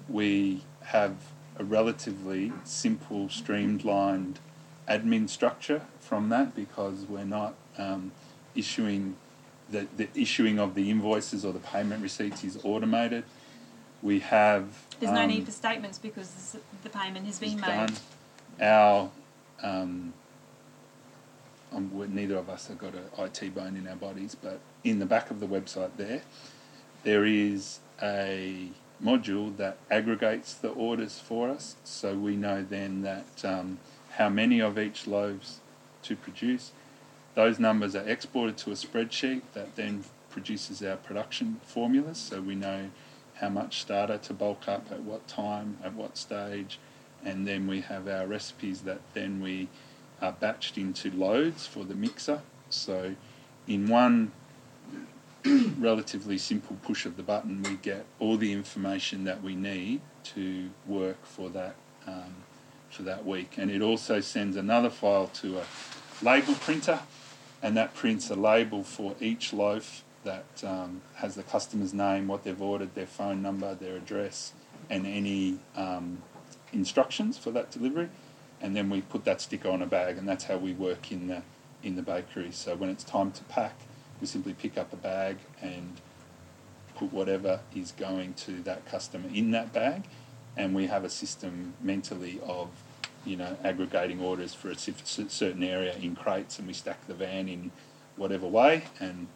we 0.08 0.62
have 0.84 1.16
a 1.58 1.64
relatively 1.64 2.52
simple, 2.64 3.28
streamlined 3.28 4.38
admin 4.88 5.28
structure 5.28 5.82
from 5.98 6.28
that 6.28 6.54
because 6.54 7.04
we're 7.08 7.24
not 7.24 7.54
um, 7.76 8.12
issuing 8.56 9.16
the, 9.70 9.86
the 9.96 10.08
issuing 10.14 10.58
of 10.58 10.74
the 10.74 10.90
invoices 10.90 11.44
or 11.44 11.52
the 11.52 11.58
payment 11.58 12.02
receipts 12.02 12.44
is 12.44 12.58
automated. 12.62 13.24
We 14.02 14.20
have 14.20 14.86
There's 15.00 15.12
no 15.12 15.22
um, 15.22 15.28
need 15.28 15.44
for 15.44 15.50
statements 15.50 15.98
because 15.98 16.56
the 16.82 16.88
payment 16.88 17.26
has 17.26 17.38
been 17.38 17.60
made. 17.60 17.66
done. 17.66 17.92
Our 18.60 19.10
um, 19.62 20.12
um, 21.72 21.90
neither 22.14 22.36
of 22.36 22.48
us 22.48 22.68
have 22.68 22.78
got 22.78 22.94
an 22.94 23.04
IT 23.18 23.54
bone 23.54 23.76
in 23.76 23.88
our 23.88 23.96
bodies, 23.96 24.36
but 24.40 24.60
in 24.84 24.98
the 24.98 25.06
back 25.06 25.30
of 25.30 25.40
the 25.40 25.46
website 25.46 25.90
there, 25.96 26.22
there 27.02 27.24
is 27.24 27.80
a 28.00 28.68
module 29.02 29.56
that 29.56 29.78
aggregates 29.90 30.54
the 30.54 30.68
orders 30.68 31.18
for 31.18 31.48
us, 31.48 31.76
so 31.84 32.14
we 32.14 32.36
know 32.36 32.62
then 32.62 33.02
that 33.02 33.44
um, 33.44 33.78
how 34.12 34.28
many 34.28 34.60
of 34.60 34.78
each 34.78 35.06
loaves 35.06 35.60
to 36.02 36.16
produce. 36.16 36.72
Those 37.36 37.58
numbers 37.58 37.94
are 37.94 38.08
exported 38.08 38.56
to 38.58 38.70
a 38.70 38.74
spreadsheet 38.74 39.42
that 39.52 39.76
then 39.76 40.04
produces 40.30 40.82
our 40.82 40.96
production 40.96 41.60
formulas, 41.62 42.16
so 42.16 42.40
we 42.40 42.54
know 42.54 42.88
how 43.34 43.50
much 43.50 43.82
starter 43.82 44.16
to 44.16 44.32
bulk 44.32 44.66
up 44.66 44.90
at 44.90 45.02
what 45.02 45.28
time, 45.28 45.76
at 45.84 45.92
what 45.92 46.16
stage, 46.16 46.78
and 47.22 47.46
then 47.46 47.66
we 47.66 47.82
have 47.82 48.08
our 48.08 48.26
recipes 48.26 48.80
that 48.82 49.00
then 49.12 49.42
we 49.42 49.68
are 50.22 50.32
batched 50.32 50.78
into 50.78 51.10
loads 51.10 51.66
for 51.66 51.84
the 51.84 51.94
mixer. 51.94 52.40
So, 52.70 53.14
in 53.66 53.86
one 53.86 54.32
relatively 55.78 56.38
simple 56.38 56.78
push 56.82 57.04
of 57.04 57.18
the 57.18 57.22
button, 57.22 57.62
we 57.64 57.76
get 57.76 58.06
all 58.18 58.38
the 58.38 58.50
information 58.50 59.24
that 59.24 59.42
we 59.42 59.54
need 59.54 60.00
to 60.24 60.70
work 60.86 61.26
for 61.26 61.50
that 61.50 61.74
um, 62.06 62.36
for 62.88 63.02
that 63.02 63.26
week. 63.26 63.58
And 63.58 63.70
it 63.70 63.82
also 63.82 64.20
sends 64.20 64.56
another 64.56 64.88
file 64.88 65.26
to 65.34 65.58
a 65.58 65.64
label 66.22 66.54
printer, 66.54 67.00
and 67.62 67.76
that 67.76 67.94
prints 67.94 68.30
a 68.30 68.34
label 68.34 68.82
for 68.82 69.14
each 69.20 69.52
loaf 69.52 70.04
that 70.24 70.44
um, 70.64 71.00
has 71.14 71.36
the 71.36 71.42
customer's 71.42 71.94
name, 71.94 72.26
what 72.28 72.44
they've 72.44 72.60
ordered, 72.60 72.94
their 72.94 73.06
phone 73.06 73.40
number, 73.42 73.74
their 73.74 73.96
address, 73.96 74.52
and 74.90 75.06
any 75.06 75.58
um, 75.76 76.22
instructions 76.72 77.38
for 77.38 77.50
that 77.52 77.70
delivery. 77.70 78.08
And 78.60 78.74
then 78.74 78.90
we 78.90 79.02
put 79.02 79.24
that 79.24 79.40
sticker 79.40 79.68
on 79.70 79.82
a 79.82 79.86
bag, 79.86 80.18
and 80.18 80.28
that's 80.28 80.44
how 80.44 80.56
we 80.56 80.72
work 80.72 81.12
in 81.12 81.28
the 81.28 81.42
in 81.82 81.94
the 81.94 82.02
bakery. 82.02 82.50
So 82.50 82.74
when 82.74 82.90
it's 82.90 83.04
time 83.04 83.30
to 83.32 83.44
pack, 83.44 83.78
we 84.20 84.26
simply 84.26 84.54
pick 84.54 84.76
up 84.76 84.92
a 84.92 84.96
bag 84.96 85.36
and 85.62 86.00
put 86.96 87.12
whatever 87.12 87.60
is 87.74 87.92
going 87.92 88.34
to 88.34 88.62
that 88.62 88.84
customer 88.86 89.28
in 89.32 89.50
that 89.52 89.72
bag, 89.72 90.04
and 90.56 90.74
we 90.74 90.86
have 90.86 91.04
a 91.04 91.10
system 91.10 91.74
mentally 91.80 92.40
of 92.44 92.68
you 93.26 93.36
know 93.36 93.56
aggregating 93.64 94.20
orders 94.20 94.54
for 94.54 94.70
a 94.70 94.76
certain 94.78 95.62
area 95.62 95.94
in 96.00 96.14
crates, 96.14 96.58
and 96.58 96.66
we 96.66 96.72
stack 96.72 97.06
the 97.06 97.14
van 97.14 97.48
in 97.48 97.70
whatever 98.16 98.46
way, 98.46 98.84
and 99.00 99.26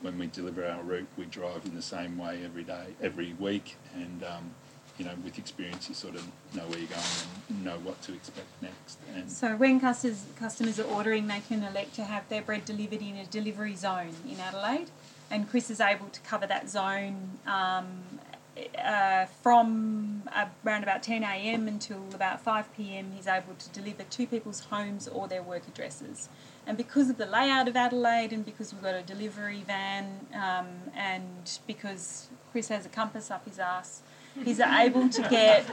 when 0.00 0.18
we 0.18 0.26
deliver 0.28 0.66
our 0.66 0.82
route, 0.82 1.08
we 1.18 1.26
drive 1.26 1.66
in 1.66 1.74
the 1.74 1.82
same 1.82 2.16
way 2.16 2.40
every 2.44 2.64
day, 2.64 2.86
every 3.02 3.34
week, 3.34 3.76
and 3.94 4.24
um, 4.24 4.50
you 4.98 5.04
know, 5.04 5.12
with 5.24 5.38
experience, 5.38 5.88
you 5.88 5.94
sort 5.94 6.14
of 6.14 6.26
know 6.54 6.62
where 6.64 6.78
you're 6.78 6.88
going 6.88 7.02
and 7.48 7.64
know 7.64 7.78
what 7.78 8.00
to 8.02 8.12
expect 8.12 8.46
next. 8.60 8.98
And 9.14 9.30
So 9.30 9.56
when 9.56 9.80
customers 9.80 10.24
customers 10.36 10.78
are 10.78 10.84
ordering, 10.84 11.26
they 11.26 11.40
can 11.40 11.62
elect 11.62 11.94
to 11.94 12.04
have 12.04 12.28
their 12.28 12.42
bread 12.42 12.64
delivered 12.64 13.00
in 13.00 13.16
a 13.16 13.24
delivery 13.26 13.74
zone 13.74 14.14
in 14.28 14.38
Adelaide, 14.40 14.90
and 15.30 15.48
Chris 15.48 15.70
is 15.70 15.80
able 15.80 16.08
to 16.08 16.20
cover 16.20 16.46
that 16.46 16.68
zone 16.68 17.38
um, 17.46 18.02
uh, 18.82 19.26
from 19.42 20.22
around 20.64 20.82
about 20.82 21.02
10 21.02 21.22
a.m. 21.22 21.68
until 21.68 22.02
about 22.14 22.40
5 22.40 22.74
p.m. 22.76 23.12
He's 23.14 23.26
able 23.26 23.54
to 23.58 23.68
deliver 23.70 24.02
to 24.02 24.26
people's 24.26 24.60
homes 24.60 25.08
or 25.08 25.28
their 25.28 25.42
work 25.42 25.66
addresses. 25.68 26.28
And 26.66 26.76
because 26.76 27.10
of 27.10 27.16
the 27.16 27.26
layout 27.26 27.68
of 27.68 27.76
Adelaide, 27.76 28.32
and 28.32 28.44
because 28.44 28.72
we've 28.72 28.82
got 28.82 28.94
a 28.94 29.02
delivery 29.02 29.64
van, 29.66 30.26
um, 30.34 30.68
and 30.94 31.58
because 31.66 32.28
Chris 32.52 32.68
has 32.68 32.86
a 32.86 32.88
compass 32.88 33.30
up 33.30 33.44
his 33.46 33.58
ass, 33.58 34.02
he's 34.44 34.60
able 34.60 35.08
to 35.08 35.22
get 35.28 35.64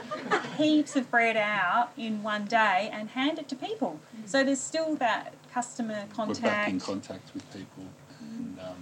heaps 0.56 0.96
of 0.96 1.10
bread 1.10 1.36
out 1.36 1.90
in 1.96 2.22
one 2.22 2.46
day 2.46 2.90
and 2.92 3.10
hand 3.10 3.38
it 3.38 3.48
to 3.48 3.56
people. 3.56 4.00
So 4.24 4.42
there's 4.44 4.60
still 4.60 4.96
that 4.96 5.34
customer 5.52 6.06
we're 6.16 6.34
back 6.34 6.68
in 6.68 6.80
contact. 6.80 6.84
contact 6.84 7.34
with 7.34 7.52
people, 7.52 7.84
and 8.20 8.58
um, 8.60 8.76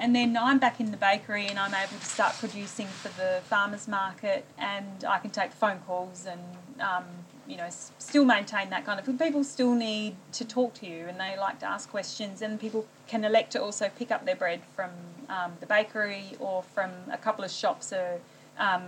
And 0.00 0.16
then 0.16 0.34
I'm 0.36 0.58
back 0.58 0.80
in 0.80 0.90
the 0.90 0.96
bakery 0.96 1.46
and 1.46 1.58
I'm 1.58 1.74
able 1.74 1.98
to 1.98 2.04
start 2.06 2.34
producing 2.38 2.86
for 2.86 3.08
the 3.20 3.42
farmers 3.44 3.86
market 3.86 4.46
and 4.58 5.04
I 5.04 5.18
can 5.18 5.30
take 5.30 5.52
phone 5.52 5.78
calls 5.86 6.26
and 6.26 6.40
um, 6.80 7.04
you 7.46 7.58
know 7.58 7.64
s- 7.64 7.92
still 7.98 8.24
maintain 8.24 8.70
that 8.70 8.86
kind 8.86 8.98
of. 8.98 9.18
People 9.18 9.44
still 9.44 9.74
need 9.74 10.16
to 10.32 10.44
talk 10.46 10.72
to 10.80 10.86
you 10.86 11.06
and 11.06 11.20
they 11.20 11.36
like 11.38 11.58
to 11.60 11.66
ask 11.66 11.90
questions 11.90 12.40
and 12.40 12.58
people 12.58 12.86
can 13.08 13.24
elect 13.24 13.52
to 13.52 13.62
also 13.62 13.90
pick 13.98 14.10
up 14.10 14.24
their 14.24 14.36
bread 14.36 14.62
from 14.74 14.88
um, 15.28 15.52
the 15.60 15.66
bakery 15.66 16.24
or 16.40 16.62
from 16.62 16.90
a 17.12 17.18
couple 17.18 17.44
of 17.44 17.50
shops 17.50 17.92
are 17.92 18.18
um, 18.58 18.84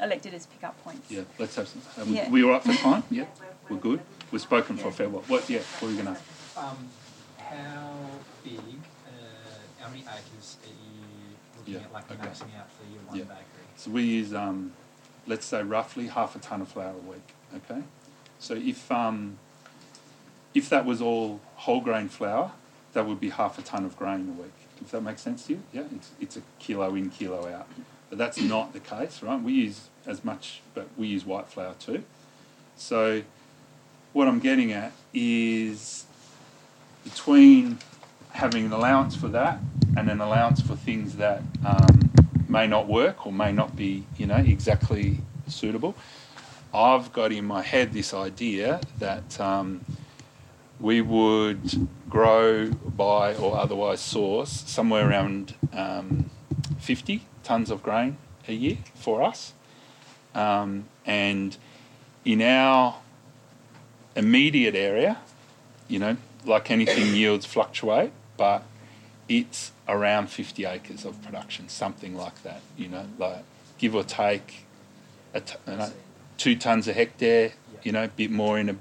elected 0.00 0.32
as 0.32 0.46
pickup 0.46 0.80
points. 0.84 1.10
yeah, 1.10 1.22
let's 1.40 1.56
have 1.56 1.66
some. 1.66 1.82
Are 1.98 2.04
we, 2.04 2.14
Yeah. 2.14 2.30
we 2.30 2.44
all 2.44 2.50
right 2.50 2.62
for 2.62 2.72
time? 2.74 3.02
Yeah, 3.10 3.24
we're 3.68 3.76
good. 3.78 4.00
We've 4.30 4.40
spoken 4.40 4.76
for 4.76 4.88
a 4.88 4.92
fair 4.92 5.08
while. 5.08 5.22
What? 5.26 5.50
Yeah, 5.50 5.58
what 5.80 5.88
are 5.88 5.90
we 5.90 5.96
gonna? 5.96 6.16
Um, 6.56 6.88
how 7.38 7.90
big, 8.44 8.58
how 9.82 9.88
many 9.90 10.02
acres 10.02 10.56
are 10.62 10.68
you 10.68 11.02
looking 11.58 11.74
Yeah, 11.74 11.80
at, 11.80 11.92
like 11.92 12.10
okay. 12.10 12.20
maxing 12.22 12.56
out 12.58 12.70
for 12.70 12.84
your 12.92 13.02
one 13.02 13.18
Yeah. 13.18 13.24
bakery? 13.24 13.66
So 13.76 13.90
we 13.90 14.04
use, 14.04 14.32
um, 14.32 14.72
let's 15.26 15.44
say, 15.44 15.62
roughly 15.62 16.06
half 16.06 16.36
a 16.36 16.38
ton 16.38 16.62
of 16.62 16.68
flour 16.68 16.94
a 16.94 17.10
week. 17.10 17.34
Okay, 17.54 17.82
so 18.38 18.54
if 18.54 18.90
um, 18.90 19.38
if 20.54 20.68
that 20.70 20.86
was 20.86 21.02
all 21.02 21.40
whole 21.56 21.80
grain 21.80 22.08
flour, 22.08 22.52
that 22.94 23.06
would 23.06 23.20
be 23.20 23.30
half 23.30 23.58
a 23.58 23.62
ton 23.62 23.84
of 23.84 23.96
grain 23.96 24.28
a 24.28 24.42
week. 24.42 24.52
If 24.80 24.90
that 24.92 25.02
makes 25.02 25.20
sense 25.20 25.46
to 25.46 25.54
you, 25.54 25.62
yeah, 25.72 25.84
it's 25.94 26.10
it's 26.20 26.36
a 26.36 26.42
kilo 26.58 26.94
in, 26.94 27.10
kilo 27.10 27.46
out. 27.48 27.66
But 28.08 28.18
that's 28.18 28.40
not 28.40 28.72
the 28.72 28.80
case, 28.80 29.22
right? 29.22 29.40
We 29.40 29.52
use 29.52 29.88
as 30.06 30.24
much, 30.24 30.60
but 30.74 30.88
we 30.96 31.06
use 31.08 31.24
white 31.24 31.48
flour 31.48 31.74
too. 31.78 32.04
So 32.76 33.22
what 34.12 34.28
I'm 34.28 34.38
getting 34.38 34.72
at 34.72 34.92
is 35.12 36.04
between 37.04 37.78
having 38.32 38.66
an 38.66 38.72
allowance 38.72 39.14
for 39.14 39.28
that 39.28 39.58
and 39.96 40.10
an 40.10 40.20
allowance 40.20 40.60
for 40.60 40.74
things 40.74 41.16
that 41.16 41.42
um, 41.64 42.10
may 42.48 42.66
not 42.66 42.88
work 42.88 43.26
or 43.26 43.32
may 43.32 43.52
not 43.52 43.76
be, 43.76 44.04
you 44.16 44.26
know, 44.26 44.36
exactly 44.36 45.18
suitable. 45.46 45.94
I've 46.74 47.12
got 47.12 47.32
in 47.32 47.44
my 47.44 47.62
head 47.62 47.92
this 47.92 48.14
idea 48.14 48.80
that 48.98 49.38
um, 49.38 49.84
we 50.80 51.00
would 51.00 51.88
grow, 52.08 52.70
buy, 52.70 53.34
or 53.34 53.56
otherwise 53.56 54.00
source 54.00 54.50
somewhere 54.66 55.08
around 55.08 55.54
um, 55.72 56.30
50 56.78 57.26
tons 57.44 57.70
of 57.70 57.82
grain 57.82 58.16
a 58.48 58.52
year 58.52 58.78
for 58.94 59.22
us. 59.22 59.52
Um, 60.34 60.86
and 61.04 61.56
in 62.24 62.40
our 62.40 62.96
immediate 64.16 64.74
area, 64.74 65.18
you 65.88 65.98
know, 65.98 66.16
like 66.44 66.70
anything, 66.70 67.14
yields 67.14 67.44
fluctuate, 67.44 68.12
but 68.36 68.62
it's 69.28 69.72
around 69.88 70.28
50 70.30 70.64
acres 70.64 71.04
of 71.04 71.20
production, 71.22 71.68
something 71.68 72.14
like 72.16 72.42
that, 72.42 72.60
you 72.76 72.88
know, 72.88 73.06
like 73.18 73.44
give 73.78 73.94
or 73.94 74.04
take 74.04 74.64
a 75.34 75.40
t- 75.40 75.56
you 75.66 75.76
know, 75.76 75.92
two 76.38 76.56
tons 76.56 76.88
a 76.88 76.92
hectare, 76.92 77.52
you 77.82 77.92
know, 77.92 78.04
a 78.04 78.08
bit 78.08 78.30
more 78.30 78.58
in 78.58 78.68
a, 78.70 78.76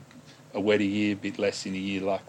a 0.53 0.59
wetter 0.59 0.83
year, 0.83 1.13
a 1.13 1.15
bit 1.15 1.37
less 1.39 1.65
in 1.65 1.73
a 1.75 1.77
year 1.77 2.01
like 2.01 2.21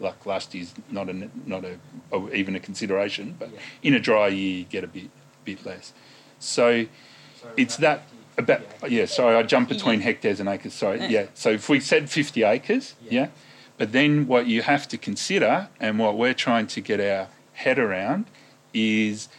like 0.00 0.24
last 0.24 0.54
year's 0.54 0.72
not 0.90 1.08
a 1.10 1.28
not 1.46 1.64
a, 1.64 1.76
a 2.12 2.32
even 2.32 2.56
a 2.56 2.60
consideration, 2.60 3.36
but 3.38 3.50
Yeah. 3.52 3.58
in 3.82 3.94
a 3.94 4.00
dry 4.00 4.28
year 4.28 4.58
you 4.58 4.64
get 4.64 4.82
a 4.84 4.88
bit 4.88 5.10
bit 5.44 5.64
less. 5.66 5.92
So 6.38 6.86
So 7.40 7.48
it's 7.56 7.76
that 7.76 8.02
50 8.36 8.42
about 8.42 8.60
acres. 8.82 8.90
yeah. 8.92 9.04
Sorry, 9.06 9.36
I 9.36 9.42
jumped 9.42 9.70
between 9.70 10.00
hectares 10.00 10.40
and 10.40 10.48
acres. 10.48 10.72
Sorry, 10.74 11.04
yeah. 11.06 11.26
So 11.34 11.50
if 11.50 11.68
we 11.68 11.80
said 11.80 12.08
fifty 12.10 12.42
acres, 12.42 12.94
Yeah. 13.04 13.12
yeah. 13.12 13.26
But 13.80 13.92
then 13.92 14.26
what 14.26 14.46
you 14.46 14.60
have 14.60 14.86
to 14.88 14.98
consider, 14.98 15.70
and 15.80 15.98
what 15.98 16.18
we're 16.18 16.34
trying 16.34 16.66
to 16.66 16.82
get 16.82 17.00
our 17.00 17.28
head 17.54 17.78
around, 17.78 18.26
is 18.74 19.30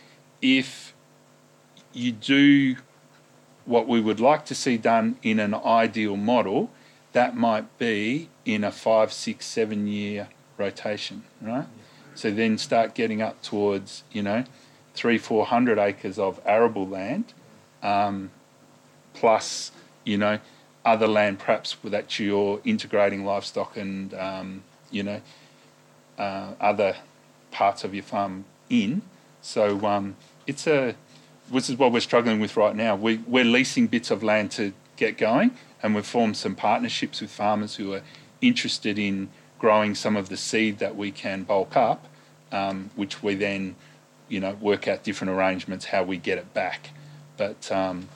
if 0.41 0.95
you 1.93 2.11
do 2.11 2.77
what 3.65 3.87
we 3.87 4.01
would 4.01 4.19
like 4.19 4.45
to 4.45 4.55
see 4.55 4.77
done 4.77 5.17
in 5.21 5.39
an 5.39 5.53
ideal 5.53 6.17
model, 6.17 6.71
that 7.11 7.37
might 7.37 7.77
be 7.77 8.29
in 8.43 8.63
a 8.63 8.71
five, 8.71 9.13
six, 9.13 9.45
seven 9.45 9.85
year 9.85 10.27
rotation, 10.57 11.23
right? 11.39 11.67
So 12.15 12.31
then 12.31 12.57
start 12.57 12.95
getting 12.95 13.21
up 13.21 13.43
towards, 13.43 14.03
you 14.11 14.23
know, 14.23 14.45
three, 14.95 15.19
four 15.19 15.45
hundred 15.45 15.77
acres 15.77 16.17
of 16.17 16.41
arable 16.47 16.87
land, 16.87 17.35
um, 17.83 18.31
plus, 19.13 19.71
you 20.03 20.17
know, 20.17 20.39
other 20.83 21.07
land 21.07 21.39
perhaps 21.39 21.75
that 21.83 22.19
you're 22.19 22.59
integrating 22.63 23.23
livestock 23.23 23.77
and, 23.77 24.13
um, 24.13 24.63
you 24.89 25.03
know, 25.03 25.21
uh, 26.17 26.53
other 26.59 26.95
parts 27.51 27.83
of 27.83 27.93
your 27.93 28.03
farm 28.03 28.45
in 28.69 29.01
So 29.41 29.85
um, 29.85 30.15
it's 30.45 30.67
a 30.67 30.95
this 31.51 31.69
is 31.69 31.77
what 31.77 31.91
we're 31.91 31.99
struggling 31.99 32.39
with 32.39 32.55
right 32.55 32.75
now. 32.75 32.95
We, 32.95 33.17
we're 33.27 33.43
leasing 33.43 33.87
bits 33.87 34.09
of 34.09 34.23
land 34.23 34.51
to 34.51 34.71
get 34.95 35.17
going, 35.17 35.51
and 35.83 35.93
we've 35.93 36.05
formed 36.05 36.37
some 36.37 36.55
partnerships 36.55 37.19
with 37.19 37.29
farmers 37.29 37.75
who 37.75 37.93
are 37.93 38.03
interested 38.39 38.97
in 38.97 39.29
growing 39.59 39.93
some 39.93 40.15
of 40.15 40.29
the 40.29 40.37
seed 40.37 40.79
that 40.79 40.95
we 40.95 41.11
can 41.11 41.43
bulk 41.43 41.75
up, 41.75 42.07
um, 42.53 42.89
which 42.95 43.21
we 43.21 43.35
then, 43.35 43.75
you 44.29 44.39
know, 44.39 44.53
work 44.61 44.87
out 44.87 45.03
different 45.03 45.31
arrangements 45.31 45.85
how 45.85 46.03
we 46.03 46.15
get 46.15 46.37
it 46.37 46.53
back. 46.53 46.91
But 47.35 47.69
um, 47.69 48.07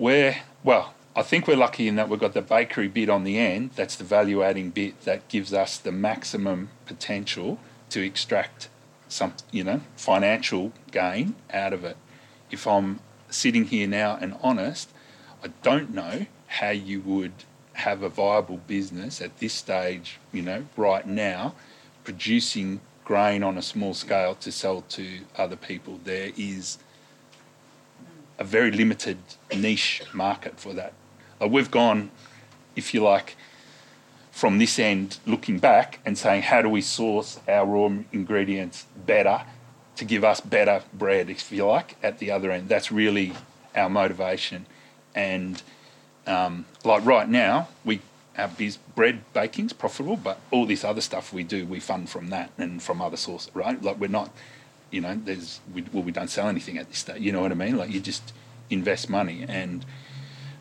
we're 0.00 0.34
well. 0.64 0.94
I 1.14 1.22
think 1.22 1.46
we're 1.46 1.56
lucky 1.56 1.86
in 1.86 1.96
that 1.96 2.08
we've 2.08 2.18
got 2.18 2.32
the 2.32 2.40
bakery 2.40 2.88
bit 2.88 3.10
on 3.10 3.24
the 3.24 3.36
end. 3.38 3.72
That's 3.74 3.96
the 3.96 4.04
value 4.04 4.42
adding 4.42 4.70
bit 4.70 5.02
that 5.02 5.28
gives 5.28 5.52
us 5.52 5.76
the 5.76 5.92
maximum 5.92 6.70
potential 6.86 7.58
to 7.90 8.00
extract 8.00 8.68
some, 9.08 9.34
you 9.50 9.62
know, 9.62 9.82
financial 9.96 10.72
gain 10.90 11.34
out 11.52 11.72
of 11.72 11.84
it. 11.84 11.96
If 12.50 12.66
I'm 12.66 13.00
sitting 13.28 13.66
here 13.66 13.86
now 13.86 14.16
and 14.20 14.36
honest, 14.42 14.90
I 15.44 15.48
don't 15.62 15.92
know 15.92 16.26
how 16.46 16.70
you 16.70 17.00
would 17.00 17.32
have 17.74 18.02
a 18.02 18.08
viable 18.08 18.58
business 18.66 19.20
at 19.20 19.38
this 19.38 19.52
stage, 19.52 20.18
you 20.32 20.42
know, 20.42 20.64
right 20.76 21.06
now, 21.06 21.54
producing 22.04 22.80
grain 23.04 23.42
on 23.42 23.58
a 23.58 23.62
small 23.62 23.92
scale 23.92 24.36
to 24.36 24.52
sell 24.52 24.82
to 24.82 25.20
other 25.36 25.56
people. 25.56 26.00
There 26.04 26.30
is 26.36 26.78
a 28.40 28.44
very 28.44 28.72
limited 28.72 29.18
niche 29.54 30.02
market 30.12 30.58
for 30.58 30.72
that. 30.72 30.92
Like 31.40 31.50
we've 31.52 31.70
gone, 31.70 32.10
if 32.74 32.92
you 32.92 33.02
like, 33.02 33.36
from 34.32 34.58
this 34.58 34.78
end, 34.78 35.18
looking 35.26 35.58
back 35.58 36.00
and 36.06 36.16
saying, 36.16 36.42
how 36.42 36.62
do 36.62 36.68
we 36.68 36.80
source 36.80 37.38
our 37.46 37.66
raw 37.66 37.90
ingredients 38.10 38.86
better 39.06 39.42
to 39.96 40.04
give 40.04 40.24
us 40.24 40.40
better 40.40 40.82
bread, 40.94 41.28
if 41.28 41.52
you 41.52 41.66
like, 41.66 41.96
at 42.02 42.18
the 42.18 42.30
other 42.30 42.50
end? 42.50 42.68
That's 42.68 42.90
really 42.90 43.34
our 43.76 43.90
motivation. 43.90 44.64
And 45.14 45.62
um, 46.26 46.64
like 46.84 47.04
right 47.04 47.28
now, 47.28 47.68
we 47.84 48.00
our 48.38 48.48
biz 48.48 48.78
bread 48.94 49.20
baking's 49.34 49.72
profitable, 49.72 50.16
but 50.16 50.40
all 50.50 50.64
this 50.64 50.84
other 50.84 51.00
stuff 51.00 51.32
we 51.32 51.42
do, 51.42 51.66
we 51.66 51.80
fund 51.80 52.08
from 52.08 52.30
that 52.30 52.50
and 52.56 52.82
from 52.82 53.02
other 53.02 53.16
sources, 53.16 53.54
right? 53.54 53.82
Like 53.82 54.00
we're 54.00 54.08
not, 54.08 54.30
you 54.90 55.00
know, 55.00 55.18
there's 55.24 55.60
we, 55.72 55.84
well, 55.92 56.02
we 56.02 56.12
don't 56.12 56.30
sell 56.30 56.48
anything 56.48 56.78
at 56.78 56.88
this 56.88 56.98
stage. 56.98 57.20
You 57.20 57.32
know 57.32 57.40
what 57.40 57.52
I 57.52 57.54
mean? 57.54 57.76
Like 57.76 57.90
you 57.90 58.00
just 58.00 58.32
invest 58.70 59.10
money 59.10 59.44
and 59.48 59.84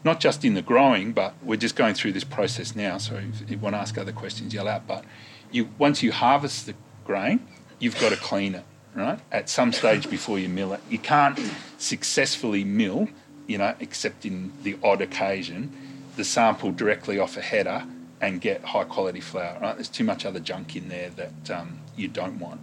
not 0.04 0.20
just 0.20 0.46
in 0.46 0.54
the 0.54 0.62
growing, 0.62 1.12
but 1.12 1.34
we're 1.44 1.58
just 1.58 1.76
going 1.76 1.94
through 1.94 2.14
this 2.14 2.24
process 2.24 2.76
now. 2.76 2.98
So 2.98 3.16
if 3.16 3.52
you 3.52 3.58
want 3.58 3.76
to 3.76 3.80
ask 3.80 3.98
other 3.98 4.12
questions, 4.12 4.54
yell 4.54 4.68
out. 4.68 4.88
But 4.88 5.04
you 5.52 5.70
once 5.78 6.04
you 6.04 6.12
harvest 6.12 6.66
the 6.66 6.76
grain, 7.06 7.48
you've 7.80 8.00
got 8.00 8.10
to 8.10 8.18
clean 8.18 8.56
it, 8.56 8.64
right? 8.96 9.20
At 9.32 9.50
some 9.50 9.74
stage 9.74 10.10
before 10.10 10.40
you 10.40 10.50
mill 10.50 10.74
it, 10.74 10.82
you 10.90 11.00
can't 11.00 11.40
successfully 11.78 12.64
mill, 12.64 13.10
you 13.48 13.58
know, 13.58 13.76
except 13.80 14.26
in 14.26 14.54
the 14.64 14.78
odd 14.84 15.02
occasion, 15.02 15.76
the 16.16 16.24
sample 16.24 16.72
directly 16.72 17.20
off 17.20 17.38
a 17.38 17.42
header 17.42 17.86
and 18.22 18.42
get 18.42 18.64
high 18.64 18.84
quality 18.84 19.22
flour, 19.22 19.58
right? 19.62 19.76
There's 19.76 19.90
too 19.90 20.04
much 20.04 20.26
other 20.26 20.40
junk 20.40 20.76
in 20.76 20.90
there 20.90 21.10
that 21.12 21.52
um, 21.52 21.80
you 21.96 22.08
don't 22.08 22.38
want. 22.40 22.60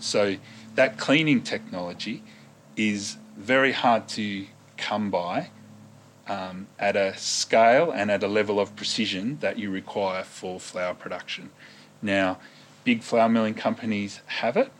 So 0.00 0.36
that 0.74 0.98
cleaning 0.98 1.42
technology 1.42 2.22
is 2.76 3.16
very 3.36 3.72
hard 3.72 4.08
to 4.08 4.46
come 4.76 5.10
by 5.10 5.50
um, 6.26 6.66
at 6.78 6.96
a 6.96 7.16
scale 7.16 7.90
and 7.90 8.10
at 8.10 8.22
a 8.22 8.28
level 8.28 8.58
of 8.58 8.74
precision 8.76 9.38
that 9.40 9.58
you 9.58 9.70
require 9.70 10.24
for 10.24 10.58
flour 10.58 10.94
production. 10.94 11.50
Now, 12.02 12.38
big 12.84 13.02
flour 13.02 13.28
milling 13.28 13.54
companies 13.54 14.20
have 14.26 14.56
it. 14.56 14.70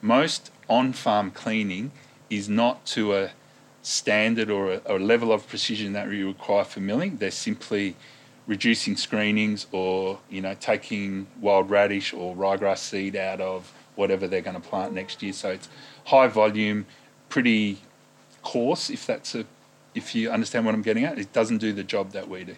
Most 0.00 0.50
on 0.68 0.92
farm 0.92 1.30
cleaning 1.30 1.92
is 2.30 2.48
not 2.48 2.84
to 2.86 3.14
a 3.14 3.30
standard 3.82 4.50
or 4.50 4.74
a, 4.74 4.80
a, 4.86 4.98
level 4.98 5.32
of 5.32 5.46
precision 5.48 5.92
that 5.92 6.10
you 6.10 6.28
require 6.28 6.64
for 6.64 6.80
milling. 6.80 7.16
They're 7.16 7.30
simply 7.30 7.96
reducing 8.46 8.96
screenings 8.96 9.66
or 9.70 10.18
you 10.28 10.40
know 10.40 10.54
taking 10.54 11.26
wild 11.40 11.70
radish 11.70 12.12
or 12.12 12.34
ryegrass 12.34 12.78
seed 12.78 13.14
out 13.16 13.40
of 13.40 13.72
whatever 13.94 14.26
they're 14.26 14.40
going 14.40 14.60
to 14.60 14.68
plant 14.68 14.92
next 14.92 15.22
year. 15.22 15.32
So 15.32 15.50
it's 15.50 15.68
high 16.06 16.28
volume, 16.28 16.86
pretty 17.28 17.78
coarse 18.42 18.90
if 18.90 19.06
that's 19.06 19.34
a 19.34 19.44
if 19.94 20.14
you 20.14 20.30
understand 20.30 20.64
what 20.64 20.74
I'm 20.74 20.82
getting 20.82 21.04
at, 21.04 21.18
it 21.18 21.32
doesn't 21.32 21.58
do 21.58 21.72
the 21.72 21.84
job 21.84 22.12
that 22.12 22.28
we 22.28 22.44
do. 22.44 22.56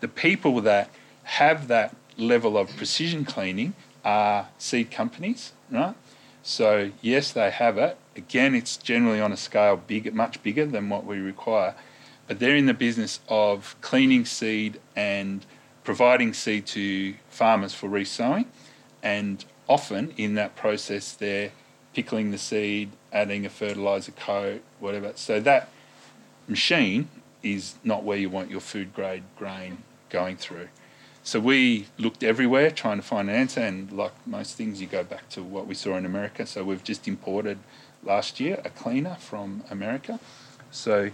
The 0.00 0.08
people 0.08 0.60
that 0.60 0.90
have 1.24 1.68
that 1.68 1.96
level 2.18 2.58
of 2.58 2.74
precision 2.76 3.24
cleaning 3.24 3.74
are 4.04 4.48
seed 4.58 4.90
companies, 4.90 5.52
right? 5.70 5.94
So 6.42 6.90
yes, 7.00 7.32
they 7.32 7.50
have 7.50 7.78
it. 7.78 7.96
Again, 8.14 8.54
it's 8.54 8.76
generally 8.76 9.20
on 9.20 9.32
a 9.32 9.36
scale 9.36 9.76
big, 9.76 10.14
much 10.14 10.42
bigger 10.42 10.66
than 10.66 10.88
what 10.88 11.04
we 11.04 11.18
require, 11.18 11.74
but 12.26 12.38
they're 12.38 12.56
in 12.56 12.66
the 12.66 12.74
business 12.74 13.20
of 13.28 13.74
cleaning 13.80 14.24
seed 14.24 14.78
and 14.94 15.44
providing 15.82 16.34
seed 16.34 16.66
to 16.66 17.14
farmers 17.30 17.72
for 17.72 17.88
resowing, 17.88 18.46
and 19.02 19.44
often 19.68 20.12
in 20.16 20.34
that 20.34 20.56
process 20.56 21.12
they're 21.12 21.50
pickling 21.94 22.30
the 22.30 22.38
seed, 22.38 22.90
adding 23.12 23.46
a 23.46 23.48
fertilizer 23.50 24.12
coat, 24.12 24.62
whatever. 24.80 25.12
So 25.14 25.40
that 25.40 25.68
machine 26.46 27.08
is 27.42 27.74
not 27.82 28.04
where 28.04 28.18
you 28.18 28.28
want 28.28 28.50
your 28.50 28.60
food 28.60 28.94
grade 28.94 29.22
grain 29.38 29.78
going 30.10 30.36
through. 30.36 30.68
So 31.22 31.40
we 31.40 31.86
looked 31.98 32.22
everywhere 32.22 32.70
trying 32.70 32.98
to 32.98 33.02
find 33.02 33.28
an 33.28 33.34
answer, 33.34 33.60
and 33.60 33.90
like 33.90 34.12
most 34.26 34.56
things, 34.56 34.80
you 34.80 34.86
go 34.86 35.02
back 35.02 35.28
to 35.30 35.42
what 35.42 35.66
we 35.66 35.74
saw 35.74 35.96
in 35.96 36.06
America. 36.06 36.46
So 36.46 36.62
we've 36.62 36.84
just 36.84 37.08
imported 37.08 37.58
last 38.04 38.38
year 38.38 38.60
a 38.64 38.70
cleaner 38.70 39.16
from 39.18 39.64
America. 39.70 40.20
So 40.70 41.10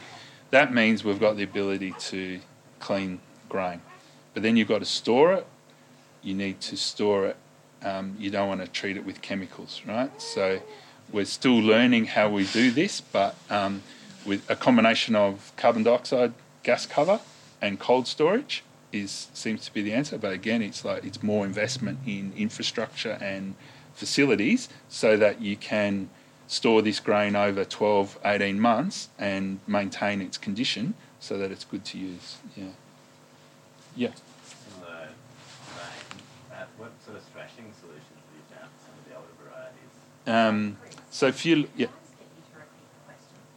that 0.50 0.74
means 0.74 1.02
we've 1.02 1.20
got 1.20 1.36
the 1.36 1.44
ability 1.44 1.94
to 1.98 2.40
clean 2.78 3.20
grain. 3.48 3.80
But 4.34 4.42
then 4.42 4.56
you've 4.56 4.68
got 4.68 4.80
to 4.80 4.84
store 4.84 5.32
it. 5.32 5.46
You 6.22 6.34
need 6.34 6.60
to 6.62 6.76
store 6.76 7.26
it. 7.26 7.36
Um, 7.84 8.16
you 8.18 8.30
don't 8.30 8.48
want 8.48 8.60
to 8.60 8.68
treat 8.68 8.96
it 8.96 9.04
with 9.04 9.22
chemicals, 9.22 9.82
right? 9.86 10.10
So 10.20 10.60
we're 11.12 11.24
still 11.24 11.58
learning 11.58 12.06
how 12.06 12.28
we 12.28 12.46
do 12.46 12.70
this, 12.70 13.00
but 13.00 13.34
um, 13.50 13.82
with 14.24 14.48
a 14.48 14.56
combination 14.56 15.14
of 15.14 15.52
carbon 15.56 15.82
dioxide 15.82 16.32
gas 16.62 16.86
cover 16.86 17.20
and 17.60 17.78
cold 17.78 18.06
storage 18.06 18.62
is 18.92 19.28
seems 19.34 19.64
to 19.64 19.74
be 19.74 19.82
the 19.82 19.92
answer. 19.92 20.18
But 20.18 20.32
again, 20.32 20.62
it's 20.62 20.84
like 20.84 21.04
it's 21.04 21.22
more 21.22 21.44
investment 21.44 21.98
in 22.06 22.32
infrastructure 22.36 23.18
and 23.20 23.54
facilities 23.94 24.68
so 24.88 25.16
that 25.16 25.40
you 25.40 25.56
can 25.56 26.08
store 26.46 26.82
this 26.82 27.00
grain 27.00 27.34
over 27.34 27.64
12, 27.64 28.18
18 28.24 28.60
months 28.60 29.08
and 29.18 29.60
maintain 29.66 30.20
its 30.20 30.36
condition 30.36 30.94
so 31.18 31.38
that 31.38 31.50
it's 31.50 31.64
good 31.64 31.84
to 31.86 31.98
use. 31.98 32.36
Yeah. 32.56 32.64
Yeah. 33.96 34.08
The 34.80 34.86
grain, 34.86 35.08
uh, 36.52 36.64
what 36.76 36.92
sort 37.04 37.16
of 37.16 37.22
threshing 37.32 37.72
solutions 37.80 38.20
have 38.20 38.36
you 38.36 38.44
found 38.52 38.68
for 38.76 38.84
some 38.84 38.94
of 38.98 39.04
the 39.08 39.14
older 39.16 39.34
varieties? 39.40 39.92
Um, 40.26 40.76
so 41.10 41.26
if 41.26 41.44
you 41.44 41.68
yeah. 41.76 41.88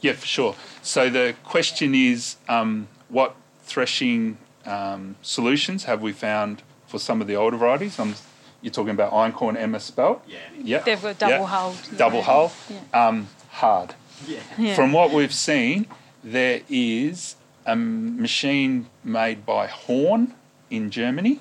Yeah, 0.02 0.14
for 0.14 0.28
sure. 0.28 0.56
So 0.82 1.10
the 1.10 1.36
question 1.44 1.96
is, 1.96 2.36
um, 2.48 2.88
what 3.10 3.36
threshing 3.64 4.38
um, 4.66 5.16
solutions 5.22 5.86
have 5.86 6.02
we 6.02 6.12
found 6.12 6.62
for 6.86 7.00
some 7.00 7.22
of 7.22 7.28
the 7.28 7.36
older 7.36 7.58
varieties? 7.58 7.98
Um, 8.00 8.16
you're 8.62 8.72
talking 8.72 8.92
about 8.92 9.12
einkorn, 9.12 9.58
emmer 9.58 9.80
Spelt? 9.80 10.24
Yeah. 10.28 10.38
Yeah. 10.62 10.80
They've 10.80 11.02
got 11.02 11.18
double 11.18 11.34
yeah. 11.34 11.46
hull. 11.46 11.76
Double 11.98 12.22
hull. 12.22 12.52
Yeah. 12.70 13.08
Um, 13.08 13.28
hard. 13.50 13.96
Yeah. 14.28 14.40
Yeah. 14.58 14.76
From 14.76 14.92
what 14.92 15.12
we've 15.12 15.34
seen, 15.34 15.88
there 16.24 16.62
is 16.70 17.36
a 17.66 17.76
machine 17.76 18.88
made 19.04 19.46
by 19.46 19.68
Horn 19.68 20.34
in 20.70 20.90
Germany 20.90 21.40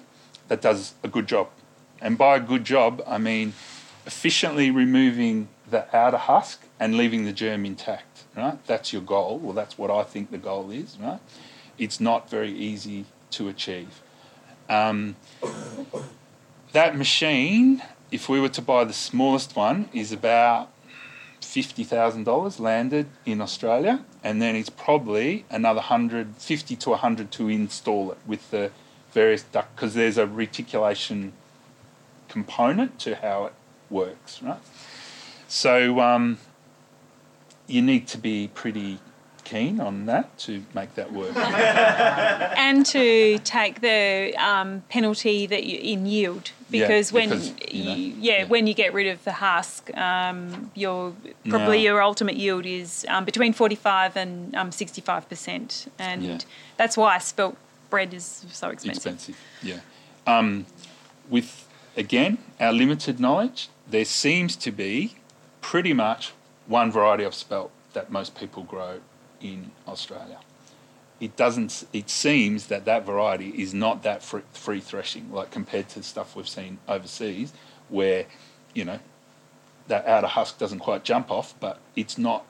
that 0.49 0.61
does 0.61 0.95
a 1.03 1.09
good 1.09 1.27
job. 1.27 1.49
And 2.01 2.18
by 2.18 2.37
a 2.37 2.41
good 2.41 2.64
job, 2.64 3.03
I 3.07 3.18
mean 3.18 3.55
efficiently 4.07 4.71
removing 4.71 5.49
the 5.71 5.97
outer 5.97 6.19
husk 6.19 6.63
and 6.79 6.97
leaving 6.97 7.25
the 7.25 7.33
germ 7.33 7.65
intact 7.65 8.15
right? 8.37 8.65
That's 8.67 8.93
your 8.93 9.03
goal. 9.03 9.39
Well, 9.39 9.53
that's 9.53 9.79
what 9.79 9.91
I 9.91 10.03
think 10.03 10.31
the 10.31 10.39
goal 10.39 10.71
is, 10.71 10.99
right? 11.01 11.21
It's 11.79 12.01
not 12.01 12.31
very 12.31 12.53
easy 12.53 13.07
to 13.33 13.49
achieve. 13.49 14.01
Um, 14.69 15.17
that 16.73 16.97
machine, 16.97 17.83
if 18.11 18.29
we 18.29 18.41
were 18.41 18.49
to 18.51 18.63
buy 18.63 18.85
the 18.85 18.93
smallest 18.93 19.57
one, 19.57 19.89
is 19.93 20.13
about 20.13 20.71
$50,000 21.41 22.61
landed 22.61 23.07
in 23.27 23.41
Australia, 23.41 24.05
and 24.23 24.41
then 24.41 24.57
it's 24.57 24.71
probably 24.71 25.45
another 25.51 25.79
150 25.79 26.77
to 26.77 26.91
100 26.91 27.31
to 27.33 27.49
install 27.49 28.13
it 28.13 28.19
with 28.27 28.51
the 28.51 28.71
various 29.13 29.43
duct, 29.43 29.77
because 29.77 29.95
there's 29.95 30.19
a 30.19 30.27
reticulation 30.27 31.33
component 32.29 32.99
to 32.99 33.17
how 33.17 33.47
it 33.47 33.53
works, 33.95 34.43
right? 34.43 34.61
So, 35.49 36.01
um, 36.01 36.39
you 37.67 37.81
need 37.81 38.07
to 38.09 38.19
be 38.19 38.49
pretty 38.63 38.99
keen 39.45 39.79
on 39.79 40.07
that 40.07 40.27
to 40.39 40.53
make 40.75 40.95
that 40.95 41.13
work. 41.13 41.37
and 42.67 42.85
to 42.87 43.39
take 43.41 43.81
the 43.81 44.35
um, 44.39 44.83
penalty 44.89 45.47
that 45.47 45.65
you, 45.65 45.79
in 45.79 46.07
yield 46.07 46.51
Yeah, 46.71 46.87
because 46.87 47.13
when 47.13 47.29
because, 47.29 47.53
you 47.71 47.85
know, 47.85 47.95
you- 47.95 48.15
yeah, 48.19 48.39
yeah. 48.39 48.45
when 48.53 48.67
you 48.67 48.75
get 48.75 48.93
rid 48.95 49.07
of 49.15 49.23
the 49.25 49.33
husk, 49.33 49.95
um, 49.97 50.71
your 50.75 51.13
probably 51.49 51.83
your 51.83 52.03
ultimate 52.03 52.37
yield 52.37 52.65
is 52.67 53.05
um, 53.09 53.25
between 53.25 53.53
forty 53.53 53.77
five 53.77 54.17
and 54.17 54.55
um, 54.57 54.73
sixty 54.73 55.01
five 55.03 55.29
percent, 55.29 55.91
and 55.99 56.23
Yeah. 56.23 56.39
that's 56.79 56.97
why 56.97 57.19
spelt 57.19 57.57
bread 57.91 58.13
is 58.15 58.25
so 58.51 58.71
expensive. 58.71 58.97
expensive. 59.13 59.37
Yeah. 59.63 59.81
Um, 60.27 60.65
with 61.31 61.51
again 61.97 62.39
our 62.59 62.73
limited 62.73 63.21
knowledge, 63.21 63.69
there 63.89 64.05
seems 64.05 64.57
to 64.57 64.70
be 64.70 65.16
pretty 65.61 65.93
much 65.93 66.32
one 66.66 66.91
variety 66.91 67.24
of 67.24 67.35
spelt 67.35 67.70
that 67.93 68.11
most 68.11 68.35
people 68.35 68.62
grow 68.62 69.01
in 69.41 69.70
Australia. 69.87 70.39
It 71.20 71.37
doesn't. 71.37 71.85
It 71.93 72.11
seems 72.11 72.66
that 72.66 72.85
that 72.87 73.07
variety 73.07 73.51
is 73.51 73.72
not 73.72 74.03
that 74.03 74.22
free, 74.22 74.80
threshing, 74.80 75.32
like 75.32 75.51
compared 75.51 75.89
to 75.91 76.03
stuff 76.03 76.35
we've 76.35 76.49
seen 76.49 76.78
overseas, 76.89 77.53
where 77.89 78.26
you 78.74 78.85
know 78.85 78.99
that 79.87 80.07
outer 80.07 80.26
husk 80.26 80.59
doesn't 80.59 80.80
quite 80.80 81.05
jump 81.05 81.30
off, 81.30 81.55
but 81.61 81.78
it's 81.95 82.18
not 82.18 82.45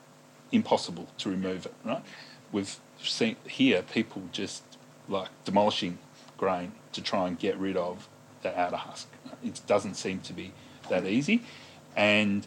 impossible 0.51 1.07
to 1.19 1.29
remove 1.29 1.65
it. 1.65 1.73
Right? 1.83 2.03
We've 2.51 2.75
seen 3.01 3.35
here 3.47 3.83
people 3.83 4.23
just 4.31 4.63
like 5.07 5.29
demolishing 5.43 5.99
grain 6.37 6.71
to 6.93 7.01
try 7.01 7.27
and 7.27 7.37
get 7.37 7.57
rid 7.57 7.77
of 7.77 8.09
the 8.41 8.57
outer 8.59 8.77
husk. 8.77 9.07
It 9.43 9.61
doesn't 9.67 9.93
seem 9.95 10.19
to 10.21 10.33
be 10.33 10.53
that 10.89 11.05
easy, 11.05 11.41
and 11.95 12.45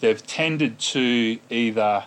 they've 0.00 0.24
tended 0.26 0.78
to 0.78 1.38
either 1.50 2.06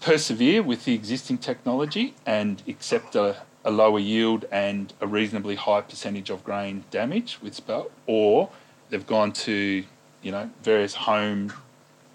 persevere 0.00 0.62
with 0.62 0.84
the 0.84 0.94
existing 0.94 1.38
technology 1.38 2.14
and 2.24 2.62
accept 2.66 3.14
a, 3.14 3.36
a 3.64 3.70
lower 3.70 3.98
yield 3.98 4.46
and 4.50 4.92
a 5.00 5.06
reasonably 5.06 5.56
high 5.56 5.82
percentage 5.82 6.30
of 6.30 6.42
grain 6.42 6.84
damage 6.90 7.38
with 7.42 7.54
spelt, 7.54 7.92
or 8.06 8.50
they've 8.88 9.06
gone 9.06 9.32
to 9.32 9.84
you 10.22 10.30
know 10.30 10.50
various 10.62 10.94
home 10.94 11.52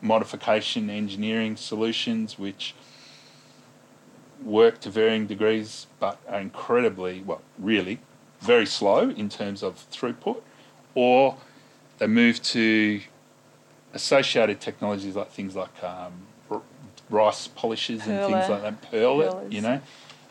modification 0.02 0.90
engineering 0.90 1.56
solutions 1.56 2.38
which 2.38 2.76
work 4.44 4.80
to 4.80 4.90
varying 4.90 5.26
degrees 5.26 5.88
but 6.00 6.20
are 6.28 6.40
incredibly 6.40 7.22
well 7.22 7.42
really 7.58 8.00
very 8.42 8.66
slow 8.66 9.10
in 9.10 9.30
terms 9.30 9.64
of 9.64 9.90
throughput 9.90 10.42
or 10.94 11.38
they 11.98 12.08
move 12.08 12.42
to 12.42 13.02
associated 13.94 14.60
technologies 14.60 15.16
like 15.16 15.32
things 15.32 15.56
like 15.56 15.84
um, 15.84 16.14
r- 16.50 16.62
rice 17.10 17.48
polishes 17.48 18.06
and 18.08 18.24
things 18.24 18.50
like 18.50 18.62
that 18.62 18.82
pearl 18.92 19.22
it 19.22 19.34
you 19.50 19.62
know? 19.62 19.82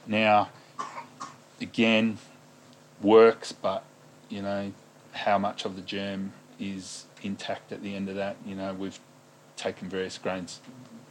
Now 0.06 0.50
again 1.60 2.18
works 3.00 3.52
but 3.52 3.84
you 4.28 4.42
know 4.42 4.72
how 5.12 5.38
much 5.38 5.64
of 5.64 5.76
the 5.76 5.82
germ 5.82 6.32
is 6.58 7.06
intact 7.22 7.72
at 7.72 7.82
the 7.82 7.94
end 7.94 8.08
of 8.08 8.16
that 8.16 8.36
you 8.44 8.54
know 8.54 8.74
we've 8.74 8.98
taken 9.56 9.88
various 9.88 10.18
grains 10.18 10.60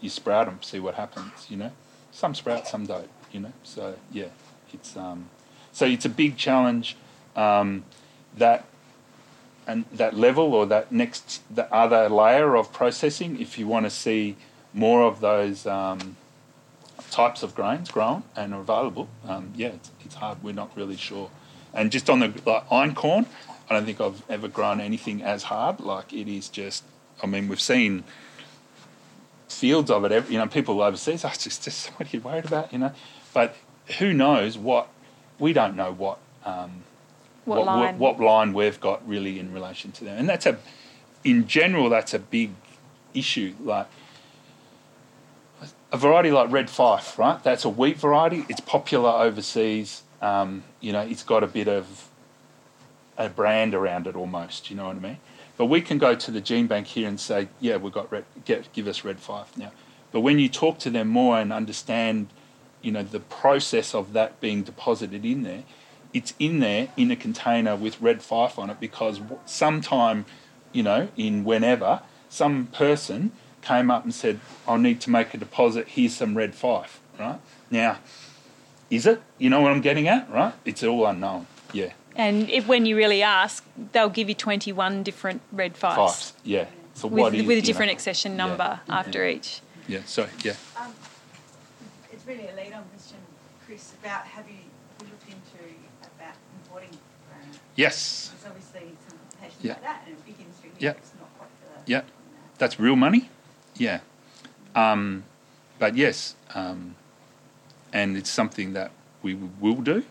you 0.01 0.09
sprout 0.09 0.45
them 0.45 0.59
see 0.61 0.79
what 0.79 0.95
happens 0.95 1.47
you 1.49 1.57
know? 1.57 1.71
Some 2.11 2.35
sprout 2.35 2.67
some 2.67 2.85
don't 2.85 3.09
you 3.31 3.39
know? 3.39 3.53
So 3.63 3.95
yeah 4.11 4.27
it's 4.71 4.95
um 4.95 5.29
so 5.71 5.85
it's 5.87 6.05
a 6.05 6.09
big 6.09 6.37
challenge. 6.37 6.95
Um, 7.35 7.83
that 8.37 8.65
and 9.67 9.85
that 9.93 10.15
level 10.15 10.53
or 10.53 10.65
that 10.65 10.91
next 10.91 11.41
the 11.53 11.71
other 11.73 12.09
layer 12.09 12.55
of 12.55 12.71
processing 12.73 13.39
if 13.39 13.57
you 13.57 13.67
want 13.67 13.85
to 13.85 13.89
see 13.89 14.35
more 14.73 15.03
of 15.03 15.19
those 15.19 15.65
um, 15.65 16.17
types 17.11 17.43
of 17.43 17.53
grains 17.55 17.89
grown 17.89 18.23
and 18.35 18.53
are 18.53 18.61
available 18.61 19.07
um, 19.27 19.53
yeah 19.55 19.69
it's, 19.69 19.91
it's 20.05 20.15
hard 20.15 20.41
we're 20.43 20.53
not 20.53 20.75
really 20.75 20.97
sure. 20.97 21.29
And 21.73 21.91
just 21.91 22.09
on 22.09 22.19
the 22.19 22.27
like 22.45 22.67
einkorn 22.69 23.25
i 23.69 23.73
don't 23.73 23.85
think 23.85 23.99
i've 23.99 24.21
ever 24.29 24.47
grown 24.47 24.79
anything 24.79 25.23
as 25.23 25.43
hard 25.43 25.79
like 25.79 26.13
it 26.13 26.27
is 26.27 26.49
just 26.49 26.83
i 27.23 27.25
mean 27.25 27.47
we've 27.47 27.61
seen 27.61 28.03
fields 29.47 29.89
of 29.89 30.03
it 30.03 30.11
ev- 30.11 30.31
you 30.31 30.37
know 30.37 30.47
people 30.47 30.81
overseas 30.81 31.23
it's 31.23 31.43
just, 31.43 31.63
just 31.63 31.87
what 31.91 32.07
are 32.13 32.17
you 32.17 32.21
worried 32.21 32.45
about 32.45 32.71
you 32.73 32.79
know. 32.79 32.91
But 33.33 33.55
who 33.99 34.13
knows 34.13 34.57
what 34.57 34.87
we 35.39 35.53
don't 35.53 35.75
know 35.75 35.91
what 35.91 36.19
um, 36.45 36.83
What, 37.45 37.65
line? 37.65 37.99
what, 37.99 38.19
line 38.19 38.53
we've 38.53 38.79
got 38.79 39.07
really 39.07 39.39
in 39.39 39.53
relation 39.53 39.91
to 39.93 40.05
them. 40.05 40.17
And 40.17 40.29
that's 40.29 40.45
a, 40.45 40.57
in 41.23 41.47
general, 41.47 41.89
that's 41.89 42.13
a 42.13 42.19
big 42.19 42.51
issue. 43.13 43.53
Like 43.61 43.87
a 45.91 45.97
variety 45.97 46.31
like 46.31 46.51
Red 46.51 46.69
Fife, 46.69 47.19
right? 47.19 47.43
That's 47.43 47.65
a 47.65 47.69
wheat 47.69 47.97
variety. 47.97 48.45
It's 48.49 48.61
popular 48.61 49.09
overseas. 49.09 50.03
Um, 50.21 50.63
you 50.79 50.91
know, 50.91 51.01
it's 51.01 51.23
got 51.23 51.43
a 51.43 51.47
bit 51.47 51.67
of 51.67 52.09
a 53.17 53.29
brand 53.29 53.75
around 53.75 54.07
it 54.07 54.15
almost. 54.15 54.69
You 54.69 54.77
know 54.77 54.87
what 54.87 54.95
I 54.95 54.99
mean? 54.99 55.17
But 55.55 55.65
we 55.65 55.81
can 55.81 55.97
go 55.97 56.15
to 56.15 56.31
the 56.31 56.41
gene 56.41 56.67
bank 56.67 56.87
here 56.87 57.07
and 57.07 57.19
say, 57.19 57.47
yeah, 57.59 57.77
we've 57.77 57.93
got 57.93 58.11
red. 58.11 58.25
Get, 58.45 58.71
give 58.73 58.87
us 58.87 59.03
Red 59.03 59.19
Fife 59.19 59.55
now. 59.57 59.71
But 60.11 60.21
when 60.21 60.39
you 60.39 60.49
talk 60.49 60.79
to 60.79 60.89
them 60.89 61.09
more 61.09 61.39
and 61.39 61.53
understand, 61.53 62.27
you 62.81 62.91
know, 62.91 63.03
the 63.03 63.19
process 63.19 63.93
of 63.93 64.13
that 64.13 64.39
being 64.41 64.63
deposited 64.63 65.25
in 65.25 65.43
there, 65.43 65.63
it's 66.13 66.33
in 66.39 66.59
there 66.59 66.89
in 66.95 67.11
a 67.11 67.15
container 67.15 67.75
with 67.75 67.99
red 68.01 68.21
fife 68.21 68.59
on 68.59 68.69
it 68.69 68.79
because 68.79 69.19
sometime, 69.45 70.25
you 70.71 70.83
know, 70.83 71.07
in 71.17 71.43
whenever, 71.43 72.01
some 72.29 72.67
person 72.67 73.31
came 73.61 73.89
up 73.89 74.03
and 74.03 74.13
said, 74.13 74.39
I 74.67 74.77
need 74.77 74.99
to 75.01 75.09
make 75.09 75.33
a 75.33 75.37
deposit, 75.37 75.87
here's 75.89 76.15
some 76.15 76.35
red 76.37 76.53
fife, 76.55 76.99
right? 77.19 77.39
Now, 77.71 77.97
is 78.89 79.05
it? 79.07 79.21
You 79.37 79.49
know 79.49 79.61
what 79.61 79.71
I'm 79.71 79.81
getting 79.81 80.07
at, 80.07 80.29
right? 80.29 80.53
It's 80.65 80.83
all 80.83 81.05
unknown. 81.05 81.47
Yeah. 81.71 81.93
and 82.15 82.47
if, 82.51 82.67
when 82.67 82.85
you 82.85 82.95
really 82.95 83.23
ask, 83.23 83.65
they'll 83.91 84.09
give 84.09 84.29
you 84.29 84.35
twenty 84.35 84.71
one 84.71 85.01
different 85.01 85.41
red 85.51 85.75
fives 85.75 85.95
Fifes. 85.97 86.33
Yeah. 86.43 86.65
So 86.93 87.07
with, 87.07 87.19
what 87.19 87.33
is, 87.33 87.41
with 87.41 87.49
a 87.49 87.55
you 87.55 87.61
know- 87.61 87.65
different 87.65 87.91
accession 87.91 88.33
Yeah. 88.33 88.37
number 88.45 88.79
after 88.87 89.25
each. 89.27 89.61
Yeah. 89.87 90.01
So 90.05 90.27
yeah. 90.43 90.53
Um, 90.79 90.93
it's 92.11 92.23
really 92.27 92.47
a 92.47 92.55
lead-on 92.55 92.83
question, 92.93 93.17
Chris, 93.65 93.93
about 94.03 94.25
have 94.27 94.47
you, 94.47 94.57
have 94.99 95.07
you 95.07 95.13
looked 95.13 95.25
into 95.27 95.73
about 96.15 96.35
importing 96.61 96.95
grain? 97.27 97.59
Yes. 97.75 98.31
There's 98.41 98.45
obviously 98.53 98.95
some 99.07 99.17
complications 99.17 99.63
Yeah. 99.63 99.73
like 99.73 99.81
that 99.83 100.03
and 100.07 100.15
a 100.17 100.21
big 100.21 100.35
industry 100.39 100.69
Yeah. 100.79 100.91
here 100.91 100.93
that's 100.93 101.11
not 101.19 101.39
popular. 101.39 101.83
Yeah. 101.85 101.99
that. 102.01 102.05
That's 102.59 102.79
real 102.79 102.95
money. 102.95 103.29
Yeah. 103.75 103.99
Um, 104.75 105.23
but 105.79 105.95
yes, 105.95 106.35
um, 106.55 106.95
and 107.91 108.15
it's 108.17 108.29
something 108.29 108.73
that 108.73 108.91
we 109.21 109.33
will 109.35 109.81
do, 109.81 110.03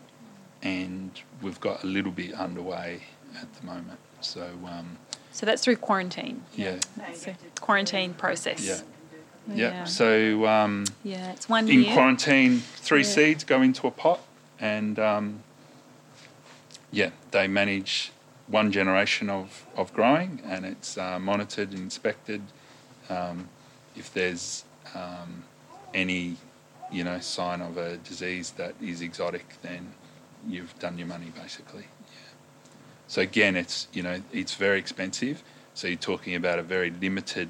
and 0.61 1.11
we've 1.41 1.59
got 1.59 1.83
a 1.83 1.87
little 1.87 2.11
bit 2.11 2.33
underway 2.33 3.03
at 3.39 3.53
the 3.55 3.65
moment. 3.65 3.99
So 4.21 4.47
um, 4.67 4.97
So 5.31 5.45
that's 5.45 5.63
through 5.63 5.77
quarantine. 5.77 6.43
yeah, 6.55 6.79
So 6.79 7.01
you 7.09 7.15
So 7.15 7.31
have 7.31 7.55
to 7.55 7.61
quarantine 7.61 8.13
process. 8.13 8.65
Yeah. 8.65 9.55
yeah. 9.55 9.55
Yeah. 9.71 9.83
So 9.85 10.45
um, 10.47 10.85
Yeah, 11.03 11.31
it's 11.31 11.49
one 11.49 11.67
in 11.69 11.83
year. 11.83 11.93
quarantine, 11.93 12.59
three 12.59 13.01
Yeah. 13.03 13.07
seeds 13.09 13.43
go 13.43 13.61
into 13.61 13.87
a 13.87 13.91
pot, 13.91 14.19
and 14.59 14.97
um, 14.99 15.43
yeah, 16.93 17.09
they 17.31 17.47
manage 17.47 18.11
one 18.47 18.71
generation 18.71 19.29
of, 19.29 19.65
of 19.75 19.91
growing, 19.93 20.41
and 20.45 20.63
it's 20.63 20.95
uh, 20.97 21.17
monitored 21.19 21.71
and 21.71 21.79
inspected. 21.79 22.41
Um, 23.09 23.49
if 23.95 24.13
there's 24.13 24.63
um, 24.93 25.43
any, 25.93 26.37
you 26.91 27.03
know, 27.03 27.19
sign 27.19 27.61
of 27.61 27.77
a 27.77 27.97
disease 27.97 28.51
that 28.51 28.75
is 28.79 29.01
exotic, 29.01 29.55
then 29.63 29.93
you've 30.47 30.77
done 30.77 30.97
your 30.97 31.07
money 31.07 31.31
basically. 31.35 31.87
Yeah. 32.05 32.31
So 33.07 33.21
again, 33.21 33.55
it's 33.55 33.87
you 33.91 34.03
know 34.03 34.21
it's 34.31 34.53
very 34.53 34.77
expensive. 34.77 35.43
So 35.73 35.87
you're 35.87 35.97
talking 35.97 36.35
about 36.35 36.59
a 36.59 36.63
very 36.63 36.91
limited 36.91 37.49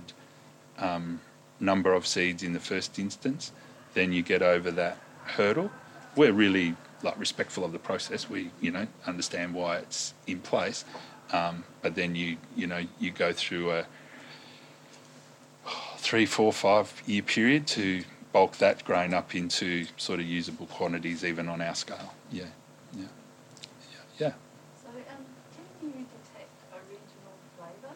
um, 0.77 1.19
number 1.59 1.93
of 1.93 2.07
seeds 2.07 2.43
in 2.43 2.53
the 2.53 2.59
first 2.59 2.97
instance. 2.97 3.51
Then 3.93 4.13
you 4.13 4.21
get 4.21 4.41
over 4.41 4.71
that 4.71 4.97
hurdle. 5.25 5.69
We're 6.15 6.31
really 6.31 6.75
like 7.03 7.19
respectful 7.19 7.63
of 7.63 7.71
the 7.71 7.79
process. 7.79 8.29
We 8.29 8.51
you 8.61 8.71
know 8.71 8.87
understand 9.05 9.53
why 9.53 9.77
it's 9.77 10.13
in 10.25 10.39
place, 10.39 10.85
um, 11.31 11.63
but 11.81 11.95
then 11.95 12.15
you 12.15 12.37
you 12.55 12.67
know 12.67 12.85
you 12.99 13.11
go 13.11 13.33
through 13.33 13.71
a 13.71 13.85
three, 15.97 16.25
four, 16.25 16.51
five 16.51 17.01
year 17.05 17.21
period 17.21 17.65
to 17.65 18.03
bulk 18.33 18.57
that 18.57 18.83
grain 18.83 19.13
up 19.13 19.35
into 19.35 19.85
sort 19.95 20.19
of 20.19 20.25
usable 20.25 20.65
quantities, 20.65 21.23
even 21.23 21.47
on 21.47 21.61
our 21.61 21.75
scale. 21.75 22.13
Yeah, 22.31 22.43
yeah. 22.93 23.05
yeah. 24.19 24.33
So, 24.81 24.89
um, 24.89 25.25
can 25.55 25.87
you 25.87 26.05
detect 26.11 26.51
a 26.73 26.79
regional 26.89 27.35
flavour? 27.57 27.95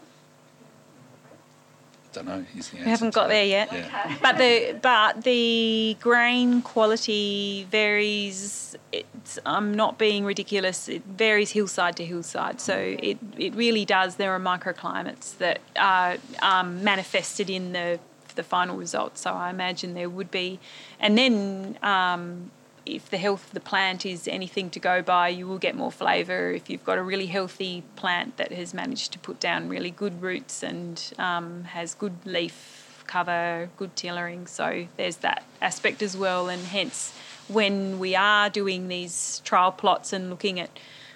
Don't 2.18 2.26
know. 2.28 2.45
Is 2.57 2.70
the 2.70 2.78
We 2.78 2.84
haven't 2.84 3.11
to 3.11 3.15
got 3.15 3.28
that. 3.28 3.34
there 3.34 3.45
yet. 3.45 3.70
Yeah. 3.72 4.18
But 4.22 4.38
the 4.38 4.80
but 4.82 5.24
the 5.24 5.95
grain 5.99 6.61
quality 6.61 7.68
varies. 7.70 8.76
It's, 8.91 9.38
I'm 9.45 9.74
not 9.74 9.97
being 9.97 10.24
ridiculous. 10.26 10.88
It 10.89 11.03
varies 11.05 11.51
hillside 11.51 11.95
to 11.97 12.05
hillside. 12.05 12.59
So 12.61 12.76
it, 12.78 13.18
it 13.38 13.53
really 13.55 13.86
does. 13.86 14.15
There 14.15 14.32
are 14.32 14.39
microclimates 14.39 15.38
that 15.38 15.59
are 15.78 16.18
um, 16.41 16.84
manifested 16.84 17.49
in 17.49 17.74
the 17.74 17.99
the 18.36 18.43
final 18.43 18.78
result. 18.78 19.18
So 19.18 19.34
I 19.34 19.49
imagine 19.49 19.93
there 19.93 20.09
would 20.09 20.32
be, 20.32 20.59
and 20.99 21.18
then 21.18 21.78
um, 21.84 22.51
if 22.88 23.09
the 23.09 23.17
health 23.17 23.47
of 23.47 23.53
the 23.53 23.59
plant 23.59 24.05
is 24.05 24.27
anything 24.27 24.69
to 24.71 24.79
go 24.79 25.01
by, 25.01 25.29
you 25.29 25.47
will 25.47 25.57
get 25.57 25.75
more 25.75 25.91
flavour. 25.91 26.51
If 26.51 26.69
you've 26.69 26.83
got 26.83 26.97
a 26.97 27.03
really 27.03 27.27
healthy 27.27 27.83
plant 27.95 28.38
that 28.38 28.51
has 28.51 28.73
managed 28.73 29.11
to 29.13 29.19
put 29.19 29.39
down 29.39 29.69
really 29.69 29.91
good 29.91 30.21
roots 30.21 30.63
and 30.63 31.01
um, 31.17 31.65
has 31.65 31.93
good 31.93 32.15
leaf 32.25 33.03
cover, 33.07 33.69
good 33.77 33.95
tillering, 33.95 34.47
so 34.47 34.88
there's 34.97 35.17
that 35.17 35.43
aspect 35.61 36.01
as 36.01 36.17
well. 36.17 36.49
And 36.49 36.63
hence, 36.65 37.13
when 37.47 37.99
we 37.99 38.15
are 38.15 38.49
doing 38.49 38.88
these 38.88 39.41
trial 39.45 39.71
plots 39.71 40.11
and 40.13 40.29
looking 40.29 40.59
at 40.59 40.69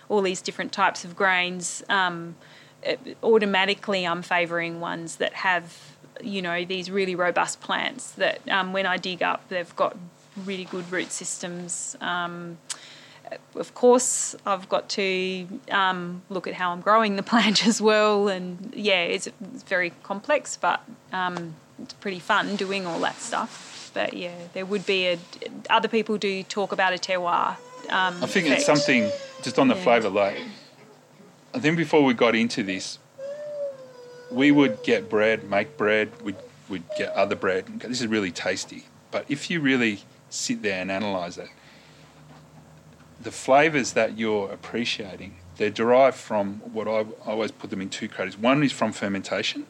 all 0.09 0.21
these 0.21 0.41
different 0.41 0.71
types 0.71 1.03
of 1.03 1.15
grains, 1.15 1.83
um, 1.89 2.35
automatically 3.23 4.05
I'm 4.05 4.21
favouring 4.21 4.79
ones 4.79 5.17
that 5.17 5.33
have, 5.33 5.95
you 6.21 6.41
know, 6.41 6.65
these 6.65 6.89
really 6.89 7.15
robust 7.15 7.61
plants 7.61 8.11
that 8.11 8.39
um, 8.49 8.73
when 8.73 8.85
I 8.85 8.97
dig 8.97 9.21
up, 9.21 9.47
they've 9.49 9.75
got 9.75 9.97
really 10.45 10.65
good 10.65 10.91
root 10.91 11.11
systems. 11.11 11.95
Um, 12.01 12.57
of 13.55 13.73
course, 13.73 14.35
I've 14.45 14.67
got 14.67 14.89
to 14.89 15.47
um, 15.69 16.21
look 16.29 16.47
at 16.47 16.53
how 16.53 16.71
I'm 16.71 16.81
growing 16.81 17.15
the 17.15 17.23
plant 17.31 17.65
as 17.65 17.81
well, 17.81 18.27
and 18.27 18.73
yeah, 18.75 19.03
it's, 19.03 19.27
it's 19.27 19.63
very 19.63 19.91
complex, 20.03 20.57
but 20.57 20.81
um, 21.13 21.55
it's 21.81 21.93
pretty 21.93 22.19
fun 22.19 22.55
doing 22.55 22.85
all 22.85 22.99
that 22.99 23.19
stuff. 23.21 23.91
But 23.93 24.13
yeah, 24.13 24.35
there 24.53 24.65
would 24.65 24.85
be 24.85 25.07
a. 25.07 25.19
Other 25.69 25.87
people 25.89 26.17
do 26.17 26.43
talk 26.43 26.71
about 26.71 26.93
a 26.93 26.97
terroir. 26.97 27.57
Um, 27.89 28.23
I 28.23 28.27
think 28.27 28.45
effect. 28.45 28.49
it's 28.59 28.65
something 28.65 29.09
just 29.43 29.59
on 29.59 29.67
the 29.67 29.75
Yeah. 29.75 29.81
flavour. 29.83 30.09
Like, 30.09 30.39
I 31.53 31.59
think 31.59 31.75
before 31.77 32.03
we 32.03 32.13
got 32.13 32.35
into 32.35 32.63
this, 32.63 32.99
we 34.31 34.51
would 34.51 34.81
get 34.83 35.09
bread, 35.09 35.49
make 35.49 35.75
bread, 35.77 36.09
we'd, 36.23 36.37
we'd 36.69 36.83
get 36.97 37.09
other 37.13 37.35
bread. 37.35 37.65
This 37.81 37.99
is 37.99 38.07
really 38.07 38.31
tasty. 38.31 38.85
But 39.11 39.25
if 39.27 39.49
you 39.49 39.59
really 39.59 39.99
sit 40.31 40.63
there 40.63 40.81
and 40.81 40.89
analyse 40.89 41.37
it, 41.37 41.49
the 43.21 43.31
flavours 43.31 43.93
that 43.93 44.17
you're 44.17 44.51
appreciating, 44.51 45.35
they're 45.57 45.69
derived 45.69 46.17
from 46.17 46.55
what 46.73 46.87
I, 46.87 47.01
I 47.01 47.31
always 47.31 47.51
put 47.51 47.69
them 47.69 47.81
in 47.81 47.89
two 47.89 48.07
categories. 48.07 48.37
One 48.37 48.63
is 48.63 48.71
from 48.71 48.91
fermentation, 48.91 49.67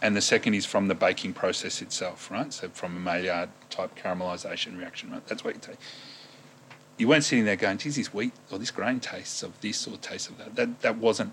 and 0.00 0.16
the 0.16 0.20
second 0.20 0.54
is 0.54 0.64
from 0.64 0.86
the 0.86 0.94
baking 0.94 1.32
process 1.32 1.82
itself, 1.82 2.30
right? 2.30 2.52
So 2.52 2.68
from 2.68 2.96
a 2.96 3.00
Maillard 3.00 3.48
type 3.70 3.96
caramelisation 3.96 4.78
reaction, 4.78 5.10
right? 5.10 5.26
That's 5.26 5.42
what 5.42 5.54
you 5.54 5.60
take 5.60 5.78
you 6.98 7.08
weren't 7.08 7.24
sitting 7.24 7.44
there 7.44 7.56
going, 7.56 7.78
geez, 7.78 7.96
this 7.96 8.14
wheat 8.14 8.32
or 8.50 8.58
this 8.58 8.70
grain 8.70 9.00
tastes 9.00 9.42
of 9.42 9.60
this 9.60 9.86
or 9.86 9.96
tastes 9.96 10.28
of 10.28 10.38
that. 10.38 10.54
That 10.54 10.80
that 10.82 10.98
wasn't 10.98 11.32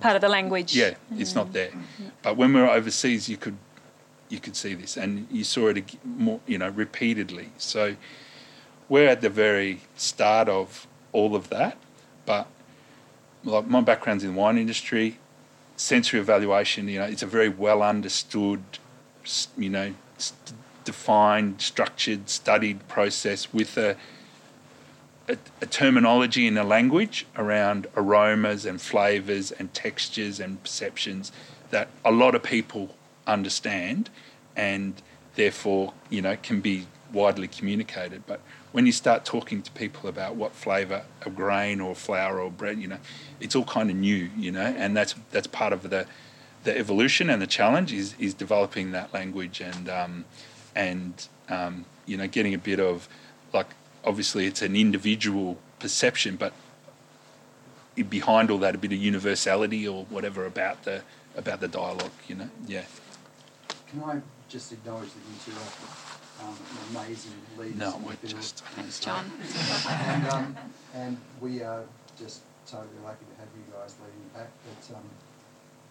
part 0.00 0.14
of 0.14 0.20
the 0.20 0.28
language. 0.28 0.76
yeah, 0.76 0.94
it's 1.16 1.34
not 1.34 1.46
mm-hmm. 1.46 1.52
there. 1.54 2.12
But 2.22 2.36
when 2.36 2.52
we 2.52 2.60
were 2.60 2.68
overseas 2.68 3.28
you 3.28 3.36
could 3.36 3.56
you 4.28 4.40
could 4.40 4.56
see 4.56 4.74
this 4.74 4.96
and 4.96 5.26
you 5.30 5.44
saw 5.44 5.68
it 5.68 6.04
more 6.04 6.40
you 6.46 6.58
know, 6.58 6.68
repeatedly. 6.68 7.50
So 7.58 7.96
we're 8.88 9.08
at 9.08 9.20
the 9.20 9.30
very 9.30 9.80
start 9.96 10.48
of 10.48 10.86
all 11.12 11.34
of 11.34 11.48
that. 11.50 11.78
But 12.26 12.46
like 13.44 13.66
my 13.66 13.80
background's 13.80 14.24
in 14.24 14.34
the 14.34 14.38
wine 14.38 14.58
industry, 14.58 15.18
sensory 15.76 16.20
evaluation, 16.20 16.88
you 16.88 16.98
know, 16.98 17.06
it's 17.06 17.22
a 17.22 17.26
very 17.26 17.48
well 17.48 17.82
understood, 17.82 18.62
you 19.56 19.70
know, 19.70 19.94
st- 20.16 20.54
defined, 20.84 21.60
structured, 21.60 22.28
studied 22.28 22.86
process 22.88 23.52
with 23.52 23.76
a 23.76 23.96
a, 25.28 25.36
a 25.60 25.66
terminology 25.66 26.46
and 26.46 26.58
a 26.58 26.64
language 26.64 27.26
around 27.36 27.86
aromas 27.96 28.64
and 28.64 28.80
flavors 28.80 29.52
and 29.52 29.72
textures 29.74 30.40
and 30.40 30.62
perceptions 30.62 31.30
that 31.70 31.88
a 32.04 32.10
lot 32.10 32.34
of 32.34 32.42
people 32.42 32.96
understand 33.28 34.10
and 34.56 35.02
therefore 35.36 35.92
you 36.10 36.20
know 36.20 36.36
can 36.42 36.60
be 36.60 36.86
widely 37.12 37.48
communicated 37.48 38.22
but 38.26 38.40
when 38.72 38.84
you 38.84 38.92
start 38.92 39.24
talking 39.24 39.62
to 39.62 39.70
people 39.72 40.08
about 40.08 40.34
what 40.34 40.52
flavor 40.52 41.02
a 41.24 41.30
grain 41.30 41.80
or 41.80 41.94
flour 41.94 42.40
or 42.40 42.50
bread 42.50 42.78
you 42.78 42.88
know 42.88 42.98
it's 43.40 43.54
all 43.54 43.64
kind 43.64 43.90
of 43.90 43.96
new 43.96 44.28
you 44.36 44.50
know 44.50 44.60
and 44.76 44.96
that's 44.96 45.14
that's 45.30 45.46
part 45.46 45.72
of 45.72 45.88
the 45.88 46.06
the 46.64 46.76
evolution 46.76 47.30
and 47.30 47.40
the 47.40 47.46
challenge 47.46 47.92
is 47.92 48.14
is 48.18 48.34
developing 48.34 48.92
that 48.92 49.14
language 49.14 49.60
and 49.60 49.88
um, 49.88 50.24
and 50.74 51.28
um, 51.48 51.84
you 52.04 52.16
know 52.16 52.26
getting 52.26 52.52
a 52.52 52.58
bit 52.58 52.80
of 52.80 53.08
like 53.52 53.68
obviously 54.04 54.46
it's 54.46 54.62
an 54.62 54.76
individual 54.76 55.58
perception, 55.78 56.36
but 56.36 56.52
behind 58.08 58.50
all 58.50 58.58
that 58.58 58.74
a 58.74 58.78
bit 58.78 58.92
of 58.92 58.98
universality 58.98 59.86
or 59.86 60.04
whatever 60.04 60.46
about 60.46 60.84
the 60.84 61.02
about 61.36 61.60
the 61.60 61.68
dialogue. 61.68 62.12
You 62.26 62.36
know, 62.36 62.50
yeah. 62.66 62.84
Can 63.90 64.02
I 64.04 64.20
just 64.48 64.72
acknowledge 64.72 65.08
that 65.12 65.20
you 65.20 65.36
two 65.44 65.52
are 65.58 66.48
um, 66.48 66.56
amazing 66.90 67.32
leaders? 67.56 67.76
No, 67.76 67.94
and 67.94 68.04
we're 68.04 68.10
you've 68.12 68.22
been 68.22 68.34
all- 68.34 68.40
just- 68.40 68.64
Thanks, 68.76 69.00
John. 69.00 69.30
And, 69.88 70.28
um, 70.28 70.56
and 70.94 71.16
we 71.40 71.62
are 71.62 71.84
just 72.18 72.42
totally 72.66 72.88
lucky 73.04 73.24
to 73.24 73.40
have 73.40 73.48
you 73.56 73.64
guys 73.72 73.94
leading 74.02 74.20
the 74.32 74.38
pack. 74.40 74.50
But 74.68 74.96
um, 74.96 75.04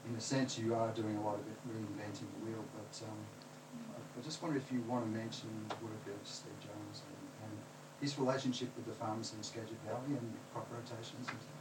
in 0.09 0.15
a 0.15 0.21
sense, 0.21 0.57
you 0.59 0.75
are 0.75 0.89
doing 0.91 1.17
a 1.17 1.21
lot 1.21 1.35
of 1.35 1.41
it, 1.41 1.57
reinventing 1.67 2.27
the 2.39 2.45
wheel. 2.45 2.63
But 2.75 3.05
um, 3.07 3.17
I, 3.95 4.19
I 4.19 4.23
just 4.23 4.41
wonder 4.43 4.57
if 4.57 4.71
you 4.71 4.81
want 4.87 5.05
to 5.05 5.09
mention 5.17 5.49
the 5.69 5.75
work 5.83 5.93
of 6.07 6.27
Steve 6.27 6.53
Jones 6.61 7.01
and, 7.07 7.49
and 7.49 7.57
his 8.01 8.17
relationship 8.19 8.69
with 8.75 8.85
the 8.85 8.93
farmers 8.93 9.33
in 9.35 9.41
Skagit 9.43 9.77
Valley 9.85 10.17
and 10.17 10.33
crop 10.53 10.67
rotations 10.71 11.17
and 11.17 11.25
stuff. 11.27 11.57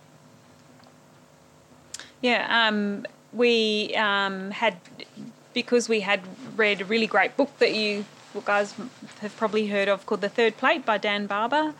Yeah, 2.22 2.68
um, 2.68 3.06
we 3.32 3.94
um, 3.96 4.50
had 4.50 4.78
because 5.56 5.88
we 5.88 6.00
had 6.00 6.20
read 6.54 6.82
a 6.82 6.84
really 6.84 7.06
great 7.06 7.34
book 7.34 7.50
that 7.60 7.74
you 7.74 8.04
guys 8.44 8.74
have 9.22 9.34
probably 9.38 9.68
heard 9.68 9.88
of 9.88 10.04
called 10.04 10.20
The 10.20 10.28
Third 10.28 10.58
Plate 10.58 10.84
by 10.84 10.98
Dan 10.98 11.26
Barber. 11.26 11.72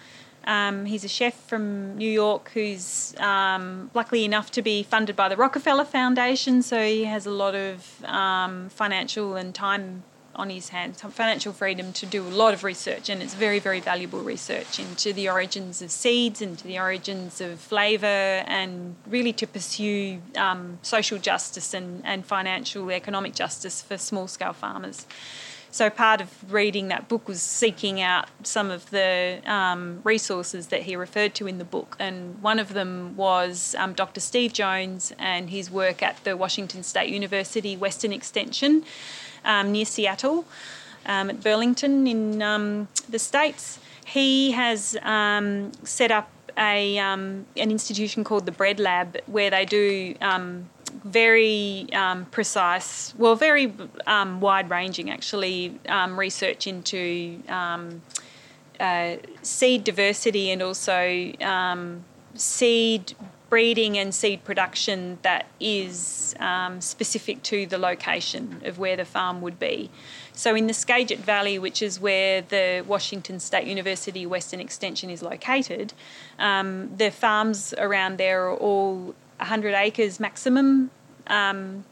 Um, 0.45 0.87
he's 0.87 1.05
a 1.05 1.09
chef 1.09 1.35
from 1.35 1.95
New 1.99 2.11
York 2.11 2.51
who's 2.55 3.15
um, 3.19 3.91
lucky 3.93 4.25
enough 4.25 4.51
to 4.53 4.63
be 4.63 4.83
funded 4.83 5.15
by 5.15 5.29
the 5.29 5.37
Rockefeller 5.37 5.85
Foundation, 5.85 6.63
so 6.63 6.83
he 6.83 7.05
has 7.05 7.27
a 7.27 7.31
lot 7.31 7.55
of 7.55 8.03
um, 8.07 8.71
financial 8.71 9.37
and 9.37 9.55
time 9.55 10.05
on 10.37 10.51
his 10.51 10.69
hands, 10.69 11.01
financial 11.01 11.53
freedom 11.53 11.93
to 11.95 12.07
do 12.07 12.27
a 12.27 12.29
lot 12.29 12.55
of 12.55 12.63
research, 12.63 13.09
and 13.09 13.23
it's 13.23 13.35
very, 13.35 13.59
very 13.59 13.81
valuable 13.81 14.21
research 14.21 14.79
into 14.79 15.13
the 15.13 15.29
origins 15.29 15.83
of 15.83 15.91
seeds, 15.91 16.41
into 16.41 16.65
the 16.65 16.79
origins 16.79 17.41
of 17.41 17.59
flavour, 17.59 18.07
and 18.07 18.95
really 19.07 19.33
to 19.33 19.47
pursue 19.47 20.21
um, 20.37 20.79
social 20.83 21.19
justice 21.19 21.75
and, 21.75 22.03
and 22.05 22.25
financial 22.25 22.91
economic 22.91 23.35
justice 23.35 23.83
for 23.83 23.99
small 23.99 24.29
scale 24.29 24.53
farmers. 24.53 25.07
So 25.77 25.91
part 25.91 26.23
of 26.23 26.31
reading 26.51 26.89
that 26.89 27.07
book 27.07 27.29
was 27.29 27.43
seeking 27.43 28.01
out 28.01 28.29
some 28.45 28.71
of 28.71 28.89
the 28.89 29.43
um, 29.45 30.01
resources 30.05 30.69
that 30.69 30.85
he 30.85 30.97
referred 30.97 31.35
to 31.35 31.47
in 31.47 31.59
the 31.59 31.67
book, 31.67 31.97
and 31.99 32.41
one 32.41 32.59
of 32.59 32.73
them 32.73 33.15
was 33.15 33.75
um, 33.79 33.93
Dr. 33.93 34.21
Steve 34.21 34.55
Jones 34.55 35.13
and 35.19 35.51
his 35.51 35.71
work 35.71 36.03
at 36.03 36.25
the 36.25 36.35
Washington 36.35 36.83
State 36.83 37.11
University 37.11 37.77
Western 37.77 38.13
Extension 38.13 38.85
um, 39.47 39.73
near 39.73 39.87
Seattle, 39.87 40.45
um, 41.07 41.31
at 41.31 41.43
Burlington 41.43 42.07
in 42.07 42.43
um, 42.43 42.89
the 43.09 43.19
states. 43.19 43.79
He 44.05 44.53
has 44.53 44.97
um, 45.03 45.73
set 45.83 46.11
up 46.11 46.31
a 46.59 46.99
um, 46.99 47.47
an 47.57 47.71
institution 47.71 48.25
called 48.25 48.47
the 48.47 48.53
Bread 48.53 48.79
Lab, 48.79 49.17
where 49.27 49.51
they 49.51 49.65
do 49.65 50.15
very 51.05 51.89
precise, 52.31 53.15
well, 53.17 53.35
very 53.35 53.73
wide 54.07 54.71
ranging 54.71 55.11
actually, 55.11 55.79
research 56.11 56.67
into 56.67 57.43
uh, 57.49 59.17
seed 59.43 59.85
diversity 59.85 60.51
and 60.51 60.63
also 60.63 61.33
seed 62.35 63.15
breeding 63.57 63.97
and 63.97 64.15
seed 64.15 64.45
production 64.45 65.19
that 65.23 65.47
is 65.59 66.35
um, 66.41 66.79
specific 66.79 67.43
to 67.43 67.65
the 67.65 67.79
location 67.79 68.61
of 68.67 68.79
where 68.79 68.97
the 68.97 69.05
farm 69.07 69.41
would 69.41 69.59
be. 69.59 69.89
So, 70.35 70.55
in 70.55 70.67
the 70.67 70.75
Skagit 70.75 71.21
Valley, 71.21 71.59
which 71.59 71.81
is 71.81 71.99
where 71.99 72.43
the 72.43 72.85
Washington 72.87 73.41
State 73.41 73.67
University 73.67 74.27
Western 74.27 74.61
Extension 74.61 75.09
is 75.09 75.23
located, 75.23 75.95
um, 76.39 76.95
the 76.99 77.11
farms 77.11 77.73
around 77.79 78.19
there 78.19 78.45
are 78.45 78.55
all 78.55 79.15
100 79.39 79.73
acres 79.73 80.21
maximum. 80.21 80.91
Um, 81.29 81.87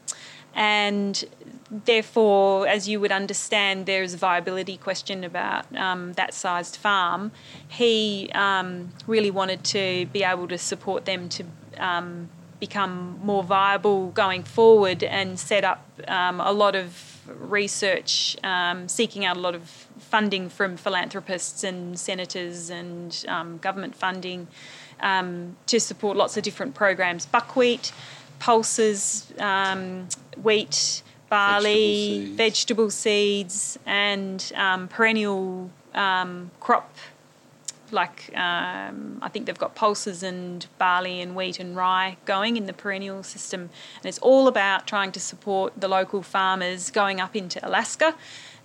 and 0.53 1.25
therefore, 1.69 2.67
as 2.67 2.87
you 2.87 2.99
would 2.99 3.11
understand, 3.11 3.85
there's 3.85 4.13
a 4.13 4.17
viability 4.17 4.77
question 4.77 5.23
about 5.23 5.65
um, 5.75 6.13
that 6.13 6.33
sized 6.33 6.75
farm. 6.75 7.31
He 7.67 8.29
um, 8.33 8.91
really 9.07 9.31
wanted 9.31 9.63
to 9.65 10.05
be 10.07 10.23
able 10.23 10.47
to 10.47 10.57
support 10.57 11.05
them 11.05 11.29
to 11.29 11.45
um, 11.77 12.29
become 12.59 13.19
more 13.23 13.43
viable 13.43 14.11
going 14.11 14.43
forward 14.43 15.03
and 15.03 15.39
set 15.39 15.63
up 15.63 15.85
um, 16.07 16.39
a 16.39 16.51
lot 16.51 16.75
of 16.75 17.21
research, 17.27 18.37
um, 18.43 18.87
seeking 18.87 19.25
out 19.25 19.35
a 19.35 19.39
lot 19.39 19.55
of 19.55 19.87
funding 19.97 20.47
from 20.47 20.77
philanthropists 20.77 21.63
and 21.63 21.99
senators 21.99 22.69
and 22.69 23.25
um, 23.27 23.57
government 23.57 23.95
funding 23.95 24.47
to 25.01 25.79
support 25.79 26.15
lots 26.15 26.37
of 26.37 26.43
different 26.43 26.73
programs 26.73 27.25
buckwheat, 27.25 27.91
pulses, 28.39 29.31
wheat, 30.41 31.03
barley, 31.29 31.73
seeds. 31.73 32.37
vegetable 32.37 32.89
seeds, 32.89 33.79
and 33.85 34.51
um, 34.55 34.87
perennial 34.87 35.69
um, 35.93 36.51
crop. 36.59 36.93
Like 37.91 38.35
um, 38.35 39.19
I 39.21 39.29
think 39.29 39.45
they've 39.45 39.57
got 39.57 39.75
pulses 39.75 40.23
and 40.23 40.65
barley 40.77 41.21
and 41.21 41.35
wheat 41.35 41.59
and 41.59 41.75
rye 41.75 42.17
going 42.25 42.57
in 42.57 42.65
the 42.65 42.73
perennial 42.73 43.23
system, 43.23 43.61
and 43.61 44.05
it's 44.05 44.19
all 44.19 44.47
about 44.47 44.87
trying 44.87 45.11
to 45.13 45.19
support 45.19 45.73
the 45.79 45.87
local 45.87 46.21
farmers 46.21 46.89
going 46.89 47.21
up 47.21 47.35
into 47.35 47.65
Alaska 47.65 48.15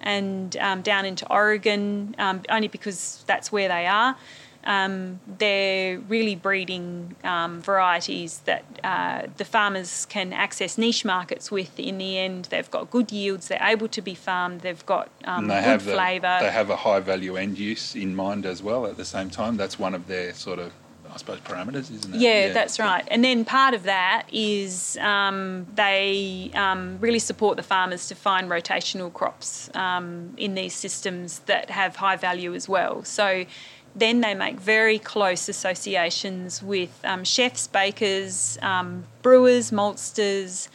and 0.00 0.56
um, 0.56 0.80
down 0.80 1.04
into 1.04 1.30
Oregon, 1.30 2.14
um, 2.18 2.42
only 2.48 2.68
because 2.68 3.22
that's 3.26 3.52
where 3.52 3.68
they 3.68 3.86
are. 3.86 4.16
Um, 4.64 5.20
they're 5.38 5.98
really 6.00 6.34
breeding 6.34 7.16
um, 7.24 7.62
varieties 7.62 8.40
that 8.44 8.64
uh, 8.84 9.22
the 9.36 9.44
farmers 9.44 10.06
can 10.06 10.32
access 10.32 10.76
niche 10.76 11.04
markets 11.04 11.50
with. 11.50 11.78
In 11.78 11.98
the 11.98 12.18
end, 12.18 12.46
they've 12.46 12.70
got 12.70 12.90
good 12.90 13.10
yields. 13.10 13.48
They're 13.48 13.62
able 13.62 13.88
to 13.88 14.02
be 14.02 14.14
farmed. 14.14 14.60
They've 14.60 14.84
got 14.84 15.08
um, 15.24 15.48
they 15.48 15.62
good 15.62 15.82
flavour. 15.82 16.38
they 16.40 16.50
have 16.50 16.70
a 16.70 16.76
high 16.76 17.00
value 17.00 17.36
end 17.36 17.58
use 17.58 17.94
in 17.94 18.14
mind 18.14 18.46
as 18.46 18.62
well. 18.62 18.86
At 18.86 18.96
the 18.96 19.04
same 19.04 19.30
time, 19.30 19.56
that's 19.56 19.78
one 19.78 19.94
of 19.94 20.06
their 20.06 20.34
sort 20.34 20.58
of, 20.58 20.72
I 21.12 21.16
suppose, 21.16 21.40
parameters, 21.40 21.90
isn't 21.90 22.14
it? 22.14 22.20
Yeah, 22.20 22.52
that's 22.52 22.78
right. 22.78 23.04
And 23.08 23.24
then 23.24 23.44
part 23.44 23.74
of 23.74 23.84
that 23.84 24.26
is 24.30 24.98
um, 24.98 25.66
they 25.74 26.50
um, 26.54 26.98
really 27.00 27.18
support 27.18 27.56
the 27.56 27.62
farmers 27.62 28.08
to 28.08 28.14
find 28.14 28.50
rotational 28.50 29.12
crops 29.12 29.70
um, 29.74 30.34
in 30.36 30.54
these 30.54 30.74
systems 30.74 31.40
that 31.40 31.70
have 31.70 31.96
high 31.96 32.16
value 32.16 32.54
as 32.54 32.68
well. 32.68 33.04
So 33.04 33.46
then 33.94 34.20
they 34.20 34.34
make 34.34 34.60
very 34.60 34.98
close 34.98 35.48
associations 35.48 36.62
with 36.62 36.90
um, 37.04 37.24
chefs, 37.24 37.66
bakers, 37.66 38.58
um, 38.62 39.04
brewers, 39.22 39.70
maltsters. 39.70 40.68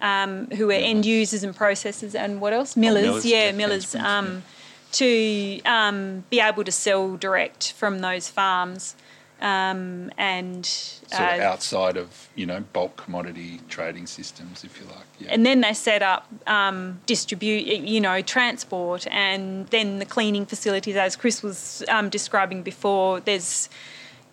Um, 0.00 0.48
who 0.50 0.68
are 0.70 0.72
end 0.72 1.06
users 1.06 1.44
and 1.44 1.56
processors, 1.56 2.18
and 2.18 2.40
what 2.40 2.52
else? 2.52 2.76
Millers, 2.76 3.04
millers, 3.04 3.24
yeah, 3.24 3.44
yeah, 3.44 3.52
millers. 3.52 3.94
Um, 3.94 4.42
to 4.90 5.60
um, 5.64 6.24
be 6.28 6.40
able 6.40 6.64
to 6.64 6.72
sell 6.72 7.16
direct 7.16 7.70
from 7.72 8.00
those 8.00 8.28
farms 8.28 8.96
um, 9.42 10.10
and 10.16 10.64
sort 10.64 11.20
of 11.20 11.40
uh, 11.40 11.42
outside 11.42 11.96
of 11.96 12.28
you 12.36 12.46
know 12.46 12.64
bulk 12.72 12.96
commodity 12.96 13.60
trading 13.68 14.06
systems, 14.06 14.62
if 14.62 14.80
you 14.80 14.86
like. 14.86 15.04
Yeah. 15.18 15.28
and 15.32 15.44
then 15.44 15.60
they 15.60 15.74
set 15.74 16.00
up 16.00 16.28
um, 16.46 17.00
distribute 17.06 17.66
you 17.66 18.00
know 18.00 18.22
transport 18.22 19.06
and 19.10 19.66
then 19.68 19.98
the 19.98 20.04
cleaning 20.04 20.46
facilities 20.46 20.96
as 20.96 21.16
chris 21.16 21.42
was 21.42 21.84
um, 21.88 22.08
describing 22.08 22.62
before 22.62 23.20
there's 23.20 23.68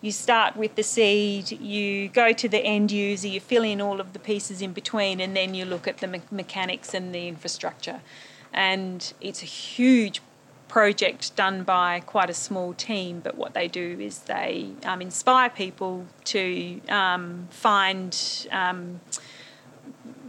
you 0.00 0.12
start 0.12 0.56
with 0.56 0.76
the 0.76 0.82
seed 0.82 1.50
you 1.52 2.08
go 2.08 2.32
to 2.32 2.48
the 2.48 2.58
end 2.58 2.90
user 2.90 3.28
you 3.28 3.40
fill 3.40 3.62
in 3.62 3.80
all 3.80 4.00
of 4.00 4.12
the 4.12 4.18
pieces 4.18 4.62
in 4.62 4.72
between 4.72 5.20
and 5.20 5.36
then 5.36 5.54
you 5.54 5.64
look 5.64 5.86
at 5.86 5.98
the 5.98 6.06
me- 6.06 6.22
mechanics 6.30 6.94
and 6.94 7.14
the 7.14 7.28
infrastructure 7.28 8.00
and 8.52 9.12
it's 9.20 9.42
a 9.42 9.46
huge 9.46 10.20
project 10.70 11.34
done 11.34 11.64
by 11.64 11.98
quite 11.98 12.30
a 12.30 12.34
small 12.34 12.72
team, 12.72 13.18
but 13.18 13.34
what 13.36 13.54
they 13.54 13.66
do 13.66 13.98
is 13.98 14.20
they 14.20 14.70
um, 14.84 15.02
inspire 15.02 15.50
people 15.50 16.06
to 16.24 16.80
um, 16.88 17.48
find 17.50 18.46
um, 18.52 19.00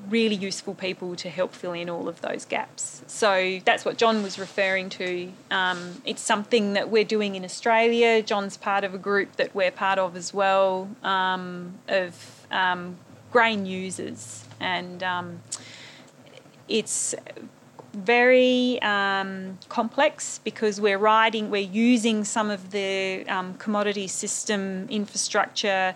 really 0.10 0.36
useful 0.36 0.74
people 0.74 1.16
to 1.16 1.30
help 1.30 1.54
fill 1.54 1.74
in 1.74 1.88
all 1.92 2.10
of 2.10 2.22
those 2.22 2.44
gaps. 2.44 3.04
So 3.06 3.60
that's 3.64 3.86
what 3.86 3.98
John 3.98 4.24
was 4.24 4.39
referring 4.39 4.89
to. 4.89 5.32
Um, 5.52 6.02
it's 6.06 6.24
something 6.24 6.74
that 6.74 6.89
we're 6.89 7.06
doing 7.06 7.36
in 7.36 7.46
Australia. 7.46 8.24
John's 8.24 8.58
part 8.58 8.84
of 8.84 8.96
a 8.96 8.98
group 8.98 9.36
that 9.36 9.54
we're 9.54 9.70
part 9.70 10.00
of 10.00 10.16
as 10.16 10.34
well 10.34 10.89
um, 11.04 11.76
of 11.88 12.48
um, 12.50 12.98
grain 13.32 13.68
users, 13.68 14.44
and 14.60 15.04
it's 16.68 17.14
very 17.94 18.82
um, 18.82 19.58
complex 19.70 20.39
because 20.44 20.80
we're 20.80 20.98
riding, 20.98 21.50
we're 21.50 21.62
using 21.62 22.24
some 22.24 22.50
of 22.50 22.72
the 22.72 23.26
um, 23.28 23.54
commodity 23.56 24.08
system 24.08 24.88
infrastructure, 24.89 25.96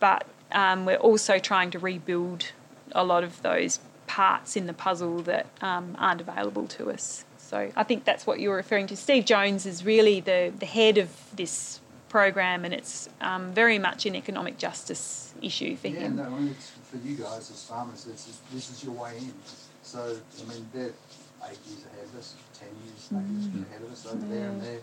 but 0.00 0.26
um, 0.52 0.84
we're 0.84 0.96
also 0.96 1.38
trying 1.38 1.70
to 1.70 1.78
rebuild 1.78 2.52
a 2.92 3.04
lot 3.04 3.24
of 3.24 3.40
those 3.42 3.80
parts 4.06 4.56
in 4.56 4.66
the 4.66 4.74
puzzle 4.74 5.22
that 5.22 5.46
um, 5.62 5.96
aren't 5.98 6.20
available 6.20 6.66
to 6.66 6.90
us. 6.90 7.24
So 7.38 7.70
I 7.76 7.82
think 7.82 8.04
that's 8.04 8.26
what 8.26 8.40
you're 8.40 8.56
referring 8.56 8.86
to. 8.88 8.96
Steve 8.96 9.24
Jones 9.24 9.66
is 9.66 9.84
really 9.84 10.20
the, 10.20 10.52
the 10.58 10.66
head 10.66 10.98
of 10.98 11.10
this 11.34 11.80
program, 12.08 12.64
and 12.64 12.74
it's 12.74 13.08
um, 13.20 13.52
very 13.52 13.78
much 13.78 14.04
an 14.06 14.14
economic 14.14 14.58
justice 14.58 15.34
issue 15.40 15.76
for 15.76 15.88
yeah, 15.88 16.00
him. 16.00 16.16
no, 16.16 16.48
for 16.92 16.98
you 17.08 17.16
guys 17.16 17.50
as 17.50 17.64
farmers, 17.64 18.04
this 18.04 18.28
is, 18.28 18.38
this 18.52 18.70
is 18.70 18.84
your 18.84 18.92
way 18.92 19.16
in. 19.16 19.32
So, 19.82 19.98
I 20.14 20.48
mean, 20.52 20.68
they're 20.74 20.92
eight 21.48 21.58
years 21.66 21.84
ahead 21.88 22.04
of 22.04 22.18
us, 22.20 22.34
ten 22.52 22.68
years, 22.84 23.08
Mm-hmm. 23.12 23.34
years 23.56 23.66
ahead 23.68 23.82
of 23.82 23.92
us 23.92 24.06
over 24.06 24.24
there, 24.26 24.48
and 24.48 24.60
they 24.60 24.78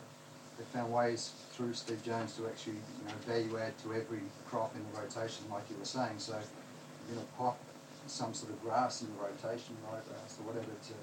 they 0.57 0.65
found 0.73 0.91
ways 0.91 1.31
through 1.53 1.73
Steve 1.73 2.03
Jones 2.03 2.35
to 2.35 2.45
actually, 2.47 2.73
you 2.73 3.05
know, 3.07 3.15
value 3.25 3.57
add 3.57 3.77
to 3.79 3.93
every 3.93 4.19
crop 4.45 4.75
in 4.75 4.83
the 4.91 4.99
rotation, 4.99 5.45
like 5.49 5.63
you 5.71 5.77
were 5.79 5.85
saying. 5.85 6.17
So, 6.19 6.35
you 7.09 7.15
know, 7.15 7.23
pop 7.37 7.57
some 8.07 8.33
sort 8.33 8.51
of 8.51 8.61
grass 8.61 9.01
in 9.01 9.07
the 9.07 9.23
rotation, 9.23 9.77
ryegrass 9.87 10.35
or 10.41 10.51
whatever, 10.51 10.67
to 10.67 10.93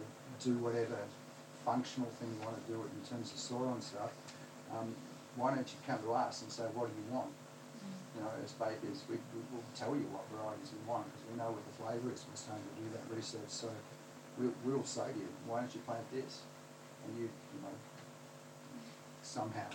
do 0.46 0.58
whatever 0.58 0.98
functional 1.64 2.10
thing 2.20 2.28
you 2.38 2.44
want 2.44 2.54
to 2.60 2.66
do 2.70 2.78
it 2.78 2.90
in 2.92 3.02
terms 3.08 3.32
of 3.32 3.38
soil 3.38 3.72
and 3.72 3.82
stuff. 3.82 4.12
Um, 4.76 4.94
why 5.36 5.54
don't 5.54 5.66
you 5.66 5.78
come 5.86 6.02
to 6.04 6.12
us 6.12 6.42
and 6.42 6.52
say, 6.52 6.64
what 6.74 6.86
do 6.86 6.94
you 6.94 7.14
want? 7.16 7.32
You 8.16 8.24
know, 8.24 8.32
as 8.42 8.52
bakers, 8.56 9.04
we, 9.08 9.20
we 9.36 9.40
will 9.52 9.64
tell 9.76 9.92
you 9.92 10.08
what 10.08 10.24
varieties 10.32 10.72
we 10.72 10.80
want 10.88 11.04
because 11.12 11.24
we 11.28 11.36
know 11.36 11.52
what 11.52 11.60
the 11.68 11.74
flavour 11.76 12.08
is. 12.10 12.24
We're 12.24 12.40
starting 12.40 12.64
to 12.64 12.74
do 12.80 12.86
that 12.96 13.04
research. 13.12 13.52
So 13.52 13.68
we'll, 14.40 14.56
we'll 14.64 14.88
say 14.88 15.12
to 15.12 15.18
you, 15.20 15.28
why 15.44 15.60
don't 15.60 15.72
you 15.74 15.84
plant 15.84 16.04
this? 16.08 16.48
And 17.04 17.12
you, 17.20 17.28
you 17.28 17.60
know, 17.60 17.76
somehow 19.20 19.68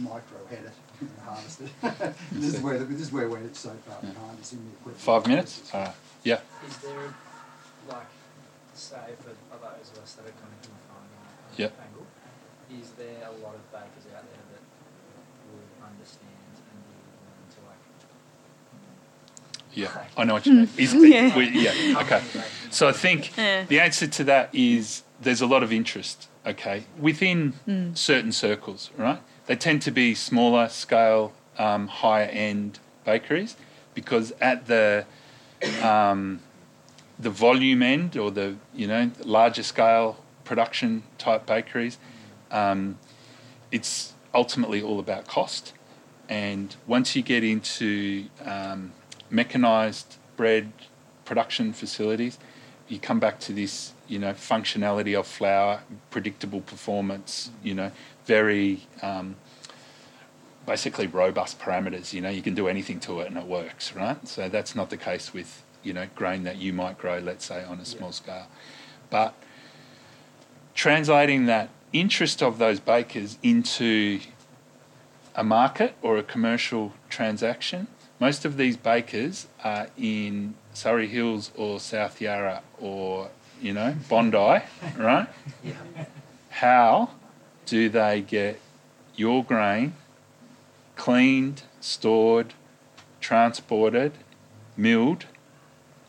micro 0.00 0.40
head 0.48 0.64
it 0.64 0.76
and 1.04 1.10
harvest 1.24 1.60
it. 1.60 1.70
this 2.32 2.54
is 2.54 2.60
where 2.64 2.78
the, 2.78 2.84
this 2.88 3.00
is 3.04 3.12
where 3.12 3.28
we're 3.28 3.42
so 3.52 3.70
far 3.84 4.00
behind. 4.00 4.38
It's 4.40 4.52
in 4.52 4.64
the 4.64 4.72
equipment. 4.80 5.04
Five 5.04 5.26
minutes. 5.26 5.74
Uh, 5.74 5.92
yeah. 6.22 6.40
Is 6.66 6.76
there, 6.78 7.12
like, 7.88 8.08
say 8.72 9.12
for 9.20 9.34
those 9.60 9.86
of 9.92 9.98
us 10.02 10.16
that 10.16 10.24
are 10.24 10.36
coming 10.40 10.58
from 10.64 10.72
a 10.72 10.82
farming 10.88 11.12
Yep. 11.54 11.70
angle, 11.78 12.06
is 12.80 12.90
there 12.98 13.28
a 13.30 13.34
lot 13.44 13.54
of 13.54 13.62
bakers 13.70 14.10
out 14.10 14.26
there 14.26 14.44
that 14.50 14.62
would 15.52 15.70
understand 15.86 16.54
and 16.58 16.78
be 16.82 16.98
willing 17.22 17.50
to 17.54 17.60
like? 17.70 17.82
Yeah, 19.74 19.90
I 20.16 20.24
know 20.24 20.34
what 20.34 20.46
you 20.46 20.52
mean. 20.54 20.68
Yeah. 20.78 21.36
we, 21.36 21.48
yeah, 21.50 22.00
okay. 22.00 22.22
So 22.70 22.88
I 22.88 22.92
think 22.92 23.36
Yeah. 23.36 23.64
the 23.64 23.80
answer 23.80 24.06
to 24.06 24.24
that 24.24 24.50
is 24.52 25.02
there's 25.20 25.40
a 25.40 25.46
lot 25.46 25.62
of 25.62 25.72
interest, 25.72 26.28
okay, 26.46 26.84
within 26.98 27.54
certain 27.94 28.32
circles, 28.32 28.90
right? 28.96 29.20
They 29.46 29.56
tend 29.56 29.82
to 29.82 29.90
be 29.90 30.14
smaller 30.14 30.68
scale, 30.68 31.32
um, 31.58 31.88
higher 31.88 32.26
end 32.32 32.78
bakeries 33.04 33.56
because 33.94 34.32
at 34.40 34.66
the 34.66 35.04
um, 35.82 36.40
the 37.18 37.30
volume 37.30 37.82
end 37.82 38.16
or 38.16 38.30
the 38.30 38.56
you 38.74 38.86
know 38.86 39.10
larger 39.24 39.62
scale 39.62 40.18
production 40.44 41.02
type 41.18 41.46
bakeries, 41.46 41.98
um, 42.50 42.98
it's 43.70 44.14
ultimately 44.34 44.82
all 44.82 44.98
about 44.98 45.26
cost. 45.26 45.72
And 46.28 46.74
once 46.86 47.14
you 47.14 47.22
get 47.22 47.44
into 47.44 48.26
um, 48.44 48.92
mechanized 49.34 50.16
bread 50.36 50.72
production 51.24 51.72
facilities, 51.72 52.38
you 52.88 52.98
come 52.98 53.18
back 53.18 53.40
to 53.40 53.52
this, 53.52 53.92
you 54.08 54.18
know, 54.18 54.32
functionality 54.32 55.18
of 55.18 55.26
flour, 55.26 55.82
predictable 56.10 56.60
performance, 56.60 57.50
you 57.62 57.74
know, 57.74 57.90
very 58.26 58.86
um, 59.02 59.36
basically 60.66 61.06
robust 61.06 61.58
parameters. 61.58 62.12
You 62.12 62.20
know, 62.20 62.30
you 62.30 62.42
can 62.42 62.54
do 62.54 62.68
anything 62.68 63.00
to 63.00 63.20
it 63.20 63.28
and 63.28 63.36
it 63.36 63.46
works, 63.46 63.94
right? 63.94 64.26
So 64.28 64.48
that's 64.48 64.74
not 64.74 64.90
the 64.90 64.96
case 64.96 65.32
with, 65.32 65.62
you 65.82 65.92
know, 65.92 66.06
grain 66.14 66.44
that 66.44 66.56
you 66.56 66.72
might 66.72 66.98
grow, 66.98 67.18
let's 67.18 67.46
say, 67.46 67.64
on 67.64 67.80
a 67.80 67.84
small 67.84 68.12
scale. 68.12 68.46
But 69.10 69.34
translating 70.74 71.46
that 71.46 71.70
interest 71.92 72.42
of 72.42 72.58
those 72.58 72.80
bakers 72.80 73.38
into 73.42 74.20
a 75.34 75.44
market 75.44 75.94
or 76.02 76.16
a 76.16 76.22
commercial 76.22 76.92
transaction. 77.08 77.86
Most 78.20 78.44
of 78.44 78.56
these 78.56 78.76
bakers 78.76 79.46
are 79.62 79.88
in 79.98 80.54
Surry 80.72 81.08
Hills 81.08 81.50
or 81.56 81.80
South 81.80 82.20
Yarra 82.20 82.62
or, 82.80 83.30
you 83.60 83.72
know, 83.72 83.96
Bondi, 84.08 84.36
right? 84.96 85.28
yeah. 85.62 85.74
How 86.50 87.10
do 87.66 87.88
they 87.88 88.20
get 88.20 88.60
your 89.16 89.42
grain 89.44 89.94
cleaned, 90.96 91.62
stored, 91.80 92.54
transported, 93.20 94.12
milled 94.76 95.26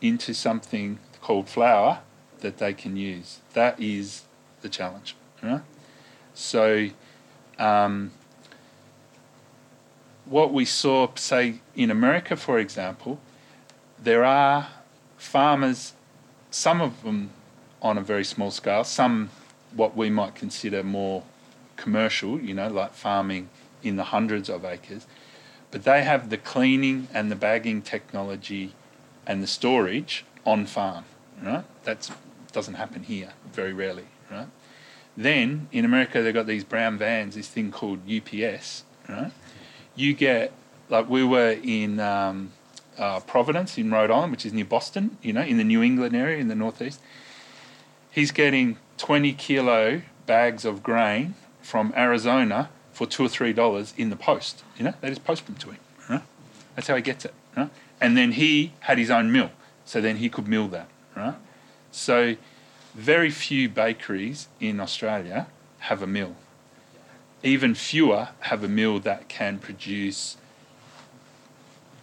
into 0.00 0.32
something 0.32 0.98
called 1.20 1.48
flour 1.48 2.00
that 2.40 2.58
they 2.58 2.72
can 2.72 2.96
use? 2.96 3.40
That 3.54 3.80
is 3.80 4.22
the 4.60 4.68
challenge, 4.68 5.16
right? 5.42 5.62
So, 6.34 6.90
um, 7.58 8.12
what 10.28 10.52
we 10.52 10.64
saw, 10.64 11.08
say, 11.14 11.60
in 11.74 11.90
America, 11.90 12.36
for 12.36 12.58
example, 12.58 13.20
there 14.02 14.24
are 14.24 14.68
farmers, 15.16 15.94
some 16.50 16.80
of 16.80 17.02
them 17.02 17.30
on 17.80 17.96
a 17.96 18.00
very 18.00 18.24
small 18.24 18.50
scale. 18.50 18.84
Some, 18.84 19.30
what 19.74 19.96
we 19.96 20.10
might 20.10 20.34
consider 20.34 20.82
more 20.82 21.22
commercial, 21.76 22.40
you 22.40 22.54
know, 22.54 22.68
like 22.68 22.92
farming 22.92 23.48
in 23.82 23.96
the 23.96 24.04
hundreds 24.04 24.48
of 24.48 24.64
acres. 24.64 25.06
But 25.70 25.84
they 25.84 26.02
have 26.02 26.30
the 26.30 26.38
cleaning 26.38 27.08
and 27.12 27.30
the 27.30 27.36
bagging 27.36 27.82
technology 27.82 28.74
and 29.26 29.42
the 29.42 29.46
storage 29.46 30.24
on 30.44 30.66
farm, 30.66 31.04
right? 31.42 31.64
That 31.84 32.10
doesn't 32.52 32.74
happen 32.74 33.02
here 33.02 33.32
very 33.52 33.72
rarely, 33.72 34.06
right? 34.30 34.48
Then 35.16 35.68
in 35.72 35.84
America, 35.84 36.22
they've 36.22 36.34
got 36.34 36.46
these 36.46 36.64
brown 36.64 36.98
vans, 36.98 37.34
this 37.34 37.48
thing 37.48 37.70
called 37.70 38.00
UPS, 38.10 38.84
right? 39.08 39.32
You 39.96 40.14
get, 40.14 40.52
like, 40.88 41.08
we 41.08 41.24
were 41.24 41.56
in 41.62 41.98
um, 41.98 42.52
uh, 42.98 43.20
Providence 43.20 43.78
in 43.78 43.90
Rhode 43.90 44.10
Island, 44.10 44.30
which 44.30 44.46
is 44.46 44.52
near 44.52 44.64
Boston, 44.64 45.18
you 45.22 45.32
know, 45.32 45.42
in 45.42 45.56
the 45.56 45.64
New 45.64 45.82
England 45.82 46.14
area 46.14 46.38
in 46.38 46.48
the 46.48 46.54
Northeast. 46.54 47.00
He's 48.10 48.30
getting 48.30 48.78
20 48.98 49.32
kilo 49.32 50.02
bags 50.26 50.64
of 50.64 50.82
grain 50.82 51.34
from 51.60 51.92
Arizona 51.96 52.70
for 52.92 53.06
two 53.06 53.24
or 53.24 53.28
three 53.28 53.52
dollars 53.52 53.92
in 53.96 54.10
the 54.10 54.16
post. 54.16 54.64
You 54.78 54.84
know, 54.84 54.94
they 55.00 55.08
just 55.08 55.24
post 55.24 55.44
them 55.46 55.56
to 55.56 55.70
him. 55.70 55.78
Right? 56.08 56.22
That's 56.74 56.88
how 56.88 56.96
he 56.96 57.02
gets 57.02 57.24
it. 57.24 57.34
Right? 57.56 57.70
And 58.00 58.16
then 58.16 58.32
he 58.32 58.72
had 58.80 58.98
his 58.98 59.10
own 59.10 59.32
mill, 59.32 59.50
so 59.84 60.00
then 60.00 60.16
he 60.16 60.28
could 60.28 60.48
mill 60.48 60.68
that. 60.68 60.88
Right? 61.14 61.34
So, 61.90 62.36
very 62.94 63.30
few 63.30 63.68
bakeries 63.68 64.48
in 64.60 64.80
Australia 64.80 65.46
have 65.80 66.02
a 66.02 66.06
mill. 66.06 66.36
Even 67.46 67.76
fewer 67.76 68.30
have 68.40 68.64
a 68.64 68.68
mill 68.68 68.98
that 68.98 69.28
can 69.28 69.58
produce 69.60 70.36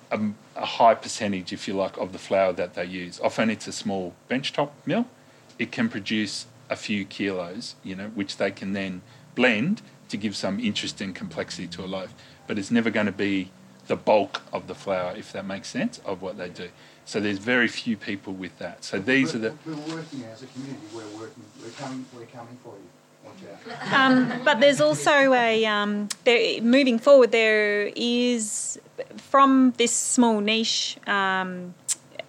a, 0.09 0.17
a 0.55 0.65
high 0.65 0.95
percentage, 0.95 1.51
if 1.51 1.67
you 1.67 1.73
like, 1.73 1.97
of 1.97 2.13
the 2.13 2.17
flour 2.17 2.53
that 2.53 2.75
they 2.75 2.85
use. 2.85 3.19
Often 3.19 3.49
it's 3.49 3.67
a 3.67 3.73
small 3.73 4.13
benchtop 4.29 4.69
mill. 4.85 5.05
It 5.59 5.69
can 5.69 5.89
produce 5.89 6.45
a 6.69 6.77
few 6.77 7.03
kilos, 7.03 7.75
you 7.83 7.93
know, 7.93 8.07
which 8.15 8.37
they 8.37 8.51
can 8.51 8.71
then 8.71 9.01
blend 9.35 9.81
to 10.07 10.15
give 10.15 10.33
some 10.37 10.61
interest 10.61 11.01
and 11.01 11.13
complexity 11.13 11.67
to 11.67 11.83
a 11.83 11.87
loaf. 11.87 12.13
But 12.47 12.57
it's 12.57 12.71
never 12.71 12.89
going 12.89 13.07
to 13.07 13.11
be 13.11 13.51
the 13.87 13.97
bulk 13.97 14.43
of 14.53 14.67
the 14.67 14.75
flour, 14.75 15.13
if 15.13 15.33
that 15.33 15.45
makes 15.45 15.67
sense, 15.67 15.99
of 16.05 16.21
what 16.21 16.37
they 16.37 16.47
do. 16.47 16.69
So 17.03 17.19
there's 17.19 17.39
very 17.39 17.67
few 17.67 17.97
people 17.97 18.31
with 18.31 18.57
that. 18.59 18.85
So 18.85 18.97
these 18.97 19.33
we're, 19.33 19.39
are 19.39 19.49
the. 19.49 19.55
We're 19.65 19.95
working 19.95 20.23
as 20.23 20.41
a 20.41 20.45
community. 20.45 20.87
We're 20.95 21.19
working. 21.19 21.43
We're 21.61 21.71
coming. 21.71 22.05
We're 22.15 22.27
coming 22.27 22.57
for 22.63 22.75
you. 22.75 22.87
Um, 23.91 24.41
but 24.43 24.59
there's 24.59 24.81
also 24.81 25.33
a 25.33 25.65
um, 25.65 26.09
there, 26.23 26.61
moving 26.61 26.99
forward. 26.99 27.31
There 27.31 27.91
is 27.95 28.79
from 29.17 29.73
this 29.77 29.91
small 29.91 30.41
niche 30.41 30.97
um, 31.07 31.73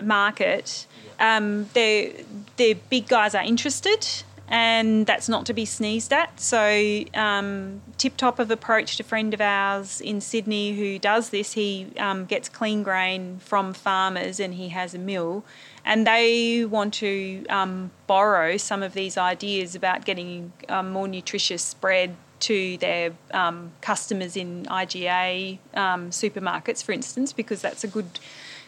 market. 0.02 0.86
Um, 1.18 1.68
the 1.74 2.24
the 2.56 2.74
big 2.90 3.08
guys 3.08 3.34
are 3.34 3.42
interested, 3.42 4.06
and 4.48 5.06
that's 5.06 5.28
not 5.28 5.46
to 5.46 5.52
be 5.52 5.64
sneezed 5.64 6.12
at. 6.12 6.38
So 6.40 7.04
um, 7.14 7.82
Tip 7.98 8.16
Top 8.16 8.38
have 8.38 8.50
approached 8.50 9.00
a 9.00 9.04
friend 9.04 9.34
of 9.34 9.40
ours 9.40 10.00
in 10.00 10.20
Sydney 10.20 10.76
who 10.76 10.98
does 10.98 11.30
this. 11.30 11.52
He 11.52 11.88
um, 11.98 12.24
gets 12.26 12.48
clean 12.48 12.82
grain 12.82 13.38
from 13.38 13.74
farmers, 13.74 14.40
and 14.40 14.54
he 14.54 14.68
has 14.70 14.94
a 14.94 14.98
mill 14.98 15.44
and 15.84 16.06
they 16.06 16.64
want 16.64 16.94
to 16.94 17.44
um, 17.48 17.90
borrow 18.06 18.56
some 18.56 18.82
of 18.82 18.94
these 18.94 19.18
ideas 19.18 19.74
about 19.74 20.04
getting 20.04 20.52
um, 20.68 20.90
more 20.92 21.06
nutritious 21.06 21.74
bread 21.74 22.16
to 22.40 22.76
their 22.78 23.12
um, 23.32 23.72
customers 23.80 24.36
in 24.36 24.64
IGA 24.66 25.58
um, 25.74 26.10
supermarkets, 26.10 26.82
for 26.82 26.92
instance, 26.92 27.32
because 27.32 27.60
that's 27.62 27.84
a 27.84 27.88
good. 27.88 28.18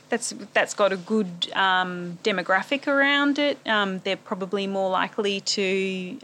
That's 0.09 0.33
that's 0.55 0.73
got 0.73 0.93
a 0.93 0.97
good 0.97 1.51
um, 1.55 2.19
demographic 2.23 2.87
around 2.87 3.41
it. 3.41 3.59
They're 3.65 4.17
probably 4.17 4.69
more 4.69 4.89
likely 4.89 5.41
to 5.41 6.17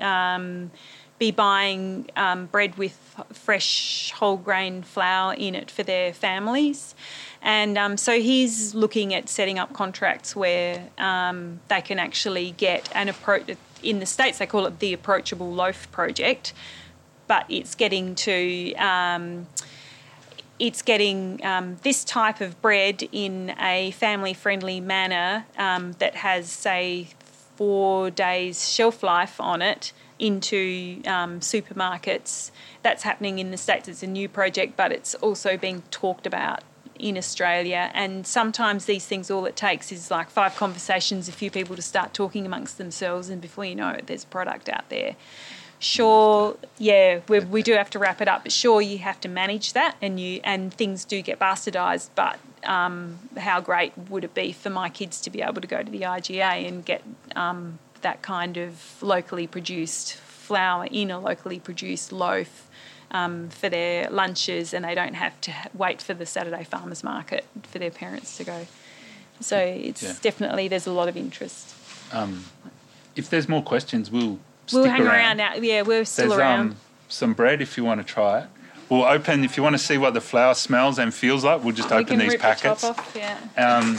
be 1.18 1.30
buying 1.32 2.08
bread 2.52 2.78
with 2.78 2.96
fresh 3.32 4.12
whole 4.12 4.36
grain 4.36 4.82
flour 4.82 5.34
in 5.34 5.56
it 5.56 5.68
for 5.68 5.82
their 5.82 6.12
families. 6.12 6.94
And 7.42 7.76
um, 7.76 7.96
so 7.96 8.20
he's 8.20 8.74
looking 8.74 9.12
at 9.12 9.28
setting 9.28 9.58
up 9.58 9.72
contracts 9.72 10.36
where 10.36 10.88
um, 10.96 11.60
they 11.68 11.80
can 11.80 11.98
actually 11.98 12.52
get 12.52 12.88
an 12.94 13.08
approach. 13.08 13.56
In 13.82 13.98
the 13.98 14.06
States, 14.06 14.38
they 14.38 14.46
call 14.46 14.64
it 14.66 14.78
the 14.78 14.92
Approachable 14.92 15.52
Loaf 15.52 15.90
Project, 15.90 16.52
but 17.26 17.44
it's 17.48 17.74
getting 17.74 18.14
to. 18.14 18.74
Um, 18.74 19.48
it's 20.60 20.82
getting 20.82 21.44
um, 21.44 21.78
this 21.82 22.04
type 22.04 22.40
of 22.40 22.62
bread 22.62 23.08
in 23.10 23.52
a 23.58 23.90
family 23.92 24.32
friendly 24.32 24.78
manner 24.78 25.44
um, 25.58 25.92
that 25.98 26.14
has, 26.14 26.48
say, 26.48 27.08
four 27.56 28.10
days 28.10 28.68
shelf 28.68 29.02
life 29.02 29.40
on 29.40 29.60
it 29.60 29.92
into 30.20 31.02
um, 31.04 31.40
supermarkets. 31.40 32.52
That's 32.82 33.02
happening 33.02 33.40
in 33.40 33.50
the 33.50 33.56
States. 33.56 33.88
It's 33.88 34.04
a 34.04 34.06
new 34.06 34.28
project, 34.28 34.76
but 34.76 34.92
it's 34.92 35.16
also 35.16 35.56
being 35.56 35.82
talked 35.90 36.28
about 36.28 36.62
in 37.02 37.18
Australia. 37.18 37.90
And 37.92 38.26
sometimes 38.26 38.86
these 38.86 39.04
things, 39.04 39.30
all 39.30 39.44
it 39.44 39.56
takes 39.56 39.92
is 39.92 40.10
like 40.10 40.30
five 40.30 40.56
conversations, 40.56 41.28
a 41.28 41.32
few 41.32 41.50
people 41.50 41.76
to 41.76 41.82
start 41.82 42.14
talking 42.14 42.46
amongst 42.46 42.78
themselves, 42.78 43.28
and 43.28 43.42
before 43.42 43.64
you 43.64 43.74
know 43.74 43.90
it, 43.90 44.06
there's 44.06 44.24
a 44.24 44.28
product 44.28 44.68
out 44.68 44.88
there. 44.88 45.16
Sure, 45.80 46.56
yeah, 46.78 47.20
we, 47.28 47.40
we 47.40 47.62
do 47.62 47.72
have 47.72 47.90
to 47.90 47.98
wrap 47.98 48.20
it 48.20 48.28
up, 48.28 48.44
but 48.44 48.52
sure, 48.52 48.80
you 48.80 48.98
have 48.98 49.20
to 49.20 49.28
manage 49.28 49.72
that, 49.72 49.96
and 50.00 50.20
you 50.20 50.40
and 50.44 50.72
things 50.72 51.04
do 51.04 51.20
get 51.20 51.40
bastardised. 51.40 52.10
But 52.14 52.38
um, 52.64 53.18
how 53.36 53.60
great 53.60 53.92
would 54.08 54.22
it 54.22 54.32
be 54.32 54.52
for 54.52 54.70
my 54.70 54.88
kids 54.88 55.20
to 55.22 55.30
be 55.30 55.42
able 55.42 55.60
to 55.60 55.66
go 55.66 55.82
to 55.82 55.90
the 55.90 56.02
IGA 56.02 56.68
and 56.68 56.84
get 56.84 57.02
um, 57.34 57.80
that 58.02 58.22
kind 58.22 58.56
of 58.56 59.02
locally 59.02 59.48
produced 59.48 60.14
flour 60.14 60.86
in 60.90 61.10
a 61.10 61.18
locally 61.18 61.58
produced 61.58 62.12
loaf 62.12 62.68
um, 63.12 63.48
for 63.50 63.68
their 63.68 64.10
lunches 64.10 64.74
and 64.74 64.84
they 64.84 64.94
don't 64.94 65.14
have 65.14 65.38
to 65.42 65.52
wait 65.74 66.02
for 66.02 66.14
the 66.14 66.26
Saturday 66.26 66.64
farmers 66.64 67.04
market 67.04 67.44
for 67.70 67.78
their 67.78 67.90
parents 67.90 68.36
to 68.38 68.44
go. 68.44 68.66
So 69.40 69.58
it's 69.58 70.02
Yeah. 70.02 70.12
definitely, 70.22 70.68
there's 70.68 70.86
a 70.86 70.92
lot 70.92 71.08
of 71.08 71.16
interest. 71.16 71.74
Um, 72.12 72.44
if 73.14 73.28
there's 73.30 73.48
more 73.48 73.62
questions, 73.62 74.10
we'll 74.10 74.38
We'll 74.72 74.84
stick 74.84 74.92
hang 74.92 75.02
around. 75.06 75.40
out. 75.40 75.62
Yeah, 75.62 75.82
we're 75.82 76.04
still 76.04 76.28
There's 76.28 76.38
around. 76.38 76.60
um, 76.60 76.76
some 77.08 77.32
bread 77.34 77.60
if 77.60 77.76
you 77.76 77.84
want 77.84 78.00
to 78.00 78.04
try 78.10 78.40
it. 78.40 78.46
We'll 78.88 79.04
open 79.04 79.44
if 79.44 79.56
you 79.56 79.62
want 79.62 79.74
to 79.74 79.78
see 79.78 79.98
what 79.98 80.14
the 80.14 80.20
flour 80.20 80.54
smells 80.54 80.98
and 80.98 81.12
feels 81.12 81.44
like. 81.44 81.62
We'll 81.64 81.74
just 81.74 81.90
we 81.90 81.96
open 81.96 82.18
these 82.18 82.36
packets. 82.36 82.84
off. 82.84 83.14
Yeah. 83.16 83.38
Um, 83.56 83.98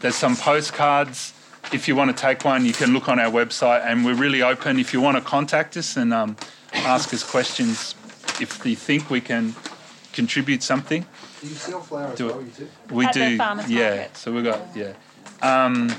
there's 0.00 0.14
some 0.16 0.36
postcards. 0.36 1.32
If 1.72 1.88
you 1.88 1.96
want 1.96 2.14
to 2.14 2.20
take 2.20 2.44
one, 2.44 2.64
you 2.66 2.72
can 2.74 2.92
look 2.92 3.08
on 3.08 3.18
our 3.18 3.30
website, 3.30 3.84
and 3.86 4.04
we're 4.04 4.14
really 4.14 4.42
open. 4.42 4.78
If 4.78 4.92
you 4.92 5.00
want 5.00 5.16
to 5.16 5.22
contact 5.22 5.76
us 5.78 5.96
and 5.96 6.12
um, 6.12 6.36
ask 6.74 7.12
us 7.14 7.24
questions, 7.24 7.94
if 8.40 8.64
you 8.66 8.76
think 8.76 9.10
we 9.10 9.20
can 9.20 9.54
contribute 10.12 10.62
something, 10.62 11.04
Do 11.40 11.48
you 11.48 11.54
sell 11.54 11.80
flour 11.80 12.12
as 12.12 12.18
Do 12.18 12.28
it. 12.28 12.36
well? 12.36 12.44
Do. 12.88 12.94
we 12.94 13.06
At 13.06 13.14
do. 13.14 13.36
farmers 13.36 13.70
yeah. 13.70 13.90
market. 13.96 14.16
So 14.16 14.32
we 14.32 14.42
got 14.42 14.60
yeah. 14.74 14.92
Um, 15.42 15.90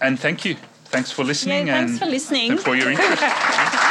and 0.00 0.18
thank 0.18 0.44
you. 0.44 0.56
Thanks 0.86 1.10
for 1.10 1.24
listening 1.24 1.66
Yeah, 1.66 1.78
thanks 1.78 1.92
and 1.92 2.00
for 2.00 2.06
listening. 2.06 2.50
and 2.52 2.60
for 2.60 2.74
your 2.76 2.90
interest. 2.90 3.22